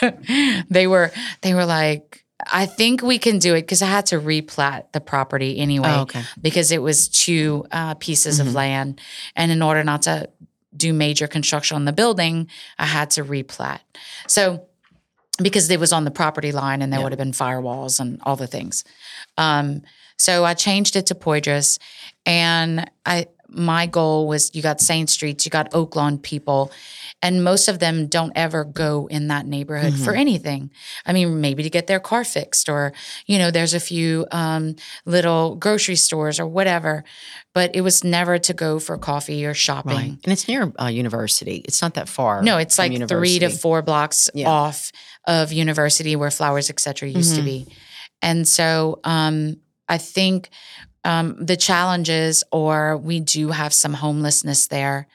they 0.70 0.86
were 0.86 1.10
they 1.42 1.54
were 1.54 1.66
like, 1.66 2.24
I 2.52 2.66
think 2.66 3.02
we 3.02 3.18
can 3.18 3.38
do 3.38 3.54
it 3.54 3.62
because 3.62 3.82
I 3.82 3.86
had 3.86 4.06
to 4.06 4.20
replat 4.20 4.92
the 4.92 5.00
property 5.00 5.58
anyway 5.58 5.88
Oh, 5.90 6.00
okay. 6.02 6.22
because 6.40 6.70
it 6.70 6.80
was 6.80 7.08
two 7.08 7.66
uh, 7.72 7.94
pieces 7.94 8.38
Mhm. 8.38 8.46
of 8.46 8.54
land, 8.54 9.00
and 9.34 9.50
in 9.50 9.60
order 9.62 9.82
not 9.84 10.02
to 10.02 10.28
do 10.76 10.92
major 10.92 11.26
construction 11.26 11.74
on 11.74 11.84
the 11.84 11.92
building, 11.92 12.48
I 12.78 12.86
had 12.86 13.10
to 13.12 13.24
replat. 13.24 13.80
So 14.28 14.64
because 15.42 15.68
it 15.70 15.80
was 15.80 15.92
on 15.92 16.04
the 16.04 16.10
property 16.10 16.52
line 16.52 16.82
and 16.82 16.92
there 16.92 17.00
Yeah. 17.00 17.04
would 17.04 17.12
have 17.12 17.18
been 17.18 17.32
firewalls 17.32 18.00
and 18.00 18.20
all 18.24 18.36
the 18.36 18.46
things. 18.46 18.84
Um, 19.36 19.82
so 20.16 20.44
I 20.44 20.54
changed 20.54 20.96
it 20.96 21.06
to 21.06 21.14
Poydras, 21.14 21.78
and 22.26 22.90
I 23.06 23.26
my 23.50 23.86
goal 23.86 24.28
was 24.28 24.50
you 24.54 24.62
got 24.62 24.80
Saint 24.80 25.08
Streets, 25.10 25.44
you 25.44 25.50
got 25.50 25.70
Oaklawn 25.72 26.22
people, 26.22 26.70
and 27.22 27.42
most 27.42 27.68
of 27.68 27.78
them 27.78 28.06
don't 28.06 28.32
ever 28.36 28.62
go 28.64 29.06
in 29.10 29.28
that 29.28 29.46
neighborhood 29.46 29.94
for 29.94 30.14
anything. 30.14 30.70
I 31.06 31.12
mean, 31.12 31.40
maybe 31.40 31.62
to 31.62 31.70
get 31.70 31.86
their 31.86 31.98
car 32.00 32.24
fixed, 32.24 32.68
or 32.68 32.92
you 33.26 33.38
know, 33.38 33.50
there's 33.50 33.74
a 33.74 33.80
few 33.80 34.26
um, 34.32 34.76
little 35.06 35.56
grocery 35.56 35.96
stores 35.96 36.38
or 36.38 36.46
whatever, 36.46 37.04
but 37.54 37.74
it 37.74 37.80
was 37.80 38.04
never 38.04 38.38
to 38.38 38.52
go 38.54 38.78
for 38.78 38.98
coffee 38.98 39.44
or 39.46 39.54
shopping. 39.54 39.92
Right. 39.96 40.18
And 40.24 40.32
it's 40.32 40.46
near 40.46 40.72
uh, 40.80 40.86
university. 40.86 41.62
It's 41.64 41.80
not 41.82 41.94
that 41.94 42.08
far. 42.08 42.42
No, 42.42 42.58
it's 42.58 42.78
like 42.78 42.92
three 43.08 43.38
to 43.40 43.48
four 43.50 43.82
blocks 43.82 44.28
Yeah. 44.34 44.48
off 44.48 44.92
of 45.26 45.52
university 45.52 46.16
where 46.16 46.30
flowers, 46.30 46.70
et 46.70 46.78
cetera, 46.80 47.08
used 47.08 47.32
Mhm. 47.32 47.36
to 47.36 47.42
be. 47.42 47.66
And 48.22 48.46
so 48.46 49.00
um, 49.04 49.56
I 49.88 49.98
think 49.98 50.50
um, 51.04 51.36
the 51.44 51.56
challenges, 51.56 52.44
or 52.52 52.96
we 52.96 53.20
do 53.20 53.48
have 53.50 53.72
some 53.72 53.94
homelessness 53.94 54.66
there, 54.68 55.06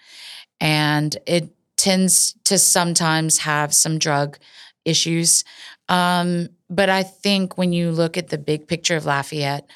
and 0.60 1.16
it 1.26 1.50
tends 1.78 2.36
to 2.46 2.58
sometimes 2.58 3.40
have 3.40 3.74
some 3.74 4.00
drug 4.00 4.38
issues. 4.86 5.44
Um, 5.90 6.50
but 6.70 6.90
I 6.90 7.04
think 7.04 7.58
when 7.58 7.74
you 7.74 7.92
look 7.92 8.18
at 8.18 8.30
the 8.30 8.38
big 8.38 8.68
picture 8.68 8.96
of 8.96 9.06
Lafayette, 9.06 9.68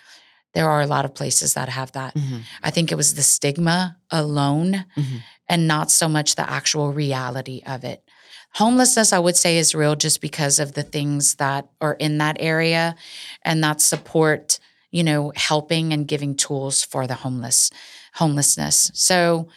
there 0.54 0.70
are 0.70 0.82
a 0.82 0.88
lot 0.88 1.06
of 1.06 1.14
places 1.14 1.54
that 1.54 1.70
have 1.70 1.92
that. 1.92 2.16
Mhm. 2.16 2.42
I 2.64 2.72
think 2.72 2.92
it 2.92 2.96
was 2.96 3.14
the 3.16 3.22
stigma 3.24 3.98
alone 4.10 4.86
Mhm. 4.96 5.22
and 5.48 5.68
not 5.68 5.92
so 5.92 6.08
much 6.08 6.36
the 6.36 6.50
actual 6.50 6.92
reality 6.94 7.62
of 7.66 7.84
it. 7.84 8.02
Homelessness, 8.54 9.14
I 9.14 9.20
would 9.20 9.36
say, 9.38 9.58
is 9.58 9.76
real 9.76 9.96
just 9.96 10.20
because 10.22 10.58
of 10.60 10.74
the 10.74 10.84
things 10.84 11.36
that 11.36 11.68
are 11.82 11.94
in 11.96 12.18
that 12.20 12.38
area 12.40 12.96
and 13.44 13.64
that 13.64 13.82
support, 13.82 14.60
you 14.92 15.04
know, 15.04 15.32
helping 15.36 15.94
and 15.94 16.08
giving 16.08 16.36
tools 16.36 16.84
for 16.84 17.08
the 17.08 17.16
homeless, 17.16 17.70
homelessness. 18.14 18.92
So 18.94 19.50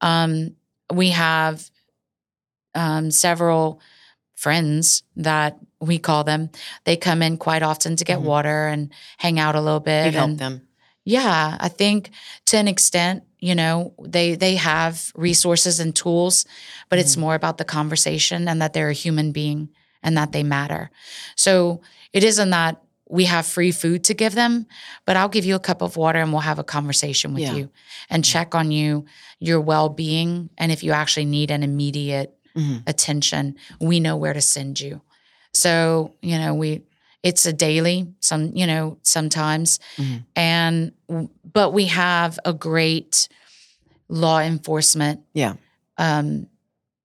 um, 0.00 0.56
we 0.92 1.10
have 1.10 1.70
um, 2.74 3.10
several 3.10 3.80
friends 4.34 5.02
that 5.16 5.58
we 5.80 5.98
call 5.98 6.24
them. 6.24 6.50
They 6.84 6.96
come 6.96 7.22
in 7.22 7.36
quite 7.38 7.62
often 7.62 7.96
to 7.96 8.04
get 8.04 8.18
Mhm. 8.18 8.24
water 8.24 8.66
and 8.68 8.92
hang 9.18 9.38
out 9.38 9.54
a 9.54 9.60
little 9.60 9.80
bit. 9.80 10.06
You 10.06 10.12
help 10.12 10.38
them. 10.38 10.68
yeah, 11.04 11.56
I 11.60 11.68
think 11.68 12.10
to 12.46 12.56
an 12.56 12.66
extent, 12.68 13.24
you 13.38 13.54
know, 13.54 13.92
they 14.02 14.34
they 14.36 14.56
have 14.56 15.12
resources 15.14 15.78
and 15.78 15.94
tools, 15.94 16.46
but 16.88 16.98
it's 16.98 17.16
Mhm. 17.16 17.20
more 17.20 17.34
about 17.34 17.58
the 17.58 17.64
conversation 17.64 18.48
and 18.48 18.60
that 18.62 18.72
they're 18.72 18.88
a 18.88 18.94
human 18.94 19.30
being 19.32 19.68
and 20.02 20.16
that 20.16 20.32
they 20.32 20.42
matter. 20.42 20.90
So 21.36 21.80
it 22.12 22.24
isn't 22.24 22.50
that 22.50 22.82
we 23.08 23.24
have 23.26 23.44
free 23.46 23.70
food 23.70 24.02
to 24.04 24.14
give 24.14 24.34
them, 24.34 24.66
but 25.04 25.16
I'll 25.16 25.28
give 25.28 25.44
you 25.44 25.54
a 25.54 25.60
cup 25.60 25.82
of 25.82 25.96
water 25.96 26.18
and 26.20 26.32
we'll 26.32 26.40
have 26.40 26.58
a 26.58 26.64
conversation 26.64 27.34
with 27.34 27.42
Yeah. 27.42 27.54
you 27.54 27.70
and 28.08 28.24
check 28.24 28.54
on 28.54 28.70
you, 28.70 29.04
your 29.40 29.60
well-being, 29.60 30.48
and 30.56 30.72
if 30.72 30.82
you 30.82 30.92
actually 30.92 31.26
need 31.26 31.50
an 31.50 31.62
immediate 31.62 32.34
Mhm. 32.56 32.82
attention, 32.86 33.56
we 33.80 34.00
know 34.00 34.16
where 34.16 34.32
to 34.32 34.40
send 34.40 34.80
you. 34.80 35.02
So, 35.52 36.14
you 36.22 36.38
know, 36.38 36.54
we 36.54 36.82
it's 37.22 37.46
a 37.46 37.54
daily, 37.54 38.06
some, 38.20 38.54
you 38.54 38.66
know, 38.66 38.98
sometimes. 39.02 39.80
Mhm. 39.96 40.24
And 40.36 40.92
but 41.52 41.72
we 41.72 41.86
have 41.86 42.38
a 42.44 42.52
great 42.52 43.28
law 44.08 44.40
enforcement 44.40 45.20
Yeah. 45.32 45.54
um, 45.96 46.48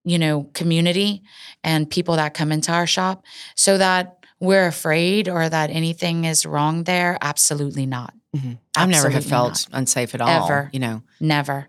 you 0.04 0.18
know, 0.18 0.44
community 0.54 1.22
and 1.64 1.90
people 1.90 2.16
that 2.16 2.34
come 2.34 2.52
into 2.52 2.72
our 2.72 2.88
shop 2.88 3.24
so 3.56 3.78
that 3.78 4.19
we're 4.40 4.68
afraid 4.68 5.28
or 5.28 5.48
that 5.50 5.70
anything 5.70 6.26
is 6.26 6.46
wrong 6.46 6.84
there. 6.84 7.18
Absolutely 7.22 7.86
not. 7.86 8.14
Mhm. 8.36 8.60
I've 8.76 8.90
never 8.90 9.10
felt 9.22 9.68
unsafe 9.72 10.14
at 10.16 10.22
all. 10.22 10.46
Ever. 10.46 10.70
You 10.72 10.80
know. 10.80 11.02
Never. 11.20 11.68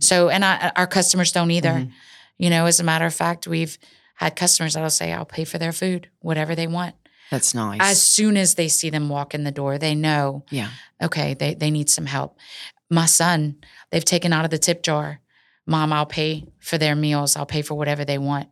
So, 0.00 0.28
and 0.28 0.44
I, 0.44 0.72
our 0.76 0.86
customers 0.86 1.32
don't 1.32 1.50
either. 1.50 1.70
Mhm. 1.70 1.92
You 2.38 2.50
know, 2.50 2.66
as 2.66 2.80
a 2.80 2.84
matter 2.84 3.06
of 3.06 3.14
fact, 3.14 3.46
we've 3.46 3.78
had 4.16 4.34
customers 4.36 4.74
that'll 4.74 4.90
say, 4.90 5.12
I'll 5.12 5.24
pay 5.24 5.44
for 5.44 5.58
their 5.58 5.72
food, 5.72 6.08
whatever 6.20 6.54
they 6.54 6.66
want. 6.66 6.94
That's 7.30 7.54
nice. 7.54 7.78
As 7.80 8.02
soon 8.02 8.36
as 8.36 8.56
they 8.56 8.66
see 8.68 8.90
them 8.90 9.08
walk 9.08 9.34
in 9.34 9.44
the 9.44 9.52
door, 9.52 9.78
they 9.78 9.94
know, 9.94 10.44
yeah. 10.50 10.70
okay, 11.00 11.34
they, 11.34 11.54
they 11.54 11.70
need 11.70 11.88
some 11.88 12.06
help. 12.06 12.36
My 12.90 13.06
son, 13.06 13.56
they've 13.90 14.04
taken 14.04 14.32
out 14.32 14.44
of 14.44 14.50
the 14.50 14.58
tip 14.58 14.82
jar. 14.82 15.20
Mom, 15.64 15.92
I'll 15.92 16.06
pay 16.06 16.48
for 16.58 16.76
their 16.76 16.96
meals. 16.96 17.36
I'll 17.36 17.46
pay 17.46 17.62
for 17.62 17.74
whatever 17.74 18.04
they 18.04 18.18
want. 18.18 18.48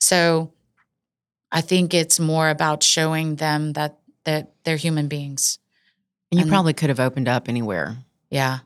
So 0.00 0.53
I 1.54 1.60
think 1.62 1.94
it's 1.94 2.18
more 2.20 2.50
about 2.50 2.82
showing 2.82 3.36
them 3.36 3.72
that 3.74 3.96
that 4.24 4.52
they're 4.64 4.76
human 4.78 5.06
beings. 5.08 5.58
And 6.30 6.38
you 6.40 6.42
And- 6.44 6.50
probably 6.50 6.72
could 6.72 6.88
have 6.88 7.00
opened 7.00 7.28
up 7.28 7.48
anywhere, 7.48 7.98
Yeah. 8.30 8.60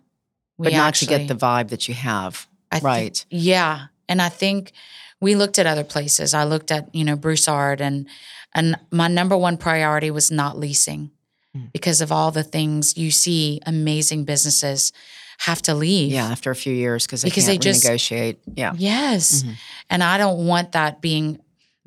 but 0.59 0.72
not 0.72 0.95
to 0.97 1.07
get 1.07 1.28
the 1.28 1.34
vibe 1.34 1.68
that 1.68 1.86
you 1.89 1.95
have. 1.95 2.47
I 2.72 2.78
right. 2.78 3.24
yeah. 3.30 3.86
And 4.09 4.22
I 4.22 4.28
think 4.30 4.72
we 5.20 5.34
looked 5.34 5.59
at 5.59 5.66
other 5.66 5.84
places. 5.84 6.32
I 6.32 6.45
looked 6.45 6.70
at, 6.70 6.95
you 6.95 7.05
know, 7.05 7.16
Broussard 7.16 7.80
and 7.80 8.07
and 8.55 8.76
my 8.91 9.09
number 9.09 9.36
one 9.36 9.57
priority 9.59 10.11
was 10.11 10.30
not 10.30 10.59
leasing 10.59 11.11
Mm. 11.57 11.72
because 11.72 12.01
of 12.01 12.11
all 12.12 12.30
the 12.30 12.45
things 12.45 12.97
you 12.97 13.11
see 13.11 13.61
amazing 13.66 14.24
businesses 14.24 14.93
have 15.41 15.61
to 15.62 15.74
leave. 15.74 16.12
Yeah. 16.12 16.30
After 16.30 16.51
a 16.51 16.57
few 16.57 16.72
years, 16.74 17.05
because 17.07 17.22
they 17.22 17.28
Because 17.30 17.47
they 17.47 17.53
can't 17.59 17.62
just- 17.62 17.84
renegotiate. 17.84 18.36
Yeah. 18.55 18.72
Yes. 18.76 19.43
Mhm. 19.43 19.55
And 19.91 20.03
I 20.03 20.18
don't 20.18 20.47
want 20.47 20.72
that 20.72 21.01
being 21.01 21.39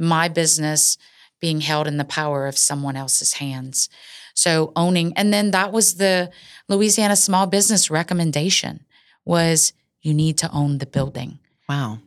my 0.02 0.28
business 0.28 0.98
being 1.40 1.62
held 1.62 1.88
in 1.88 1.98
the 1.98 2.04
power 2.06 2.48
of 2.48 2.58
someone 2.58 2.96
else's 2.96 3.34
hands. 3.34 3.88
So 4.34 4.72
owning 4.76 5.14
and 5.16 5.34
then 5.34 5.52
that 5.52 5.72
was 5.72 5.96
the 5.96 6.32
Louisiana 6.68 7.16
small 7.16 7.48
business 7.48 7.90
recommendation 7.92 8.86
was 9.26 9.74
you 10.02 10.14
need 10.14 10.38
to 10.40 10.52
own 10.52 10.80
the 10.80 10.86
building. 10.86 11.40
Wow. 11.70 12.00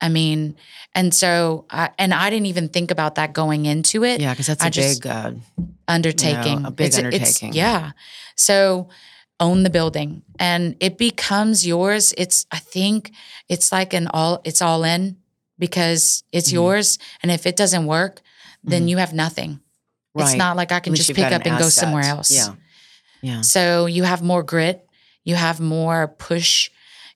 I 0.00 0.08
mean, 0.08 0.54
and 0.94 1.12
so 1.12 1.64
I 1.70 1.90
and 1.98 2.14
I 2.14 2.30
didn't 2.30 2.46
even 2.46 2.68
think 2.68 2.90
about 2.90 3.16
that 3.16 3.32
going 3.32 3.66
into 3.66 4.04
it. 4.04 4.20
Yeah, 4.20 4.32
because 4.32 4.46
that's 4.46 4.62
I 4.64 4.68
a 4.68 4.70
big. 4.70 5.06
Uh, 5.06 5.32
Undertaking. 5.88 6.64
a 6.66 6.70
big 6.70 6.88
It's 6.88 6.98
undertaking. 6.98 7.52
yeah. 7.54 7.92
So 8.36 8.88
own 9.40 9.62
the 9.62 9.70
building 9.70 10.22
and 10.38 10.76
it 10.80 10.98
becomes 10.98 11.66
yours. 11.66 12.12
It's 12.18 12.46
I 12.52 12.58
think 12.58 13.12
it's 13.48 13.72
like 13.72 13.94
an 13.94 14.06
all 14.08 14.40
it's 14.44 14.60
all 14.60 14.84
in 14.84 15.16
because 15.58 16.22
it's 16.32 16.50
Mhm. 16.50 16.54
yours. 16.54 16.98
And 17.22 17.30
if 17.32 17.46
it 17.46 17.56
doesn't 17.56 17.86
work, 17.86 18.20
then 18.64 18.84
Mhm. 18.86 18.88
you 18.90 18.96
have 18.98 19.12
nothing. 19.12 19.60
It's 20.16 20.34
not 20.34 20.56
like 20.56 20.72
I 20.72 20.80
can 20.80 20.94
just 20.96 21.14
pick 21.14 21.24
up 21.32 21.42
an 21.42 21.52
and 21.52 21.58
go 21.58 21.68
somewhere 21.68 22.02
else. 22.04 22.30
Yeah. 22.32 22.54
Yeah. 23.22 23.40
So 23.42 23.86
you 23.86 24.02
have 24.02 24.20
more 24.22 24.42
grit, 24.42 24.84
you 25.24 25.36
have 25.36 25.60
more 25.60 26.08
push. 26.08 26.70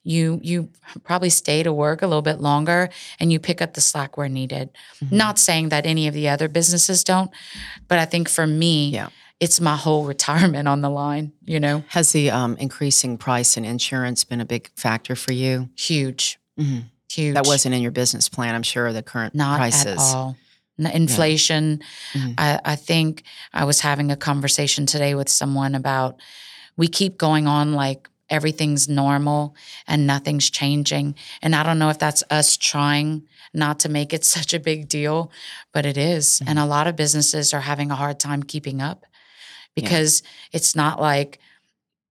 You 0.05 0.41
you 0.43 0.69
probably 1.05 1.31
stay 1.31 1.63
to 1.63 1.73
work 1.73 2.03
a 2.03 2.07
little 2.07 2.23
bit 2.23 2.41
longer 2.41 2.91
and 3.21 3.33
you 3.33 3.39
pick 3.41 3.63
up 3.63 3.75
the 3.75 3.81
slack 3.81 4.17
where 4.17 4.29
needed. 4.29 4.71
Mhm. 5.01 5.13
Not 5.13 5.39
saying 5.39 5.69
that 5.71 5.87
any 5.87 6.07
of 6.09 6.15
the 6.15 6.29
other 6.29 6.49
businesses 6.49 7.03
don't, 7.05 7.31
but 7.89 7.99
I 7.99 8.05
think 8.05 8.29
for 8.29 8.47
me, 8.47 8.91
Yeah. 8.91 9.09
it's 9.41 9.61
my 9.61 9.77
whole 9.77 10.05
retirement 10.15 10.67
on 10.69 10.81
the 10.81 10.91
line, 10.91 11.33
you 11.45 11.59
know. 11.61 11.83
Has 11.89 12.13
the 12.13 12.31
um, 12.31 12.57
increasing 12.59 13.17
price 13.19 13.57
in 13.57 13.65
insurance 13.65 14.25
been 14.25 14.41
a 14.41 14.45
big 14.45 14.71
factor 14.77 15.15
for 15.17 15.33
you? 15.33 15.71
Huge. 15.77 16.39
Mhm. 16.59 16.85
Huge. 17.13 17.35
That 17.35 17.47
wasn't 17.47 17.75
in 17.75 17.83
your 17.83 17.91
business 17.91 18.29
plan, 18.29 18.55
I'm 18.55 18.63
sure. 18.63 18.93
The 18.93 19.03
current 19.03 19.35
not 19.35 19.59
prices. 19.59 19.87
at 19.87 19.99
all. 19.99 20.37
Inflation. 20.79 21.83
Mhm. 22.15 22.35
I, 22.39 22.61
I 22.65 22.77
think 22.77 23.25
I 23.53 23.65
was 23.65 23.81
having 23.81 24.11
a 24.11 24.17
conversation 24.17 24.87
today 24.87 25.15
with 25.15 25.29
someone 25.29 25.75
about 25.75 26.21
we 26.77 26.89
keep 26.89 27.19
going 27.19 27.47
on 27.47 27.75
like 27.75 28.09
everything's 28.31 28.89
normal 28.89 29.55
and 29.87 30.07
nothing's 30.07 30.49
changing. 30.49 31.15
And 31.43 31.55
I 31.55 31.63
don't 31.63 31.79
know 31.79 31.91
if 31.91 31.99
that's 31.99 32.25
us 32.31 32.57
trying 32.57 33.25
not 33.53 33.81
to 33.81 33.91
make 33.91 34.15
it 34.15 34.25
such 34.37 34.55
a 34.55 34.59
big 34.61 34.89
deal, 34.89 35.31
but 35.73 35.85
it 35.85 35.99
is. 35.99 36.41
And 36.47 36.59
a 36.59 36.65
lot 36.65 36.87
of 36.87 36.97
businesses 36.97 37.53
are 37.53 37.61
having 37.61 37.91
a 37.91 37.95
hard 37.97 38.19
time 38.19 38.43
keeping 38.43 38.81
up 38.81 39.05
because 39.75 40.23
it's 40.53 40.75
not 40.75 41.01
like 41.01 41.39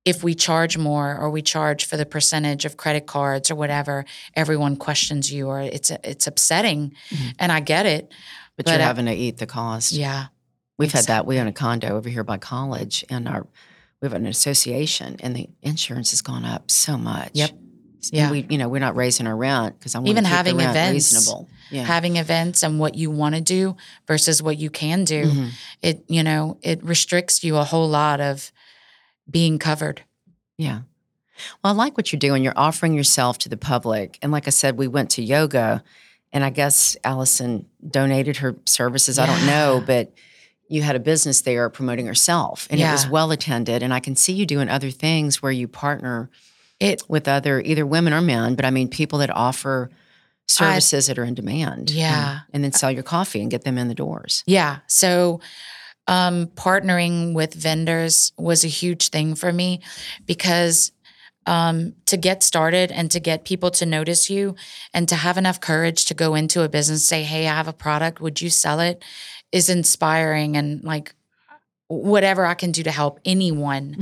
if 0.05 0.23
we 0.23 0.33
charge 0.33 0.77
more 0.77 1.15
or 1.17 1.29
we 1.29 1.41
charge 1.41 1.85
for 1.85 1.95
the 1.97 2.05
percentage 2.05 2.65
of 2.65 2.75
credit 2.77 3.05
cards 3.05 3.51
or 3.51 3.55
whatever, 3.55 4.05
everyone 4.35 4.75
questions 4.75 5.31
you 5.31 5.47
or 5.47 5.61
it's 5.61 5.91
it's 6.03 6.27
upsetting. 6.27 6.93
Mhm. 7.09 7.33
And 7.39 7.51
I 7.51 7.59
get 7.59 7.85
it. 7.85 8.11
But, 8.57 8.65
But, 8.65 8.71
you're 8.73 8.81
uh, 8.81 8.85
having 8.85 9.05
to 9.05 9.13
eat 9.13 9.37
the 9.37 9.45
cost. 9.45 9.91
Yeah. 9.91 10.25
We've 10.77 10.91
had 10.91 11.05
that. 11.05 11.25
We 11.27 11.39
own 11.39 11.47
a 11.47 11.53
condo 11.53 11.95
over 11.95 12.09
here 12.09 12.23
by 12.23 12.37
college, 12.37 13.05
and 13.09 13.27
our 13.27 13.45
we 14.01 14.07
have 14.07 14.13
an 14.13 14.25
association, 14.25 15.17
and 15.19 15.35
the 15.35 15.47
insurance 15.61 16.09
has 16.09 16.23
gone 16.23 16.43
up 16.43 16.71
so 16.71 16.97
much. 16.97 17.31
Yep. 17.33 17.51
And 17.51 17.59
Yeah. 18.11 18.31
we, 18.31 18.47
you 18.49 18.57
know, 18.57 18.67
we're 18.67 18.79
not 18.79 18.95
raising 18.95 19.27
our 19.27 19.35
rent 19.37 19.77
because 19.77 19.93
I'm 19.93 20.07
Even 20.07 20.23
to 20.23 20.29
having 20.29 20.59
events. 20.59 21.13
reasonable. 21.13 21.47
Yeah. 21.69 21.83
having 21.85 22.17
events 22.17 22.63
and 22.63 22.79
what 22.79 22.95
you 22.95 23.09
want 23.11 23.35
to 23.35 23.41
do 23.41 23.77
versus 24.07 24.41
what 24.43 24.57
you 24.57 24.69
can 24.69 25.05
do 25.05 25.23
Mhm. 25.23 25.49
it 25.81 26.03
you 26.09 26.21
know 26.21 26.57
it 26.61 26.83
restricts 26.83 27.45
you 27.45 27.55
a 27.55 27.63
whole 27.63 27.87
lot 27.87 28.19
of 28.19 28.51
being 29.31 29.57
covered 29.59 30.03
Yeah. 30.57 30.81
Well, 31.63 31.73
I 31.73 31.75
like 31.75 31.97
what 31.97 32.11
you're 32.11 32.19
doing. 32.19 32.43
You're 32.43 32.53
offering 32.55 32.93
yourself 32.93 33.39
to 33.39 33.49
the 33.49 33.57
public. 33.57 34.19
And 34.21 34.31
like 34.31 34.45
I 34.45 34.51
said, 34.51 34.77
we 34.77 34.87
went 34.87 35.09
to 35.11 35.23
yoga, 35.23 35.83
and 36.31 36.43
I 36.43 36.51
guess 36.51 36.95
Allison 37.03 37.65
donated 37.89 38.37
her 38.37 38.55
services. 38.65 39.17
I 39.17 39.25
don't 39.25 39.45
know, 39.47 39.81
but 39.85 40.13
you 40.69 40.83
had 40.83 40.95
a 40.95 40.99
business 40.99 41.41
there 41.41 41.67
promoting 41.69 42.05
herself, 42.05 42.67
and 42.69 42.79
it 42.79 42.83
was 42.91 43.07
well 43.07 43.31
attended. 43.31 43.81
And 43.81 43.91
I 43.93 43.99
can 43.99 44.15
see 44.15 44.33
you 44.33 44.45
doing 44.45 44.69
other 44.69 44.91
things 44.91 45.41
where 45.41 45.51
you 45.51 45.67
partner 45.67 46.29
it 46.79 47.01
with 47.09 47.27
other 47.27 47.59
either 47.61 47.85
women 47.87 48.13
or 48.13 48.21
men, 48.21 48.53
but 48.55 48.63
I 48.65 48.69
mean 48.69 48.87
people 48.87 49.17
that 49.19 49.29
offer 49.31 49.89
services 50.47 51.07
that 51.07 51.17
are 51.17 51.23
in 51.25 51.33
demand. 51.33 51.89
and- 51.89 51.91
Yeah. 51.91 52.39
And, 52.53 52.63
then 52.63 52.71
sell 52.73 52.91
your 52.91 53.03
coffee 53.03 53.41
and 53.41 53.49
get 53.49 53.63
them 53.63 53.77
in 53.77 53.87
the 53.87 53.95
doors. 53.95 54.43
yeah 54.45 54.79
so 54.87 55.39
um 56.11 56.47
partnering 56.67 57.33
with 57.33 57.53
vendors 57.53 58.33
was 58.37 58.63
a 58.63 58.67
huge 58.67 59.09
thing 59.09 59.33
for 59.35 59.51
me 59.51 59.79
because 60.25 60.91
um, 61.47 61.93
to 62.05 62.17
get 62.17 62.43
started 62.43 62.91
and 62.91 63.09
to 63.11 63.19
get 63.19 63.45
people 63.45 63.71
to 63.71 63.85
notice 63.85 64.29
you 64.29 64.53
and 64.93 65.09
to 65.09 65.15
have 65.15 65.39
enough 65.39 65.59
courage 65.59 66.05
to 66.05 66.13
go 66.13 66.35
into 66.35 66.61
a 66.61 66.69
business 66.69 67.07
say 67.07 67.23
hey 67.23 67.47
i 67.47 67.55
have 67.55 67.67
a 67.67 67.73
product 67.73 68.21
would 68.21 68.39
you 68.41 68.49
sell 68.51 68.79
it 68.79 69.03
is 69.51 69.67
inspiring 69.69 70.55
and 70.55 70.83
like 70.83 71.15
whatever 71.87 72.45
i 72.45 72.53
can 72.53 72.71
do 72.71 72.83
to 72.83 72.91
help 72.91 73.19
anyone 73.25 73.95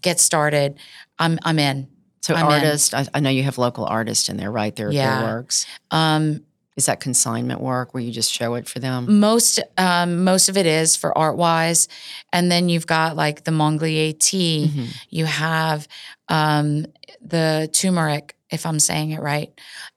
get 0.00 0.18
started 0.18 0.78
i'm 1.18 1.38
i'm 1.44 1.58
in 1.58 1.88
So 2.22 2.34
I'm 2.34 2.46
artists, 2.46 2.94
I, 2.94 3.06
I 3.14 3.20
know 3.20 3.30
you 3.30 3.44
have 3.44 3.58
local 3.58 3.84
artists 3.84 4.28
in 4.28 4.36
there, 4.36 4.50
right? 4.50 4.74
Their, 4.74 4.90
Yeah. 4.90 5.06
their 5.18 5.22
works. 5.34 5.66
um 5.90 6.40
Is 6.76 6.86
that 6.86 7.00
consignment 7.00 7.60
work 7.62 7.94
where 7.94 8.02
you 8.02 8.12
just 8.12 8.30
show 8.30 8.54
it 8.54 8.68
for 8.68 8.80
them? 8.80 9.18
Most 9.18 9.60
um, 9.78 10.24
most 10.24 10.50
of 10.50 10.56
it 10.58 10.66
is 10.66 10.94
for 10.94 11.16
art 11.16 11.36
wise, 11.36 11.88
and 12.32 12.52
then 12.52 12.68
you've 12.68 12.86
got 12.86 13.16
like 13.16 13.44
the 13.44 13.50
Manglier 13.50 14.12
tea. 14.18 14.70
Mhm. 14.70 14.86
You 15.08 15.24
have 15.24 15.88
um, 16.28 16.84
the 17.22 17.70
turmeric, 17.72 18.36
if 18.50 18.66
I'm 18.66 18.78
saying 18.78 19.12
it 19.12 19.20
right. 19.20 19.50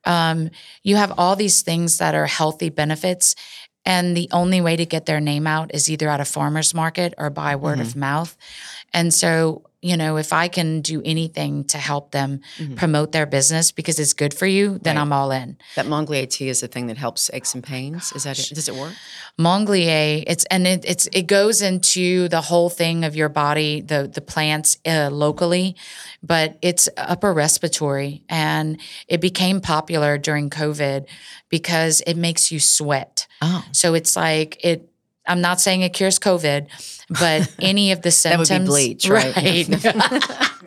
Um, 0.05 0.51
you 0.83 0.95
have 0.95 1.13
all 1.17 1.35
these 1.35 1.63
things 1.63 1.97
that 1.97 2.15
are 2.15 2.27
healthy 2.27 2.69
benefits, 2.69 3.35
and 3.85 4.15
the 4.15 4.29
only 4.31 4.61
way 4.61 4.77
to 4.77 4.85
get 4.85 5.05
their 5.05 5.19
name 5.19 5.47
out 5.47 5.71
is 5.73 5.89
either 5.89 6.07
at 6.07 6.21
a 6.21 6.25
farmer's 6.25 6.73
market 6.73 7.13
or 7.17 7.29
by 7.29 7.57
word 7.57 7.79
of 7.81 7.95
mouth. 7.97 8.37
And 8.93 9.13
so, 9.13 9.63
you 9.81 9.95
know, 9.95 10.17
if 10.17 10.33
I 10.33 10.49
can 10.49 10.81
do 10.81 11.01
anything 11.05 11.63
to 11.65 11.77
help 11.77 12.11
them 12.11 12.41
Mhm. 12.59 12.75
promote 12.75 13.11
their 13.13 13.25
business 13.25 13.71
because 13.71 13.97
it's 13.97 14.11
good 14.13 14.33
for 14.33 14.45
you, 14.45 14.77
then 14.83 14.95
Right. 14.97 15.01
I'm 15.01 15.13
all 15.13 15.31
in. 15.31 15.57
That 15.75 15.85
Manglier 15.85 16.25
tea 16.29 16.49
is 16.49 16.59
the 16.59 16.67
thing 16.67 16.87
that 16.87 16.97
helps 16.97 17.29
aches 17.33 17.53
and 17.55 17.63
pains. 17.63 18.11
Is 18.13 18.23
that 18.23 18.37
it? 18.39 18.49
Does 18.53 18.67
it 18.67 18.75
work? 18.75 18.93
Manglier, 19.37 20.23
it's 20.27 20.43
and 20.51 20.67
it, 20.67 20.83
it's 20.85 21.07
it 21.13 21.27
goes 21.27 21.61
into 21.61 22.27
the 22.27 22.41
whole 22.41 22.69
thing 22.69 23.05
of 23.05 23.15
your 23.15 23.29
body, 23.29 23.79
the 23.79 24.09
the 24.13 24.19
plants 24.21 24.77
uh, 24.85 25.09
locally, 25.11 25.75
but 26.21 26.57
it's 26.61 26.89
upper 26.97 27.33
respiratory, 27.33 28.21
and 28.27 28.77
it 29.07 29.21
became 29.21 29.61
popular 29.61 30.17
during 30.17 30.49
COVID 30.49 31.05
because 31.47 32.01
it 32.05 32.17
makes 32.17 32.51
you 32.51 32.59
sweat. 32.59 33.27
Oh, 33.41 33.63
So 33.71 33.93
it's 33.93 34.17
like 34.17 34.57
it. 34.63 34.88
I'm 35.29 35.39
not 35.41 35.61
saying 35.61 35.81
it 35.81 35.93
cures 35.93 36.19
COVID, 36.19 36.67
but 37.19 37.55
any 37.59 37.91
of 37.93 38.01
the 38.01 38.11
symptoms. 38.11 38.49
That 38.49 38.59
would 38.59 38.65
be 38.65 38.69
bleach, 38.69 39.07
right? 39.09 39.69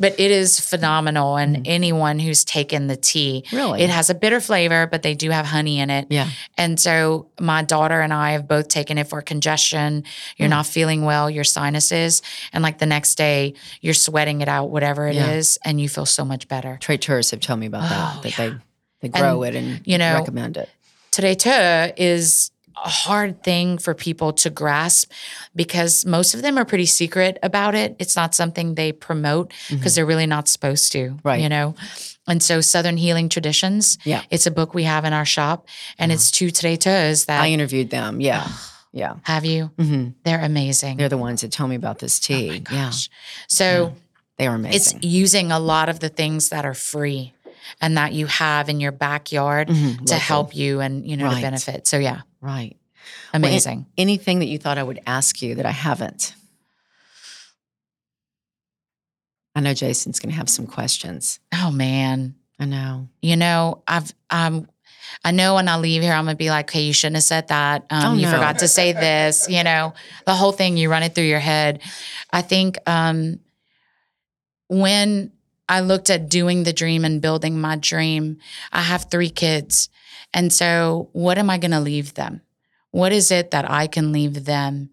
but 0.00 0.18
it 0.18 0.30
is 0.30 0.58
phenomenal, 0.60 1.36
and 1.36 1.66
anyone 1.66 2.18
who's 2.18 2.44
taken 2.44 2.86
the 2.86 2.96
tea, 2.96 3.42
Mm-hmm. 3.48 3.56
Really? 3.56 3.80
it 3.82 3.90
has 3.90 4.08
a 4.10 4.14
bitter 4.14 4.40
flavor, 4.40 4.86
but 4.86 5.02
they 5.02 5.14
do 5.14 5.30
have 5.30 5.44
honey 5.44 5.80
in 5.80 5.90
it. 5.90 6.06
yeah. 6.08 6.28
And 6.56 6.78
so 6.80 7.28
my 7.40 7.62
daughter 7.62 8.00
and 8.00 8.12
I 8.14 8.30
have 8.32 8.46
both 8.48 8.68
taken 8.68 8.96
it 8.96 9.08
for 9.08 9.20
congestion. 9.20 10.04
You're 10.36 10.46
Mm. 10.48 10.50
not 10.50 10.66
feeling 10.66 11.04
well, 11.04 11.28
your 11.28 11.44
sinuses, 11.44 12.22
and 12.52 12.62
like 12.62 12.78
the 12.78 12.86
next 12.86 13.16
day 13.16 13.54
you're 13.80 13.92
sweating 13.94 14.40
it 14.40 14.48
out, 14.48 14.70
whatever 14.70 15.08
it 15.08 15.16
is, 15.16 15.58
Yeah. 15.62 15.70
and 15.70 15.80
you 15.80 15.88
feel 15.88 16.06
so 16.06 16.24
much 16.24 16.48
better. 16.48 16.78
Traiteurs 16.80 17.30
have 17.32 17.40
told 17.40 17.58
me 17.60 17.66
about 17.66 17.88
that. 17.88 18.14
Oh, 18.16 18.20
that 18.22 18.34
they 18.36 18.54
they 19.00 19.08
grow 19.08 19.42
it 19.42 19.54
and 19.54 19.80
you 19.86 19.98
know, 19.98 20.14
recommend 20.14 20.56
it. 20.56 20.68
Today 21.10 21.34
too 21.34 21.92
is 21.96 22.50
a 22.84 22.88
hard 22.88 23.42
thing 23.42 23.78
for 23.78 23.94
people 23.94 24.32
to 24.32 24.50
grasp 24.50 25.10
because 25.56 26.04
most 26.06 26.34
of 26.34 26.42
them 26.42 26.56
are 26.58 26.64
pretty 26.64 26.86
secret 26.86 27.38
about 27.42 27.74
it. 27.74 27.96
It's 27.98 28.16
not 28.16 28.34
something 28.34 28.74
they 28.74 28.92
promote 28.92 29.52
because 29.70 29.94
they're 29.94 30.06
really 30.06 30.26
not 30.26 30.48
supposed 30.48 30.92
to, 30.92 30.98
Mm-hmm. 30.98 31.28
Right. 31.28 31.40
You 31.40 31.48
know. 31.48 31.74
And 32.26 32.42
so 32.42 32.60
Southern 32.60 32.96
Healing 32.98 33.28
Traditions, 33.30 33.96
Yeah. 34.04 34.22
it's 34.30 34.46
a 34.46 34.50
book 34.50 34.74
we 34.74 34.84
have 34.84 35.04
in 35.06 35.12
our 35.14 35.24
shop, 35.24 35.66
and 35.98 36.12
it's 36.12 36.30
two 36.30 36.50
Today 36.50 36.76
Too's 36.76 37.24
that 37.24 37.40
I 37.40 37.48
interviewed 37.48 37.90
them. 37.90 38.20
Yeah. 38.20 38.46
Yeah. 38.92 39.14
have 39.22 39.44
you. 39.44 39.70
hmm 39.78 40.08
They're 40.24 40.44
amazing. 40.44 40.96
They're 40.98 41.08
the 41.08 41.16
ones 41.18 41.40
that 41.42 41.52
told 41.52 41.70
me 41.70 41.76
about 41.76 41.98
this 41.98 42.18
tea. 42.20 42.62
Oh 42.70 42.74
yeah. 42.74 42.90
So 43.48 43.94
They 44.36 44.46
are 44.46 44.54
amazing. 44.54 44.98
it's 44.98 45.04
using 45.06 45.52
a 45.52 45.58
lot 45.58 45.88
of 45.88 46.00
the 46.00 46.08
things 46.08 46.50
that 46.50 46.64
are 46.64 46.74
free 46.74 47.32
and 47.80 47.96
that 47.98 48.12
you 48.12 48.26
have 48.26 48.68
in 48.68 48.80
your 48.80 48.92
backyard 48.92 49.68
Mhm, 49.68 49.96
to 49.96 50.00
local. 50.14 50.18
help 50.18 50.56
you 50.56 50.80
and 50.80 51.06
you 51.06 51.16
know 51.16 51.26
Right. 51.26 51.36
to 51.36 51.40
benefit. 51.42 51.86
So 51.86 51.98
yeah, 51.98 52.20
right. 52.40 52.76
Well, 53.32 53.42
amazing. 53.44 53.86
anything 53.96 54.40
that 54.40 54.46
you 54.48 54.58
thought 54.58 54.76
I 54.78 54.82
would 54.82 55.00
ask 55.06 55.40
you 55.40 55.54
that 55.56 55.66
I 55.66 55.70
haven't? 55.70 56.34
I 59.54 59.60
know 59.60 59.74
Jason's 59.74 60.20
going 60.20 60.30
to 60.30 60.36
have 60.36 60.50
some 60.50 60.66
questions. 60.66 61.40
oh 61.54 61.70
man. 61.70 62.34
I 62.60 62.64
know. 62.64 63.08
You 63.22 63.36
know, 63.36 63.82
I've 63.86 64.12
um 64.30 64.68
I 65.24 65.30
know 65.30 65.54
when 65.54 65.68
I 65.68 65.76
leave 65.78 66.02
here, 66.02 66.12
I'm 66.12 66.24
gonna 66.24 66.34
be 66.36 66.50
like, 66.50 66.68
"Okay, 66.68 66.82
you 66.82 66.92
shouldn't 66.92 67.16
have 67.16 67.22
said 67.22 67.48
that. 67.48 67.86
Um, 67.88 68.12
Oh, 68.12 68.14
you 68.16 68.22
no. 68.26 68.32
forgot 68.32 68.58
to 68.58 68.68
say 68.68 68.92
this." 68.92 69.48
You 69.48 69.62
know, 69.62 69.94
the 70.26 70.34
whole 70.34 70.50
thing. 70.52 70.76
You 70.76 70.90
run 70.90 71.04
it 71.04 71.14
through 71.14 71.24
your 71.24 71.38
head. 71.38 71.80
I 72.32 72.42
think 72.42 72.76
um, 72.86 73.38
when 74.66 75.30
I 75.68 75.80
looked 75.80 76.10
at 76.10 76.28
doing 76.28 76.64
the 76.64 76.72
dream 76.72 77.04
and 77.04 77.22
building 77.22 77.60
my 77.60 77.76
dream, 77.76 78.38
I 78.72 78.82
have 78.82 79.04
three 79.10 79.30
kids, 79.30 79.88
and 80.34 80.52
so 80.52 81.08
what 81.12 81.38
am 81.38 81.50
I 81.50 81.58
gonna 81.58 81.80
leave 81.80 82.14
them? 82.14 82.42
What 82.90 83.12
is 83.12 83.30
it 83.30 83.50
that 83.50 83.70
I 83.70 83.86
can 83.86 84.12
leave 84.12 84.44
them? 84.44 84.90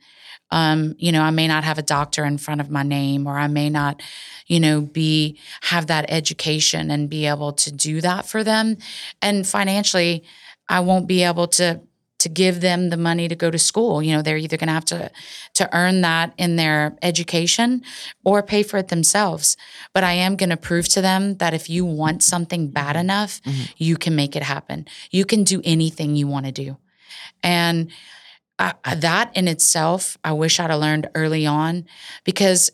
Um, 0.51 0.95
you 0.97 1.11
know, 1.11 1.21
I 1.21 1.31
may 1.31 1.47
not 1.47 1.63
have 1.63 1.77
a 1.77 1.83
doctor 1.83 2.23
in 2.23 2.37
front 2.37 2.61
of 2.61 2.69
my 2.69 2.83
name, 2.83 3.27
or 3.27 3.37
I 3.37 3.47
may 3.47 3.69
not, 3.69 4.01
you 4.47 4.59
know, 4.59 4.81
be 4.81 5.39
have 5.61 5.87
that 5.87 6.05
education 6.09 6.91
and 6.91 7.09
be 7.09 7.25
able 7.25 7.53
to 7.53 7.71
do 7.71 7.99
that 8.01 8.27
for 8.27 8.43
them. 8.43 8.77
And 9.21 9.47
financially, 9.47 10.23
I 10.69 10.81
won't 10.81 11.07
be 11.07 11.23
able 11.23 11.47
to 11.47 11.81
to 12.25 12.29
give 12.29 12.59
them 12.59 12.89
the 12.89 12.97
money 12.97 13.27
to 13.27 13.35
go 13.35 13.51
to 13.51 13.59
school. 13.59 14.01
You 14.01 14.15
know, 14.15 14.21
they're 14.23 14.35
either 14.45 14.57
going 14.57 14.67
to 14.67 14.73
have 14.73 14.85
to 14.85 15.11
to 15.53 15.69
earn 15.77 16.01
that 16.01 16.33
in 16.37 16.55
their 16.55 16.97
education 17.03 17.83
or 18.23 18.41
pay 18.41 18.63
for 18.63 18.77
it 18.77 18.87
themselves. 18.87 19.55
But 19.93 20.03
I 20.03 20.13
am 20.13 20.35
going 20.35 20.49
to 20.49 20.57
prove 20.57 20.87
to 20.89 21.01
them 21.01 21.37
that 21.37 21.53
if 21.53 21.69
you 21.69 21.85
want 21.85 22.23
something 22.23 22.69
bad 22.71 22.95
enough, 22.95 23.41
you 23.77 23.95
can 23.95 24.15
make 24.15 24.35
it 24.35 24.41
happen. 24.41 24.87
You 25.11 25.23
can 25.23 25.43
do 25.43 25.61
anything 25.63 26.15
you 26.15 26.27
want 26.27 26.47
to 26.47 26.51
do. 26.51 26.77
And 27.43 27.91
that 28.57 29.31
in 29.35 29.47
itself, 29.47 30.17
I 30.23 30.31
wish 30.33 30.59
I'd 30.59 30.71
have 30.71 30.79
learned 30.79 31.09
early 31.13 31.45
on 31.45 31.85
because 32.23 32.71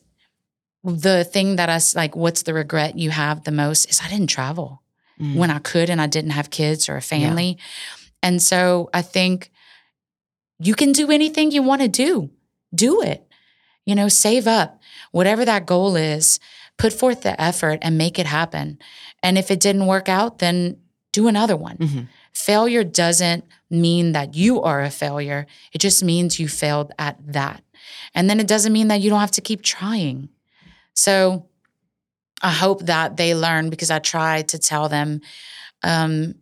the 0.83 1.25
thing 1.25 1.57
that 1.57 1.69
I 1.69 1.79
like, 1.95 2.15
what's 2.15 2.43
the 2.43 2.53
regret 2.53 2.97
you 2.97 3.09
have 3.09 3.43
the 3.43 3.51
most 3.51 3.89
is 3.89 3.99
I 4.01 4.07
didn't 4.07 4.27
travel 4.27 4.81
Mm. 5.21 5.35
when 5.35 5.51
I 5.51 5.59
could 5.59 5.89
and 5.91 6.01
I 6.01 6.07
didn't 6.07 6.31
have 6.31 6.49
kids 6.49 6.89
or 6.89 6.95
a 6.97 7.01
family. 7.01 7.57
And 8.23 8.41
so 8.41 8.89
I 8.93 9.01
think 9.01 9.51
you 10.59 10.75
can 10.75 10.91
do 10.91 11.09
anything 11.11 11.51
you 11.51 11.63
want 11.63 11.81
to 11.81 11.87
do. 11.87 12.29
Do 12.73 13.01
it. 13.01 13.25
You 13.85 13.95
know, 13.95 14.07
save 14.07 14.47
up. 14.47 14.79
Whatever 15.11 15.43
that 15.45 15.65
goal 15.65 15.95
is, 15.95 16.39
put 16.77 16.93
forth 16.93 17.21
the 17.23 17.39
effort 17.41 17.79
and 17.81 17.97
make 17.97 18.19
it 18.19 18.25
happen. 18.27 18.77
And 19.23 19.37
if 19.37 19.49
it 19.51 19.59
didn't 19.59 19.87
work 19.87 20.07
out, 20.07 20.39
then 20.39 20.77
do 21.11 21.27
another 21.27 21.57
one. 21.57 21.77
Mhm. 21.77 22.07
Failure 22.31 22.83
doesn't 22.83 23.43
mean 23.69 24.13
that 24.13 24.35
you 24.35 24.61
are 24.61 24.81
a 24.81 24.89
failure. 24.89 25.45
It 25.73 25.79
just 25.79 26.03
means 26.03 26.39
you 26.39 26.47
failed 26.47 26.93
at 26.97 27.17
that. 27.33 27.63
And 28.13 28.29
then 28.29 28.39
it 28.39 28.47
doesn't 28.47 28.71
mean 28.71 28.87
that 28.87 29.01
you 29.01 29.09
don't 29.09 29.19
have 29.19 29.31
to 29.31 29.41
keep 29.41 29.61
trying. 29.63 30.29
So 30.93 31.47
I 32.41 32.51
hope 32.51 32.85
that 32.85 33.17
they 33.17 33.35
learn 33.35 33.69
because 33.69 33.91
I 33.91 33.99
try 33.99 34.43
to 34.43 34.57
tell 34.57 34.87
them 34.89 35.21
um, 35.83 36.35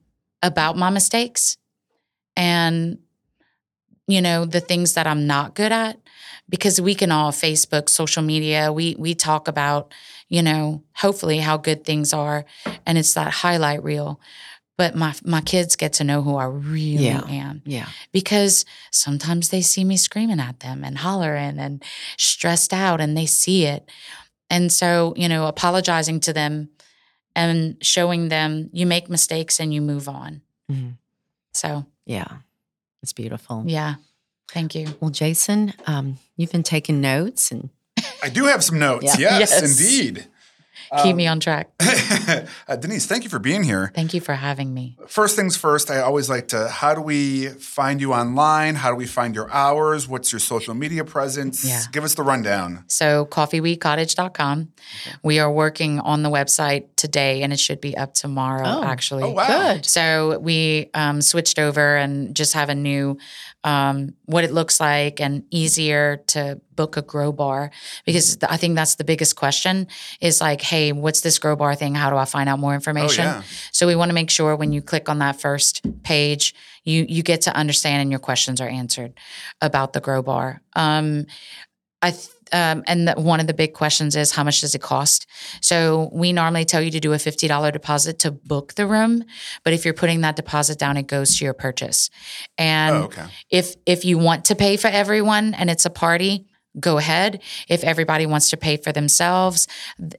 about 0.43 0.77
my 0.77 0.89
mistakes 0.89 1.57
and, 2.39 2.97
you 4.07 4.21
know, 4.21 4.45
the 4.45 4.59
things 4.61 4.93
that 4.93 5.05
I'm 5.07 5.27
not 5.27 5.53
good 5.55 5.71
at. 5.71 5.97
Because 6.47 6.81
we 6.81 6.95
can 6.95 7.11
all 7.11 7.31
Facebook, 7.31 7.89
social 7.89 8.23
media, 8.23 8.73
we 8.73 8.95
we 8.97 9.13
talk 9.13 9.47
about, 9.47 9.93
you 10.29 10.41
know, 10.41 10.81
hopefully 10.95 11.37
how 11.37 11.57
good 11.57 11.83
things 11.85 12.11
are, 12.11 12.43
and 12.87 12.97
it's 12.97 13.13
that 13.13 13.31
highlight 13.31 13.83
reel. 13.83 14.19
But 14.75 14.95
my 14.95 15.13
my 15.23 15.41
kids 15.41 15.75
get 15.75 15.93
to 15.93 16.03
know 16.03 16.23
who 16.23 16.37
I 16.37 16.45
really 16.45 17.05
Yeah. 17.05 17.23
am 17.27 17.61
Yeah. 17.65 17.87
because 18.11 18.65
sometimes 18.89 19.49
they 19.49 19.61
see 19.61 19.83
me 19.83 19.95
screaming 19.97 20.39
at 20.39 20.61
them 20.61 20.83
and 20.83 20.97
hollering 20.97 21.59
and 21.59 21.83
stressed 22.17 22.73
out 22.73 22.99
and 22.99 23.15
they 23.15 23.27
see 23.27 23.65
it. 23.65 23.87
And 24.49 24.71
so, 24.73 25.13
you 25.15 25.29
know, 25.29 25.45
apologizing 25.45 26.19
to 26.21 26.33
them 26.33 26.69
and 27.35 27.77
showing 27.81 28.29
them 28.29 28.71
you 28.73 28.87
make 28.87 29.07
mistakes 29.07 29.59
and 29.59 29.71
you 29.71 29.81
move 29.81 30.09
on. 30.09 30.41
Mhm. 30.71 30.97
So, 31.53 31.85
Yeah. 32.09 32.27
It's 33.03 33.13
beautiful. 33.13 33.63
yeah. 33.67 33.95
Thank 34.51 34.73
you. 34.73 34.87
Well, 34.99 35.11
Jason, 35.11 35.73
um, 35.85 36.17
you've 36.35 36.51
been 36.51 36.63
taking 36.63 36.99
notes 37.01 37.51
and 37.51 37.69
I 38.23 38.29
do 38.29 38.45
have 38.45 38.63
some 38.63 38.79
notes. 38.79 39.05
Yeah. 39.19 39.37
Yes, 39.39 39.51
Yes. 39.51 39.79
indeed. 39.79 40.25
Keep 41.03 41.15
me 41.15 41.27
on 41.27 41.39
track. 41.39 41.69
uh, 42.67 42.75
Denise, 42.75 43.05
thank 43.05 43.23
you 43.23 43.29
for 43.29 43.39
being 43.39 43.63
here. 43.63 43.91
Thank 43.93 44.13
you 44.13 44.21
for 44.21 44.33
having 44.33 44.73
me. 44.73 44.97
First 45.07 45.35
things 45.35 45.55
first, 45.55 45.89
I 45.91 45.99
always 46.01 46.29
like 46.29 46.47
to 46.49 46.67
how 46.67 46.93
do 46.95 47.01
we 47.01 47.47
find 47.47 48.01
you 48.01 48.13
online? 48.13 48.75
How 48.75 48.89
do 48.89 48.95
we 48.95 49.05
find 49.05 49.35
your 49.35 49.51
hours? 49.51 50.07
What's 50.07 50.31
your 50.31 50.39
social 50.39 50.73
media 50.73 51.03
presence? 51.05 51.63
Yeah. 51.65 51.81
Give 51.91 52.03
us 52.03 52.15
the 52.15 52.23
rundown. 52.23 52.83
So, 52.87 53.25
coffeeweedcottage.com. 53.25 54.69
We 55.23 55.39
are 55.39 55.51
working 55.51 55.99
on 55.99 56.23
the 56.23 56.29
website 56.29 56.85
today 56.95 57.43
and 57.43 57.53
it 57.53 57.59
should 57.59 57.81
be 57.81 57.95
up 57.97 58.13
tomorrow, 58.13 58.63
Oh. 58.65 58.83
actually. 58.83 59.23
Oh, 59.23 59.31
wow. 59.31 59.47
good. 59.73 59.85
So 59.85 60.39
we 60.39 60.89
um, 60.93 61.21
switched 61.21 61.59
over 61.59 61.97
and 61.97 62.35
just 62.35 62.53
have 62.53 62.69
a 62.69 62.75
new 62.75 63.17
um, 63.63 64.13
what 64.25 64.43
it 64.43 64.51
looks 64.51 64.79
like 64.79 65.19
and 65.19 65.43
easier 65.51 66.17
to 66.27 66.59
book 66.75 66.95
a 66.95 67.01
grow 67.01 67.31
bar 67.31 67.71
because 68.05 68.37
I 68.41 68.55
think 68.55 68.75
that's 68.75 68.95
the 68.95 69.03
biggest 69.03 69.35
question 69.35 69.87
is 70.21 70.39
like, 70.39 70.61
hey, 70.61 70.93
what's 70.93 71.21
this 71.21 71.39
grow 71.39 71.55
bar 71.55 71.75
thing? 71.75 71.93
How 71.93 72.09
do 72.09 72.15
I 72.15 72.25
find 72.25 72.47
out 72.47 72.59
more 72.59 72.73
information? 72.73 73.25
yeah. 73.25 73.43
So 73.71 73.85
we 73.85 73.95
want 73.95 74.09
to 74.09 74.13
make 74.15 74.29
sure 74.29 74.55
when 74.55 74.71
you 74.71 74.81
click 74.81 75.09
on 75.09 75.19
that 75.19 75.41
first 75.41 75.81
page, 76.03 76.55
you 76.85 77.05
you 77.09 77.21
get 77.21 77.41
to 77.41 77.55
understand 77.55 78.01
and 78.01 78.11
your 78.11 78.19
questions 78.19 78.61
are 78.61 78.69
answered 78.69 79.13
about 79.61 79.93
the 79.93 79.99
grow 79.99 80.21
bar. 80.21 80.61
Um, 80.75 81.25
I 82.01 82.11
th- 82.11 82.29
um, 82.51 82.83
and 82.87 83.07
the, 83.07 83.13
one 83.13 83.39
of 83.39 83.47
the 83.47 83.53
big 83.53 83.73
questions 83.73 84.15
is 84.15 84.31
how 84.31 84.43
much 84.43 84.61
does 84.61 84.75
it 84.75 84.81
cost? 84.81 85.27
So 85.61 86.09
we 86.11 86.33
normally 86.33 86.65
tell 86.65 86.81
you 86.81 86.91
to 86.91 86.99
do 86.99 87.13
a 87.13 87.19
fifty 87.19 87.47
dollar 87.47 87.71
deposit 87.71 88.19
to 88.19 88.31
book 88.31 88.73
the 88.75 88.85
room, 88.87 89.23
but 89.63 89.73
if 89.73 89.85
you're 89.85 89.93
putting 89.93 90.21
that 90.21 90.35
deposit 90.35 90.79
down, 90.79 90.97
it 90.97 91.07
goes 91.07 91.37
to 91.37 91.45
your 91.45 91.53
purchase. 91.53 92.09
And 92.57 92.95
Oh, 92.95 93.03
okay. 93.03 93.25
if 93.49 93.75
if 93.85 94.05
you 94.05 94.17
want 94.17 94.45
to 94.45 94.55
pay 94.55 94.77
for 94.77 94.87
everyone 94.87 95.53
and 95.53 95.69
it's 95.69 95.85
a 95.85 95.89
party, 95.89 96.45
go 96.79 96.97
ahead. 96.97 97.41
If 97.67 97.83
everybody 97.83 98.25
wants 98.25 98.51
to 98.51 98.57
pay 98.57 98.77
for 98.77 98.91
themselves, 98.91 99.67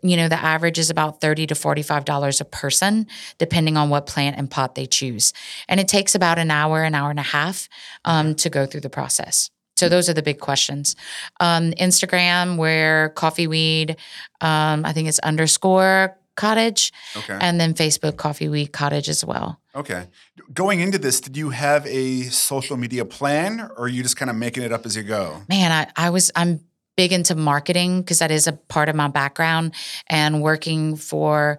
you 0.03 0.17
know, 0.17 0.29
the 0.29 0.39
average 0.39 0.79
is 0.79 0.91
about 0.91 1.21
30 1.21 1.47
to 1.47 1.55
$45 1.55 2.41
a 2.41 2.45
person, 2.45 3.07
depending 3.39 3.77
on 3.77 3.89
what 3.89 4.07
plant 4.07 4.37
and 4.37 4.51
pot 4.51 4.75
they 4.75 4.87
choose. 4.87 5.33
And 5.69 5.79
it 5.79 5.87
takes 5.89 6.15
about 6.15 6.39
an 6.39 6.51
hour, 6.51 6.83
an 6.83 6.95
hour 6.95 7.09
and 7.11 7.21
a 7.21 7.23
half 7.23 7.69
um, 8.05 8.35
to 8.37 8.51
go 8.51 8.67
through 8.67 8.81
the 8.81 8.91
process. 8.91 9.51
So 9.81 9.89
those 9.89 10.09
are 10.09 10.15
the 10.15 10.23
big 10.23 10.39
questions. 10.39 10.95
Um, 11.41 11.73
Instagram, 11.73 12.57
where 12.59 13.09
coffee 13.11 13.47
weed, 13.47 13.97
um, 14.41 14.85
I 14.85 14.93
think 14.93 15.09
it's 15.09 15.19
underscore 15.21 16.17
cottage, 16.37 16.93
Okay. 17.17 17.37
and 17.41 17.61
then 17.61 17.75
Facebook 17.75 18.17
coffee 18.17 18.49
weed 18.49 18.73
cottage 18.73 19.09
as 19.09 19.25
well. 19.25 19.59
Okay. 19.75 20.07
Going 20.55 20.81
into 20.81 20.99
this, 20.99 21.21
did 21.21 21.37
you 21.37 21.51
have 21.51 21.87
a 21.87 22.23
social 22.25 22.77
media 22.77 23.05
plan 23.05 23.61
or 23.61 23.85
are 23.85 23.89
you 23.89 24.03
just 24.03 24.17
kind 24.17 24.31
of 24.31 24.37
making 24.37 24.63
it 24.63 24.73
up 24.73 24.87
as 24.87 24.97
you 24.97 25.03
go? 25.03 25.43
man, 25.49 25.71
I, 25.73 26.07
I 26.07 26.11
was 26.11 26.31
I'm 26.37 26.61
big 26.97 27.13
into 27.13 27.35
marketing 27.35 28.01
because 28.03 28.19
that 28.19 28.31
is 28.31 28.47
a 28.47 28.53
part 28.53 28.89
of 28.91 28.97
my 28.97 29.09
background 29.09 29.75
and 30.09 30.43
working 30.43 30.97
for 30.97 31.59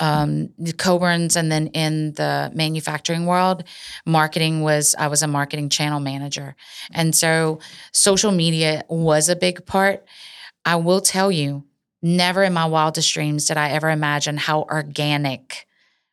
um, 0.00 0.48
the 0.58 0.72
Coburns 0.72 1.36
and 1.36 1.52
then 1.52 1.68
in 1.68 2.12
the 2.14 2.50
manufacturing 2.54 3.26
world, 3.26 3.62
marketing 4.06 4.62
was 4.62 4.94
I 4.98 5.06
was 5.08 5.22
a 5.22 5.26
marketing 5.28 5.68
channel 5.68 6.00
manager, 6.00 6.56
and 6.92 7.14
so 7.14 7.60
social 7.92 8.32
media 8.32 8.82
was 8.88 9.28
a 9.28 9.36
big 9.36 9.66
part. 9.66 10.04
I 10.64 10.76
will 10.76 11.00
tell 11.00 11.30
you, 11.30 11.64
never 12.02 12.42
in 12.42 12.52
my 12.52 12.66
wildest 12.66 13.12
dreams 13.14 13.46
did 13.46 13.56
I 13.56 13.70
ever 13.70 13.90
imagine 13.90 14.36
how 14.38 14.62
organic 14.62 15.66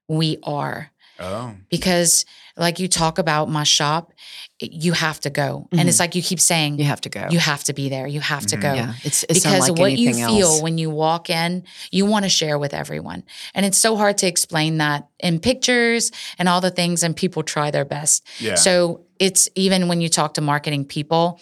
we 0.07 0.37
are 0.43 0.91
Oh. 1.19 1.55
because 1.69 2.25
like 2.55 2.77
you 2.79 2.87
talk 2.87 3.17
about 3.17 3.49
my 3.49 3.63
shop 3.63 4.13
you 4.59 4.91
have 4.93 5.19
to 5.19 5.29
go. 5.29 5.67
And 5.71 5.87
it's 5.87 5.99
like 5.99 6.15
you 6.15 6.23
keep 6.23 6.39
saying 6.39 6.79
You 6.79 6.85
have 6.85 7.01
to 7.01 7.09
go. 7.09 7.27
you 7.29 7.37
have 7.37 7.63
to 7.65 7.73
be 7.73 7.89
there. 7.89 8.07
You 8.07 8.19
have 8.21 8.45
to 8.47 8.57
Mhm. 8.57 8.61
go. 8.61 8.73
Yeah, 8.73 8.93
it's, 9.03 9.23
it's 9.29 9.39
because 9.41 9.67
unlike 9.69 9.79
what 9.79 9.91
you 9.97 10.09
anything 10.09 10.25
feel 10.27 10.63
when 10.63 10.77
you 10.79 10.89
walk 10.89 11.29
in 11.29 11.63
you 11.91 12.05
want 12.07 12.23
to 12.25 12.29
share 12.29 12.57
with 12.57 12.73
everyone. 12.73 13.23
And 13.53 13.65
it's 13.67 13.77
so 13.77 13.95
hard 13.95 14.17
to 14.19 14.27
explain 14.27 14.77
that 14.77 15.07
in 15.19 15.39
pictures 15.39 16.11
and 16.39 16.49
all 16.49 16.59
the 16.61 16.71
things 16.71 17.03
and 17.03 17.15
people 17.15 17.43
try 17.43 17.69
their 17.71 17.85
best. 17.85 18.25
Yeah. 18.39 18.55
so 18.55 19.01
it's 19.19 19.47
even 19.55 19.87
when 19.87 20.01
you 20.01 20.09
talk 20.09 20.33
to 20.35 20.41
marketing 20.41 20.85
people 20.85 21.39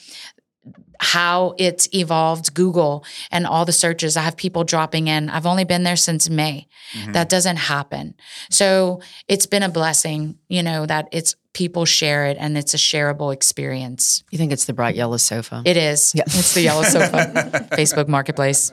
how 0.99 1.53
it's 1.57 1.89
evolved 1.93 2.53
google 2.53 3.03
and 3.29 3.45
all 3.45 3.65
the 3.65 3.73
searches. 3.73 4.15
I 4.15 4.21
have 4.21 4.37
people 4.37 4.63
dropping 4.63 5.07
in. 5.07 5.29
I've 5.29 5.45
only 5.45 5.65
been 5.65 5.83
there 5.83 5.97
since 5.97 6.29
may. 6.29 6.67
Mhm. 6.93 7.13
that 7.13 7.27
doesn't 7.29 7.57
happen. 7.57 8.13
So 8.49 9.01
it's 9.27 9.45
been 9.45 9.63
a 9.63 9.69
blessing 9.69 10.35
you 10.47 10.63
know 10.63 10.85
that 10.85 11.07
it's 11.11 11.35
people 11.55 11.85
share 11.85 12.27
it 12.27 12.37
and 12.39 12.57
it's 12.57 12.73
a 12.73 12.77
shareable 12.77 13.33
experience 13.33 14.23
you 14.29 14.37
think 14.37 14.51
it's 14.51 14.65
the 14.65 14.73
bright 14.73 14.95
yellow 14.95 15.17
sofa? 15.17 15.63
it 15.65 15.77
is 15.77 16.13
Yeah. 16.13 16.23
it's 16.27 16.53
the 16.53 16.61
yellow 16.61 16.83
sofa 16.83 17.67
facebook 17.71 18.07
marketplace 18.07 18.71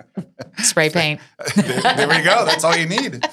spray 0.59 0.91
paint 0.91 1.21
there, 1.57 1.81
there 1.97 2.09
we 2.09 2.21
go. 2.23 2.45
That's 2.45 2.65
all 2.65 2.77
you 2.77 2.87
need. 2.87 3.25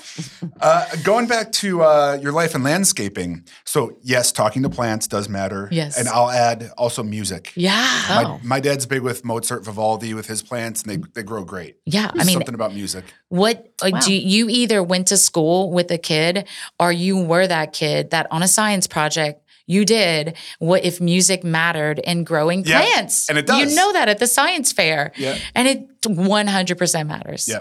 Uh, 0.61 0.85
going 1.03 1.27
back 1.27 1.51
to 1.53 1.81
uh, 1.83 2.17
your 2.21 2.31
life 2.31 2.55
in 2.55 2.63
landscaping. 2.63 3.43
So, 3.65 3.97
yes, 4.01 4.31
talking 4.31 4.63
to 4.63 4.69
plants 4.69 5.07
does 5.07 5.27
matter. 5.29 5.67
Yes. 5.71 5.97
And 5.97 6.07
I'll 6.07 6.29
add 6.31 6.71
also 6.77 7.03
music. 7.03 7.51
yeah 7.55 7.87
Oh. 8.09 8.23
My, 8.23 8.39
my 8.55 8.59
dad's 8.59 8.85
big 8.85 9.01
with 9.01 9.23
Mozart, 9.25 9.63
Vivaldi, 9.65 10.13
with 10.13 10.27
his 10.27 10.41
plants, 10.41 10.83
and 10.83 10.91
they, 10.91 10.97
they 11.13 11.23
grow 11.23 11.43
great. 11.43 11.77
yeah 11.85 12.11
i 12.15 12.23
mean 12.23 12.33
something 12.35 12.55
about 12.55 12.73
music. 12.73 13.03
What 13.29 13.65
Wow. 13.81 13.99
do 14.01 14.13
you 14.13 14.49
either 14.49 14.83
went 14.83 15.07
to 15.07 15.17
school 15.17 15.71
with 15.71 15.89
a 15.91 15.97
kid 15.97 16.45
or 16.79 16.91
you 16.91 17.17
were 17.17 17.47
that 17.47 17.71
kid 17.73 18.09
that 18.11 18.27
on 18.31 18.43
a 18.43 18.47
science 18.47 18.87
project 18.87 19.38
you 19.69 19.85
did 19.85 20.35
what 20.57 20.83
if 20.83 20.99
music 20.99 21.43
mattered 21.43 21.99
in 21.99 22.23
growing 22.23 22.65
Yeah, 22.65 22.81
plants? 22.81 23.29
and 23.29 23.37
it 23.37 23.45
does. 23.45 23.59
You 23.59 23.75
know 23.75 23.93
that 23.93 24.09
at 24.09 24.17
the 24.19 24.27
science 24.27 24.71
fair. 24.71 25.11
Yeah. 25.15 25.37
And 25.55 25.67
it 25.67 26.01
100% 26.01 27.07
matters. 27.07 27.47
Yeah. 27.47 27.59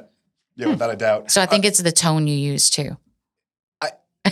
Yeah, 0.56 0.68
without 0.68 0.90
a 0.90 0.96
doubt. 0.96 1.30
So 1.30 1.40
I 1.40 1.46
think 1.46 1.64
uh, 1.64 1.68
it's 1.68 1.80
the 1.82 1.92
tone 1.92 2.26
you 2.26 2.36
use 2.36 2.68
too. 2.70 2.96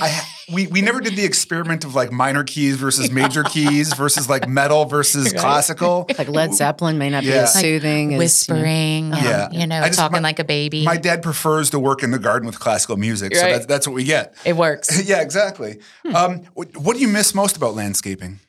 I, 0.01 0.21
we 0.53 0.67
we 0.69 0.81
never 0.81 1.01
did 1.01 1.17
the 1.17 1.25
experiment 1.25 1.85
of 1.85 1.95
like 1.95 2.13
minor 2.13 2.45
keys 2.45 2.77
versus 2.77 3.11
major 3.11 3.43
keys 3.43 3.93
versus 3.95 4.29
like 4.29 4.49
metal 4.49 4.85
versus 4.85 5.33
Right. 5.33 5.41
classical. 5.41 6.07
like 6.19 6.29
Led 6.29 6.55
Zeppelin 6.55 6.99
may 6.99 7.11
not 7.11 7.23
be 7.23 7.29
Yeah. 7.31 7.43
as 7.43 7.55
Like 7.55 7.63
soothing 7.65 8.07
as 8.07 8.11
you 8.11 8.11
know- 8.11 8.19
Whispering, 8.19 9.13
and, 9.13 9.25
Yeah. 9.25 9.49
you 9.53 9.67
know, 9.67 9.85
just- 9.87 9.99
talking 9.99 10.23
my- 10.23 10.29
like 10.29 10.39
a 10.39 10.45
baby. 10.45 10.85
My 10.85 10.97
dad 10.97 11.23
prefers 11.23 11.71
to 11.71 11.79
work 11.79 12.03
in 12.03 12.11
the 12.11 12.19
garden 12.19 12.47
with 12.47 12.59
classical 12.61 12.97
music, 12.97 13.35
so 13.35 13.43
that's 13.43 13.67
that's 13.67 13.87
what 13.89 13.95
we 13.95 14.05
get. 14.05 14.35
it 14.45 14.57
works. 14.57 15.03
yeah, 15.09 15.21
exactly. 15.21 15.79
Um, 16.15 16.43
what, 16.55 16.77
what 16.77 16.95
do 16.97 17.01
you 17.03 17.09
miss 17.09 17.35
most 17.35 17.57
about 17.57 17.75
landscaping? 17.75 18.41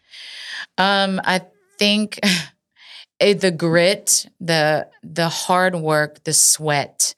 Um, 0.78 1.20
I 1.24 1.42
think 1.80 2.20
eh, 3.20 3.34
the 3.34 3.52
grit, 3.52 4.26
the 4.40 4.88
the 5.04 5.30
hard 5.30 5.76
work, 5.76 6.24
the 6.24 6.34
sweat. 6.34 7.16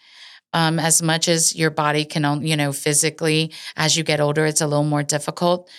Um, 0.52 0.80
as 0.80 1.02
much 1.02 1.28
as 1.28 1.56
your 1.56 1.70
body 1.70 2.06
can, 2.06 2.42
you 2.46 2.58
know, 2.58 2.72
physically, 2.74 3.52
as 3.76 3.96
you 3.96 4.04
get 4.04 4.20
older, 4.20 4.46
it's 4.46 4.62
a 4.62 4.68
little 4.68 4.84
more 4.84 5.04
difficult. 5.04 5.70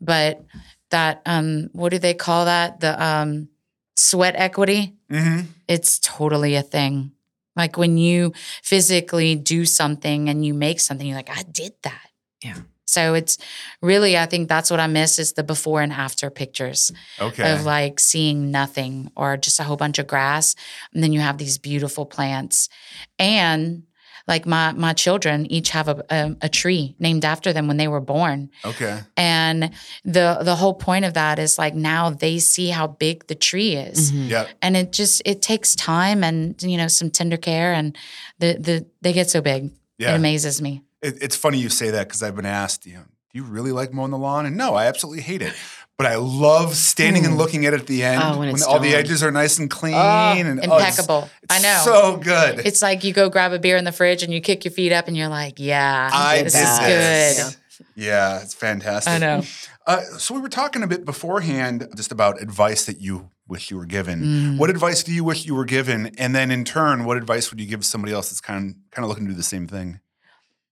But 0.00 0.44
that, 0.90 1.22
um, 1.24 1.70
what 1.72 1.90
do 1.90 1.98
they 1.98 2.14
call 2.14 2.44
that? 2.44 2.80
The 2.80 3.02
um, 3.02 3.48
sweat 3.96 4.34
equity. 4.36 4.94
Mm-hmm. 5.10 5.46
It's 5.66 5.98
totally 5.98 6.54
a 6.56 6.62
thing. 6.62 7.12
Like 7.56 7.76
when 7.76 7.98
you 7.98 8.32
physically 8.62 9.34
do 9.34 9.64
something 9.64 10.28
and 10.28 10.44
you 10.44 10.54
make 10.54 10.78
something, 10.80 11.06
you're 11.06 11.16
like, 11.16 11.30
I 11.36 11.42
did 11.42 11.72
that. 11.82 12.06
Yeah. 12.44 12.54
So 12.86 13.12
it's 13.14 13.36
really, 13.82 14.16
I 14.16 14.24
think 14.26 14.48
that's 14.48 14.70
what 14.70 14.80
I 14.80 14.86
miss 14.86 15.18
is 15.18 15.34
the 15.34 15.42
before 15.42 15.82
and 15.82 15.92
after 15.92 16.30
pictures 16.30 16.90
Okay. 17.20 17.52
of 17.52 17.66
like 17.66 18.00
seeing 18.00 18.50
nothing 18.50 19.10
or 19.14 19.36
just 19.36 19.60
a 19.60 19.64
whole 19.64 19.76
bunch 19.76 19.98
of 19.98 20.06
grass 20.06 20.54
and 20.94 21.02
then 21.02 21.12
you 21.12 21.20
have 21.20 21.36
these 21.36 21.58
beautiful 21.58 22.06
plants 22.06 22.70
and 23.18 23.82
like 24.28 24.46
my 24.46 24.72
my 24.72 24.92
children 24.92 25.46
each 25.50 25.70
have 25.70 25.88
a, 25.88 26.04
a, 26.10 26.36
a 26.42 26.48
tree 26.48 26.94
named 26.98 27.24
after 27.24 27.52
them 27.52 27.66
when 27.66 27.76
they 27.78 27.88
were 27.88 28.00
born 28.00 28.50
okay. 28.64 29.00
and 29.16 29.70
the 30.04 30.38
the 30.42 30.54
whole 30.54 30.74
point 30.74 31.04
of 31.04 31.14
that 31.14 31.38
is 31.38 31.58
like 31.58 31.74
now 31.74 32.10
they 32.10 32.38
see 32.38 32.68
how 32.68 32.86
big 32.86 33.26
the 33.26 33.34
tree 33.34 33.74
is 33.74 34.12
Mhm. 34.12 34.28
Yeah. 34.30 34.46
and 34.62 34.76
it 34.76 34.92
just 34.92 35.22
it 35.24 35.40
takes 35.42 35.74
time 35.74 36.22
and 36.22 36.62
you 36.62 36.76
know 36.76 36.88
some 36.88 37.10
tender 37.10 37.36
care 37.38 37.72
and 37.72 37.96
the 38.38 38.54
the 38.60 38.86
they 39.02 39.12
get 39.12 39.28
so 39.30 39.40
big 39.40 39.64
it 39.64 39.72
Yeah. 39.98 40.14
amazes 40.14 40.60
me 40.62 40.82
It, 41.02 41.22
it's 41.22 41.36
funny 41.36 41.58
you 41.58 41.68
say 41.70 41.90
that 41.90 42.06
because 42.08 42.22
I've 42.22 42.34
been 42.36 42.46
asked, 42.62 42.86
you 42.86 42.94
know, 42.94 43.04
do 43.32 43.38
you 43.38 43.44
really 43.44 43.72
like 43.72 43.92
mowing 43.92 44.10
the 44.10 44.18
lawn? 44.18 44.46
And 44.46 44.56
no, 44.56 44.74
I 44.74 44.86
absolutely 44.86 45.22
hate 45.22 45.42
it. 45.42 45.54
But 45.98 46.06
I 46.06 46.14
love 46.14 46.76
standing 46.76 47.24
and 47.24 47.34
Mm. 47.34 47.38
looking 47.38 47.66
at 47.66 47.74
it 47.74 47.80
at 47.80 47.86
the 47.88 48.04
end 48.04 48.22
Oh, 48.24 48.38
when 48.38 48.50
it's 48.50 48.62
all 48.62 48.78
the 48.78 48.92
done. 48.92 49.00
edges 49.00 49.20
are 49.24 49.32
nice 49.32 49.58
and 49.58 49.68
clean 49.68 49.94
Oh, 49.96 49.98
and 49.98 50.60
oh, 50.60 50.62
it's- 50.62 50.80
impeccable 50.80 51.28
it's 51.42 51.52
i 51.52 51.58
know 51.58 51.80
so 51.84 52.16
good. 52.18 52.60
it's 52.64 52.80
like 52.82 53.02
you 53.02 53.12
go 53.12 53.28
grab 53.28 53.52
a 53.52 53.58
beer 53.58 53.76
in 53.76 53.82
the 53.84 53.90
fridge 53.90 54.22
and 54.22 54.32
you 54.32 54.40
kick 54.40 54.64
your 54.64 54.70
feet 54.70 54.92
up 54.92 55.08
and 55.08 55.16
you're 55.16 55.28
like 55.28 55.54
yeah 55.58 56.08
I 56.12 56.42
this 56.42 56.52
did 56.52 56.62
is 56.62 56.78
this. 56.78 57.36
good 57.48 57.56
Yeah, 57.96 58.40
it's 58.42 58.54
fantastic. 58.54 59.12
i 59.12 59.18
know 59.18 59.42
Uh, 59.88 60.02
so 60.18 60.34
we 60.34 60.40
were 60.40 60.48
talking 60.50 60.82
a 60.82 60.86
bit 60.86 61.04
beforehand 61.04 61.88
just 61.96 62.12
about 62.12 62.40
advice 62.40 62.84
that 62.84 63.00
you 63.00 63.30
wish 63.48 63.70
you 63.70 63.76
were 63.78 63.86
given. 63.86 64.22
Mm. 64.22 64.58
What 64.58 64.68
advice 64.68 65.02
do 65.02 65.10
you 65.12 65.24
wish 65.24 65.46
you 65.46 65.54
were 65.54 65.64
given? 65.64 66.12
And 66.18 66.34
then 66.36 66.50
in 66.50 66.62
turn, 66.66 67.06
what 67.06 67.16
advice 67.16 67.50
would 67.50 67.58
you 67.58 67.66
give 67.66 67.86
somebody 67.86 68.12
else 68.12 68.28
that's 68.28 68.42
kind 68.42 68.58
of 68.70 68.76
kind 68.92 69.02
of 69.04 69.08
looking 69.08 69.24
to 69.24 69.30
do 69.30 69.36
the 69.36 69.42
same 69.42 69.66
thing? 69.66 70.00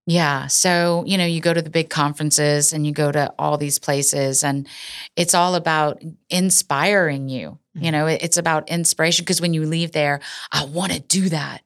Yeah. 0.09 0.47
So, 0.47 1.03
you 1.05 1.19
know, 1.19 1.25
you 1.25 1.41
go 1.41 1.53
to 1.53 1.61
the 1.63 1.71
big 1.71 1.91
conferences 1.91 2.73
and 2.73 2.87
you 2.87 2.93
go 2.93 3.11
to 3.11 3.33
all 3.41 3.59
these 3.59 3.81
places, 3.81 4.45
and 4.45 4.69
it's 5.17 5.35
all 5.35 5.57
about 5.57 6.01
inspiring 6.31 7.29
you. 7.29 7.59
You 7.75 7.91
know, 7.91 8.07
it's 8.07 8.37
about 8.37 8.69
inspiration 8.71 9.25
because 9.25 9.41
when 9.41 9.53
you 9.53 9.67
leave 9.67 9.93
there, 9.93 10.21
I 10.53 10.65
want 10.65 10.93
to 10.93 11.01
do 11.01 11.29
that. 11.29 11.63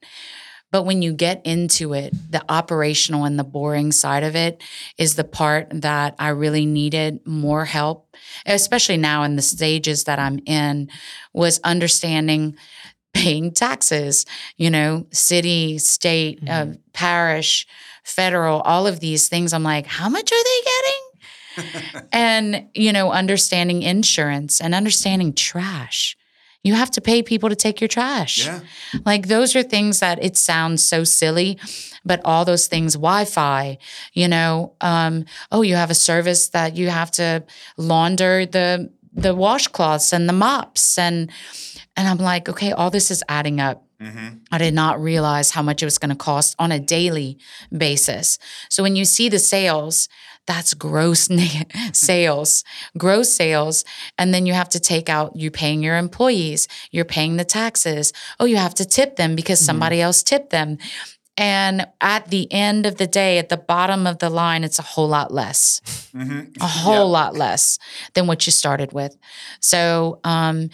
But 0.72 0.84
when 0.84 1.02
you 1.02 1.12
get 1.12 1.44
into 1.44 1.92
it, 1.92 2.14
the 2.30 2.42
operational 2.48 3.24
and 3.24 3.38
the 3.38 3.44
boring 3.44 3.92
side 3.92 4.22
of 4.22 4.34
it 4.36 4.62
is 4.96 5.16
the 5.16 5.24
part 5.24 5.68
that 5.82 6.14
I 6.18 6.28
really 6.28 6.64
needed 6.64 7.20
more 7.26 7.64
help, 7.64 8.16
especially 8.46 8.96
now 8.96 9.24
in 9.24 9.36
the 9.36 9.42
stages 9.42 10.04
that 10.04 10.18
I'm 10.18 10.40
in, 10.46 10.88
was 11.32 11.60
understanding 11.62 12.56
paying 13.12 13.50
taxes, 13.52 14.24
you 14.56 14.70
know, 14.70 15.06
city, 15.10 15.78
state, 15.78 16.40
uh, 16.48 16.66
parish, 16.92 17.66
federal, 18.10 18.60
all 18.60 18.86
of 18.86 19.00
these 19.00 19.28
things. 19.28 19.52
I'm 19.52 19.62
like, 19.62 19.86
how 19.86 20.08
much 20.08 20.30
are 20.32 20.44
they 20.44 20.60
getting? 20.64 22.08
and, 22.12 22.68
you 22.74 22.92
know, 22.92 23.10
understanding 23.12 23.82
insurance 23.82 24.60
and 24.60 24.74
understanding 24.74 25.32
trash. 25.32 26.16
You 26.62 26.74
have 26.74 26.90
to 26.92 27.00
pay 27.00 27.22
people 27.22 27.48
to 27.48 27.56
take 27.56 27.80
your 27.80 27.88
trash. 27.88 28.44
Yeah. 28.44 28.60
Like 29.06 29.28
those 29.28 29.56
are 29.56 29.62
things 29.62 30.00
that 30.00 30.22
it 30.22 30.36
sounds 30.36 30.86
so 30.86 31.04
silly, 31.04 31.58
but 32.04 32.20
all 32.24 32.44
those 32.44 32.66
things, 32.66 32.94
Wi-Fi, 32.94 33.78
you 34.12 34.28
know, 34.28 34.74
um, 34.82 35.24
oh, 35.50 35.62
you 35.62 35.76
have 35.76 35.90
a 35.90 35.94
service 35.94 36.48
that 36.48 36.76
you 36.76 36.90
have 36.90 37.10
to 37.12 37.44
launder 37.76 38.44
the 38.46 38.90
the 39.12 39.34
washcloths 39.34 40.12
and 40.12 40.28
the 40.28 40.32
mops 40.32 40.96
and 40.96 41.32
and 41.96 42.08
I'm 42.08 42.18
like, 42.18 42.48
okay, 42.48 42.72
all 42.72 42.90
this 42.90 43.10
is 43.10 43.24
adding 43.28 43.60
up. 43.60 43.84
Mm-hmm. 44.00 44.28
I 44.50 44.58
did 44.58 44.74
not 44.74 45.00
realize 45.00 45.50
how 45.50 45.62
much 45.62 45.82
it 45.82 45.86
was 45.86 45.98
going 45.98 46.10
to 46.10 46.16
cost 46.16 46.56
on 46.58 46.72
a 46.72 46.78
daily 46.80 47.38
basis. 47.76 48.38
So 48.68 48.82
when 48.82 48.96
you 48.96 49.04
see 49.04 49.28
the 49.28 49.38
sales, 49.38 50.08
that's 50.46 50.72
gross 50.74 51.28
na- 51.38 51.64
sales, 51.92 52.64
gross 52.96 53.32
sales. 53.32 53.84
And 54.16 54.32
then 54.32 54.46
you 54.46 54.54
have 54.54 54.70
to 54.70 54.80
take 54.80 55.08
out, 55.08 55.32
you're 55.36 55.50
paying 55.50 55.82
your 55.82 55.96
employees, 55.98 56.66
you're 56.90 57.04
paying 57.04 57.36
the 57.36 57.44
taxes. 57.44 58.12
Oh, 58.38 58.46
you 58.46 58.56
have 58.56 58.74
to 58.76 58.86
tip 58.86 59.16
them 59.16 59.36
because 59.36 59.60
somebody 59.60 60.00
else 60.00 60.22
tipped 60.22 60.50
them. 60.50 60.78
And 61.36 61.86
at 62.02 62.28
the 62.28 62.52
end 62.52 62.84
of 62.84 62.96
the 62.96 63.06
day, 63.06 63.38
at 63.38 63.48
the 63.48 63.56
bottom 63.56 64.06
of 64.06 64.18
the 64.18 64.28
line, 64.28 64.62
it's 64.64 64.78
a 64.78 64.82
whole 64.82 65.08
lot 65.08 65.32
less 65.32 65.80
Mm-hmm. 66.14 66.60
a 66.60 66.66
whole 66.66 67.08
lot 67.08 67.36
less 67.36 67.78
than 68.14 68.26
what 68.26 68.44
you 68.44 68.50
started 68.50 68.92
with. 68.92 69.16
So 69.60 70.18
um, 70.24 70.70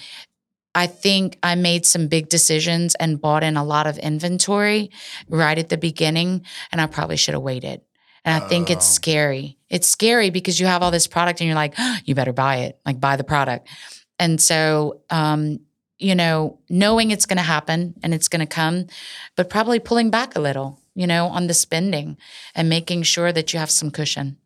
I 0.77 0.87
think 0.87 1.39
I 1.43 1.55
made 1.55 1.87
some 1.87 2.07
big 2.07 2.29
decisions 2.29 2.95
and 2.97 3.21
bought 3.21 3.43
in 3.43 3.57
a 3.57 3.65
lot 3.65 3.87
of 3.87 3.97
inventory 3.99 4.91
right 5.29 5.59
at 5.59 5.71
the 5.71 5.79
beginning, 5.79 6.45
and 6.71 6.81
I 6.81 6.87
probably 6.87 7.17
should 7.17 7.35
have 7.35 7.43
waited. 7.43 7.81
And 8.25 8.43
I 8.43 8.47
think 8.47 8.71
it's 8.71 8.87
Oh. 8.87 8.93
scary. 9.01 9.57
It's 9.71 9.89
scary 9.89 10.31
because 10.31 10.61
you 10.61 10.67
have 10.67 10.83
all 10.83 10.91
this 10.91 11.07
product 11.07 11.41
and 11.41 11.47
you're 11.47 11.55
like, 11.55 11.75
you 12.05 12.15
better 12.15 12.33
buy 12.33 12.57
it, 12.67 12.79
like 12.85 13.01
buy 13.01 13.17
the 13.17 13.25
product. 13.25 13.69
And 14.19 14.41
so, 14.41 15.01
um, 15.11 15.61
you 15.99 16.15
know, 16.15 16.59
knowing 16.69 17.11
it's 17.11 17.25
going 17.27 17.37
to 17.39 17.43
happen 17.43 17.95
and 18.03 18.13
it's 18.13 18.29
going 18.29 18.41
to 18.47 18.55
come, 18.55 18.87
but 19.37 19.49
probably 19.49 19.79
pulling 19.79 20.11
back 20.11 20.37
a 20.37 20.41
little, 20.41 20.79
you 20.95 21.07
know, 21.07 21.27
on 21.29 21.47
the 21.47 21.55
spending 21.55 22.19
and 22.55 22.69
making 22.69 23.03
sure 23.05 23.33
that 23.33 23.53
you 23.53 23.59
have 23.59 23.71
some 23.71 23.91
cushion. 23.91 24.37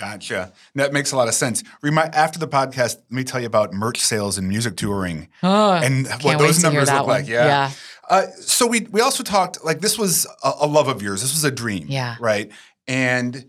Gotcha. 0.00 0.52
That 0.76 0.94
makes 0.94 1.12
a 1.12 1.16
lot 1.16 1.28
of 1.28 1.34
sense. 1.34 1.62
Remind 1.82 2.14
after 2.14 2.38
the 2.38 2.48
podcast, 2.48 2.96
let 2.96 3.12
me 3.12 3.22
tell 3.22 3.38
you 3.38 3.46
about 3.46 3.74
merch 3.74 3.98
sales 4.00 4.38
and 4.38 4.48
music 4.48 4.76
touring 4.76 5.28
Oh, 5.42 5.72
and 5.72 6.08
what 6.22 6.38
those 6.38 6.62
numbers 6.62 6.90
look 6.90 7.06
like. 7.06 7.28
Yeah. 7.28 7.44
Yeah. 7.44 7.70
Uh, 8.08 8.26
so 8.40 8.66
we 8.66 8.80
we 8.90 9.02
also 9.02 9.22
talked 9.22 9.62
like 9.64 9.80
this 9.80 9.98
was 9.98 10.26
a, 10.42 10.52
a 10.62 10.66
love 10.66 10.88
of 10.88 11.02
yours. 11.02 11.20
This 11.20 11.34
was 11.34 11.44
a 11.44 11.50
dream. 11.50 11.86
Yeah. 11.88 12.16
Right. 12.18 12.50
And 12.88 13.44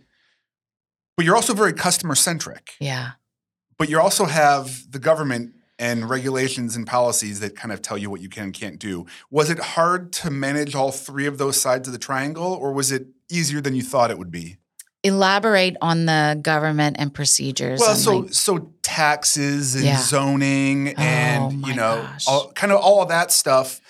but 1.15 1.25
you're 1.25 1.35
also 1.35 1.53
very 1.53 1.73
customer 1.73 2.15
centric. 2.15 2.73
Yeah. 2.79 3.11
But 3.77 3.89
you 3.89 3.99
also 3.99 4.25
have 4.25 4.91
the 4.91 4.99
government 4.99 5.55
and 5.79 6.07
regulations 6.09 6.75
and 6.75 6.85
policies 6.85 7.39
that 7.39 7.55
kind 7.55 7.71
of 7.71 7.81
tell 7.81 7.97
you 7.97 8.09
what 8.09 8.21
you 8.21 8.29
can 8.29 8.43
and 8.43 8.53
can't 8.53 8.77
do. 8.77 9.07
Was 9.31 9.49
it 9.49 9.57
hard 9.57 10.13
to 10.13 10.29
manage 10.29 10.75
all 10.75 10.91
three 10.91 11.25
of 11.25 11.39
those 11.39 11.59
sides 11.59 11.87
of 11.87 11.91
the 11.93 11.97
triangle, 11.97 12.53
or 12.53 12.71
was 12.71 12.91
it 12.91 13.07
easier 13.31 13.61
than 13.61 13.73
you 13.73 13.81
thought 13.81 14.11
it 14.11 14.19
would 14.19 14.29
be? 14.29 14.57
Elaborate 15.03 15.75
on 15.81 16.05
the 16.05 16.39
government 16.41 16.97
and 16.99 17.13
procedures. 17.13 17.79
Well, 17.79 17.91
and, 17.91 17.99
so 17.99 18.17
like, 18.19 18.33
so 18.33 18.71
taxes 18.83 19.75
and 19.75 19.83
Yeah. 19.85 19.97
zoning 20.01 20.89
and 20.97 21.63
Oh, 21.63 21.67
you 21.67 21.73
know 21.75 22.07
all, 22.27 22.51
kind 22.51 22.71
of 22.71 22.79
all 22.81 23.01
of 23.01 23.09
that 23.09 23.31
stuff. 23.31 23.81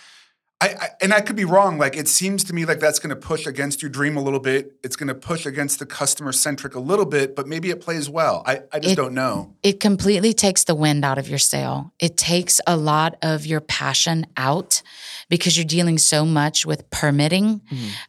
I, 0.64 0.68
I 0.80 0.88
and 1.01 1.12
I 1.12 1.22
could 1.22 1.36
be 1.36 1.43
wrong. 1.43 1.78
Like 1.80 1.97
it 1.97 2.07
seems 2.07 2.43
to 2.45 2.53
me 2.53 2.66
like 2.66 2.80
that's 2.80 2.99
going 2.99 3.09
to 3.09 3.16
push 3.16 3.47
against 3.47 3.82
your 3.82 3.89
dream 3.89 4.16
a 4.16 4.22
little 4.22 4.39
bit. 4.39 4.74
It's 4.84 4.95
going 4.95 5.07
to 5.07 5.16
push 5.16 5.45
against 5.47 5.80
the 5.80 5.88
customer 5.88 6.32
centric 6.32 6.76
a 6.76 6.80
little 6.80 7.05
bit, 7.07 7.36
but 7.36 7.47
maybe 7.47 7.72
it 7.72 7.82
plays 7.82 8.07
well. 8.07 8.43
I, 8.45 8.62
I 8.72 8.78
just 8.80 8.93
It- 8.93 8.95
don't 8.95 9.14
know. 9.16 9.55
it 9.64 9.80
completely 9.80 10.34
takes 10.34 10.64
the 10.66 10.76
wind 10.76 11.03
out 11.03 11.18
of 11.18 11.28
your 11.28 11.39
sail. 11.39 11.91
It 11.99 12.16
takes 12.16 12.62
a 12.68 12.78
lot 12.78 13.16
of 13.24 13.45
your 13.47 13.59
passion 13.59 14.28
out 14.38 14.84
because 15.30 15.57
you're 15.57 15.66
dealing 15.66 15.97
so 15.97 16.26
much 16.26 16.64
with 16.66 16.88
permitting. 16.91 17.62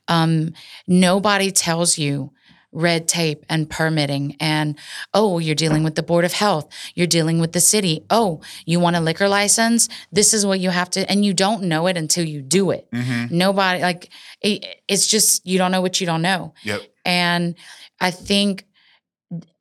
Um, 0.08 0.52
nobody 0.86 1.50
tells 1.52 1.96
you 1.96 2.32
red 2.72 3.06
tape 3.06 3.44
and 3.50 3.68
permitting 3.68 4.34
and 4.40 4.78
oh 5.12 5.38
you're 5.38 5.54
dealing 5.54 5.84
with 5.84 5.94
the 5.94 6.02
board 6.02 6.24
of 6.24 6.32
health 6.32 6.68
you're 6.94 7.06
dealing 7.06 7.38
with 7.38 7.52
the 7.52 7.60
city 7.60 8.02
oh 8.08 8.40
you 8.64 8.80
want 8.80 8.96
a 8.96 9.00
liquor 9.00 9.28
license 9.28 9.88
this 10.10 10.32
is 10.32 10.46
what 10.46 10.58
you 10.58 10.70
have 10.70 10.88
to 10.88 11.08
and 11.10 11.24
you 11.24 11.34
don't 11.34 11.62
know 11.62 11.86
it 11.86 11.96
until 11.96 12.24
you 12.24 12.40
do 12.40 12.70
it 12.70 12.88
Mm-hmm. 12.92 13.36
nobody 13.36 13.80
like 13.82 14.08
it, 14.40 14.64
it's 14.88 15.06
just 15.06 15.46
you 15.46 15.58
don't 15.58 15.70
know 15.70 15.82
what 15.82 16.00
you 16.00 16.06
don't 16.06 16.22
know 16.22 16.54
Yep. 16.64 16.80
and 17.04 17.54
I 18.00 18.10
think, 18.10 18.64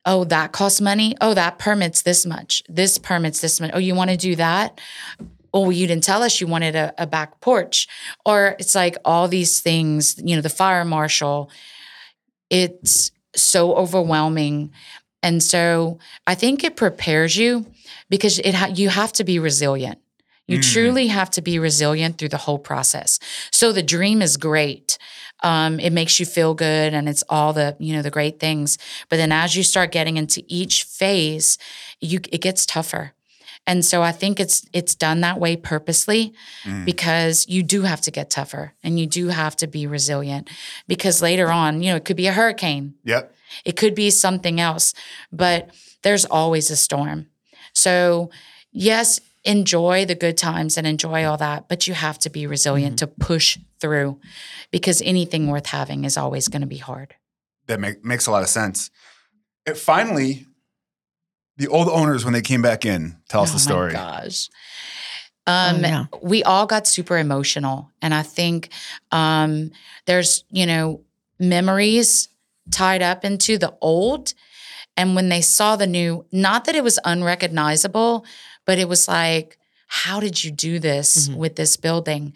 oh, 0.03 0.24
that 0.24 0.51
costs 0.51 0.82
money. 0.82 1.16
Oh, 1.22 1.36
that 1.36 1.59
permits 1.59 2.01
this 2.01 2.26
much. 2.26 2.64
This 2.68 2.97
permits 2.97 3.39
this 3.39 3.62
much. 3.62 3.70
Oh, 3.74 3.78
you 3.78 3.93
want 3.93 4.09
to 4.09 4.18
do 4.18 4.36
that? 4.38 4.80
Oh, 5.53 5.70
you 5.70 5.86
didn't 5.86 6.03
tell 6.03 6.24
us 6.24 6.41
you 6.41 6.47
wanted 6.47 6.76
a, 6.76 6.91
a 6.97 7.05
back 7.05 7.39
porch. 7.39 7.88
Or 8.26 8.55
it's 8.57 8.74
like 8.74 8.97
all 9.05 9.28
these 9.28 9.59
things, 9.62 10.20
you 10.24 10.36
know, 10.36 10.41
the 10.41 10.49
fire 10.49 10.84
marshal. 10.86 11.51
It's 12.52 13.10
so 13.36 13.74
overwhelming. 13.76 14.72
And 15.24 15.41
so 15.41 15.97
I 16.28 16.36
think 16.36 16.64
it 16.64 16.76
prepares 16.76 17.36
you 17.38 17.66
because 18.10 18.38
it 18.39 18.54
ha- 18.54 18.72
you 18.74 18.89
have 18.89 19.14
to 19.14 19.24
be 19.24 19.39
resilient. 19.39 19.99
You 20.47 20.60
Mm. 20.60 20.74
truly 20.74 21.08
have 21.08 21.30
to 21.32 21.41
be 21.41 21.58
resilient 21.60 22.18
through 22.18 22.30
the 22.30 22.38
whole 22.45 22.60
process. 22.60 23.20
So 23.52 23.72
the 23.72 23.82
dream 23.84 24.22
is 24.22 24.36
great. 24.38 24.97
Um, 25.43 25.80
it 25.80 25.91
makes 25.93 26.20
you 26.20 26.26
feel 26.26 26.54
good 26.54 26.93
and 26.93 27.08
it's 27.08 27.24
all 27.30 27.54
the, 27.54 27.76
you 27.80 27.95
know, 27.95 28.02
the 28.02 28.12
great 28.12 28.39
things. 28.39 28.78
But 29.10 29.16
then 29.18 29.32
as 29.32 29.56
you 29.56 29.64
start 29.64 29.91
getting 29.91 30.18
into 30.18 30.43
each 30.47 30.84
phase, 30.84 31.58
you 32.02 32.20
it 32.32 32.41
gets 32.41 32.66
tougher. 32.66 33.14
And 33.68 33.86
so 33.86 34.01
I 34.01 34.12
think 34.12 34.39
it's 34.39 34.66
it's 34.74 34.95
done 34.95 35.22
that 35.22 35.39
way 35.39 35.55
purposely 35.55 36.34
Mm. 36.66 36.86
because 36.86 37.47
you 37.47 37.64
do 37.64 37.84
have 37.84 38.01
to 38.01 38.12
get 38.12 38.30
tougher 38.30 38.74
and 38.84 38.99
you 38.99 39.05
do 39.05 39.28
have 39.28 39.55
to 39.57 39.68
be 39.68 39.86
resilient 39.88 40.49
because 40.88 41.22
later 41.22 41.51
on, 41.51 41.82
you 41.82 41.91
know, 41.91 41.95
it 41.95 42.05
could 42.05 42.18
be 42.18 42.28
a 42.28 42.34
hurricane. 42.34 42.95
Yep. 43.03 43.34
It 43.66 43.78
could 43.78 43.95
be 43.95 44.09
something 44.09 44.59
else, 44.59 44.93
but 45.32 45.70
there's 46.03 46.26
always 46.26 46.72
a 46.72 46.76
storm. 46.76 47.28
So, 47.74 48.30
yes, 48.72 49.20
enjoy 49.43 50.05
the 50.05 50.16
good 50.16 50.38
times 50.38 50.78
and 50.78 50.86
enjoy 50.88 51.26
all 51.26 51.38
that, 51.38 51.68
but 51.68 51.88
you 51.88 51.93
have 51.93 52.18
to 52.20 52.30
be 52.30 52.47
resilient 52.47 52.99
to 52.99 53.07
push 53.07 53.57
through 53.80 54.20
because 54.72 55.01
anything 55.01 55.47
worth 55.47 55.68
having 55.68 56.03
is 56.05 56.18
always 56.18 56.47
going 56.47 56.62
to 56.62 56.68
be 56.68 56.78
hard. 56.78 57.16
That 57.68 57.80
make, 57.80 58.03
makes 58.03 58.28
a 58.28 58.32
lot 58.32 58.43
of 58.43 58.49
sense. 58.49 58.89
It 59.66 59.78
finally, 59.78 60.45
the 61.62 61.68
old 61.70 61.88
owners 61.89 62.24
when 62.26 62.34
they 62.34 62.41
came 62.41 62.62
back 62.62 62.86
in, 62.86 63.16
tell 63.30 63.43
us 63.43 63.51
oh 63.51 63.53
the 63.53 63.59
story. 63.59 63.91
Oh 63.91 63.97
my 63.97 64.22
gosh. 64.24 64.49
Um, 65.47 65.78
Oh, 65.78 65.80
yeah. 65.88 66.05
we 66.22 66.43
all 66.43 66.66
got 66.66 66.88
super 66.88 67.18
emotional, 67.18 67.89
and 68.01 68.14
I 68.14 68.22
think 68.24 68.70
um, 69.12 69.72
there's 70.05 70.43
you 70.51 70.66
know 70.66 71.01
memories 71.39 72.30
tied 72.72 73.01
up 73.01 73.26
into 73.26 73.57
the 73.57 73.74
old, 73.82 74.34
and 74.97 75.16
when 75.16 75.30
they 75.30 75.41
saw 75.41 75.76
the 75.76 75.88
new, 75.88 76.26
not 76.32 76.66
that 76.66 76.76
it 76.76 76.84
was 76.84 76.99
unrecognizable, 77.05 78.26
but 78.66 78.78
it 78.78 78.88
was 78.88 79.07
like, 79.07 79.57
how 79.88 80.20
did 80.20 80.43
you 80.43 80.51
do 80.51 80.80
this 80.80 81.28
Mhm. 81.28 81.36
with 81.36 81.55
this 81.55 81.76
building? 81.78 82.34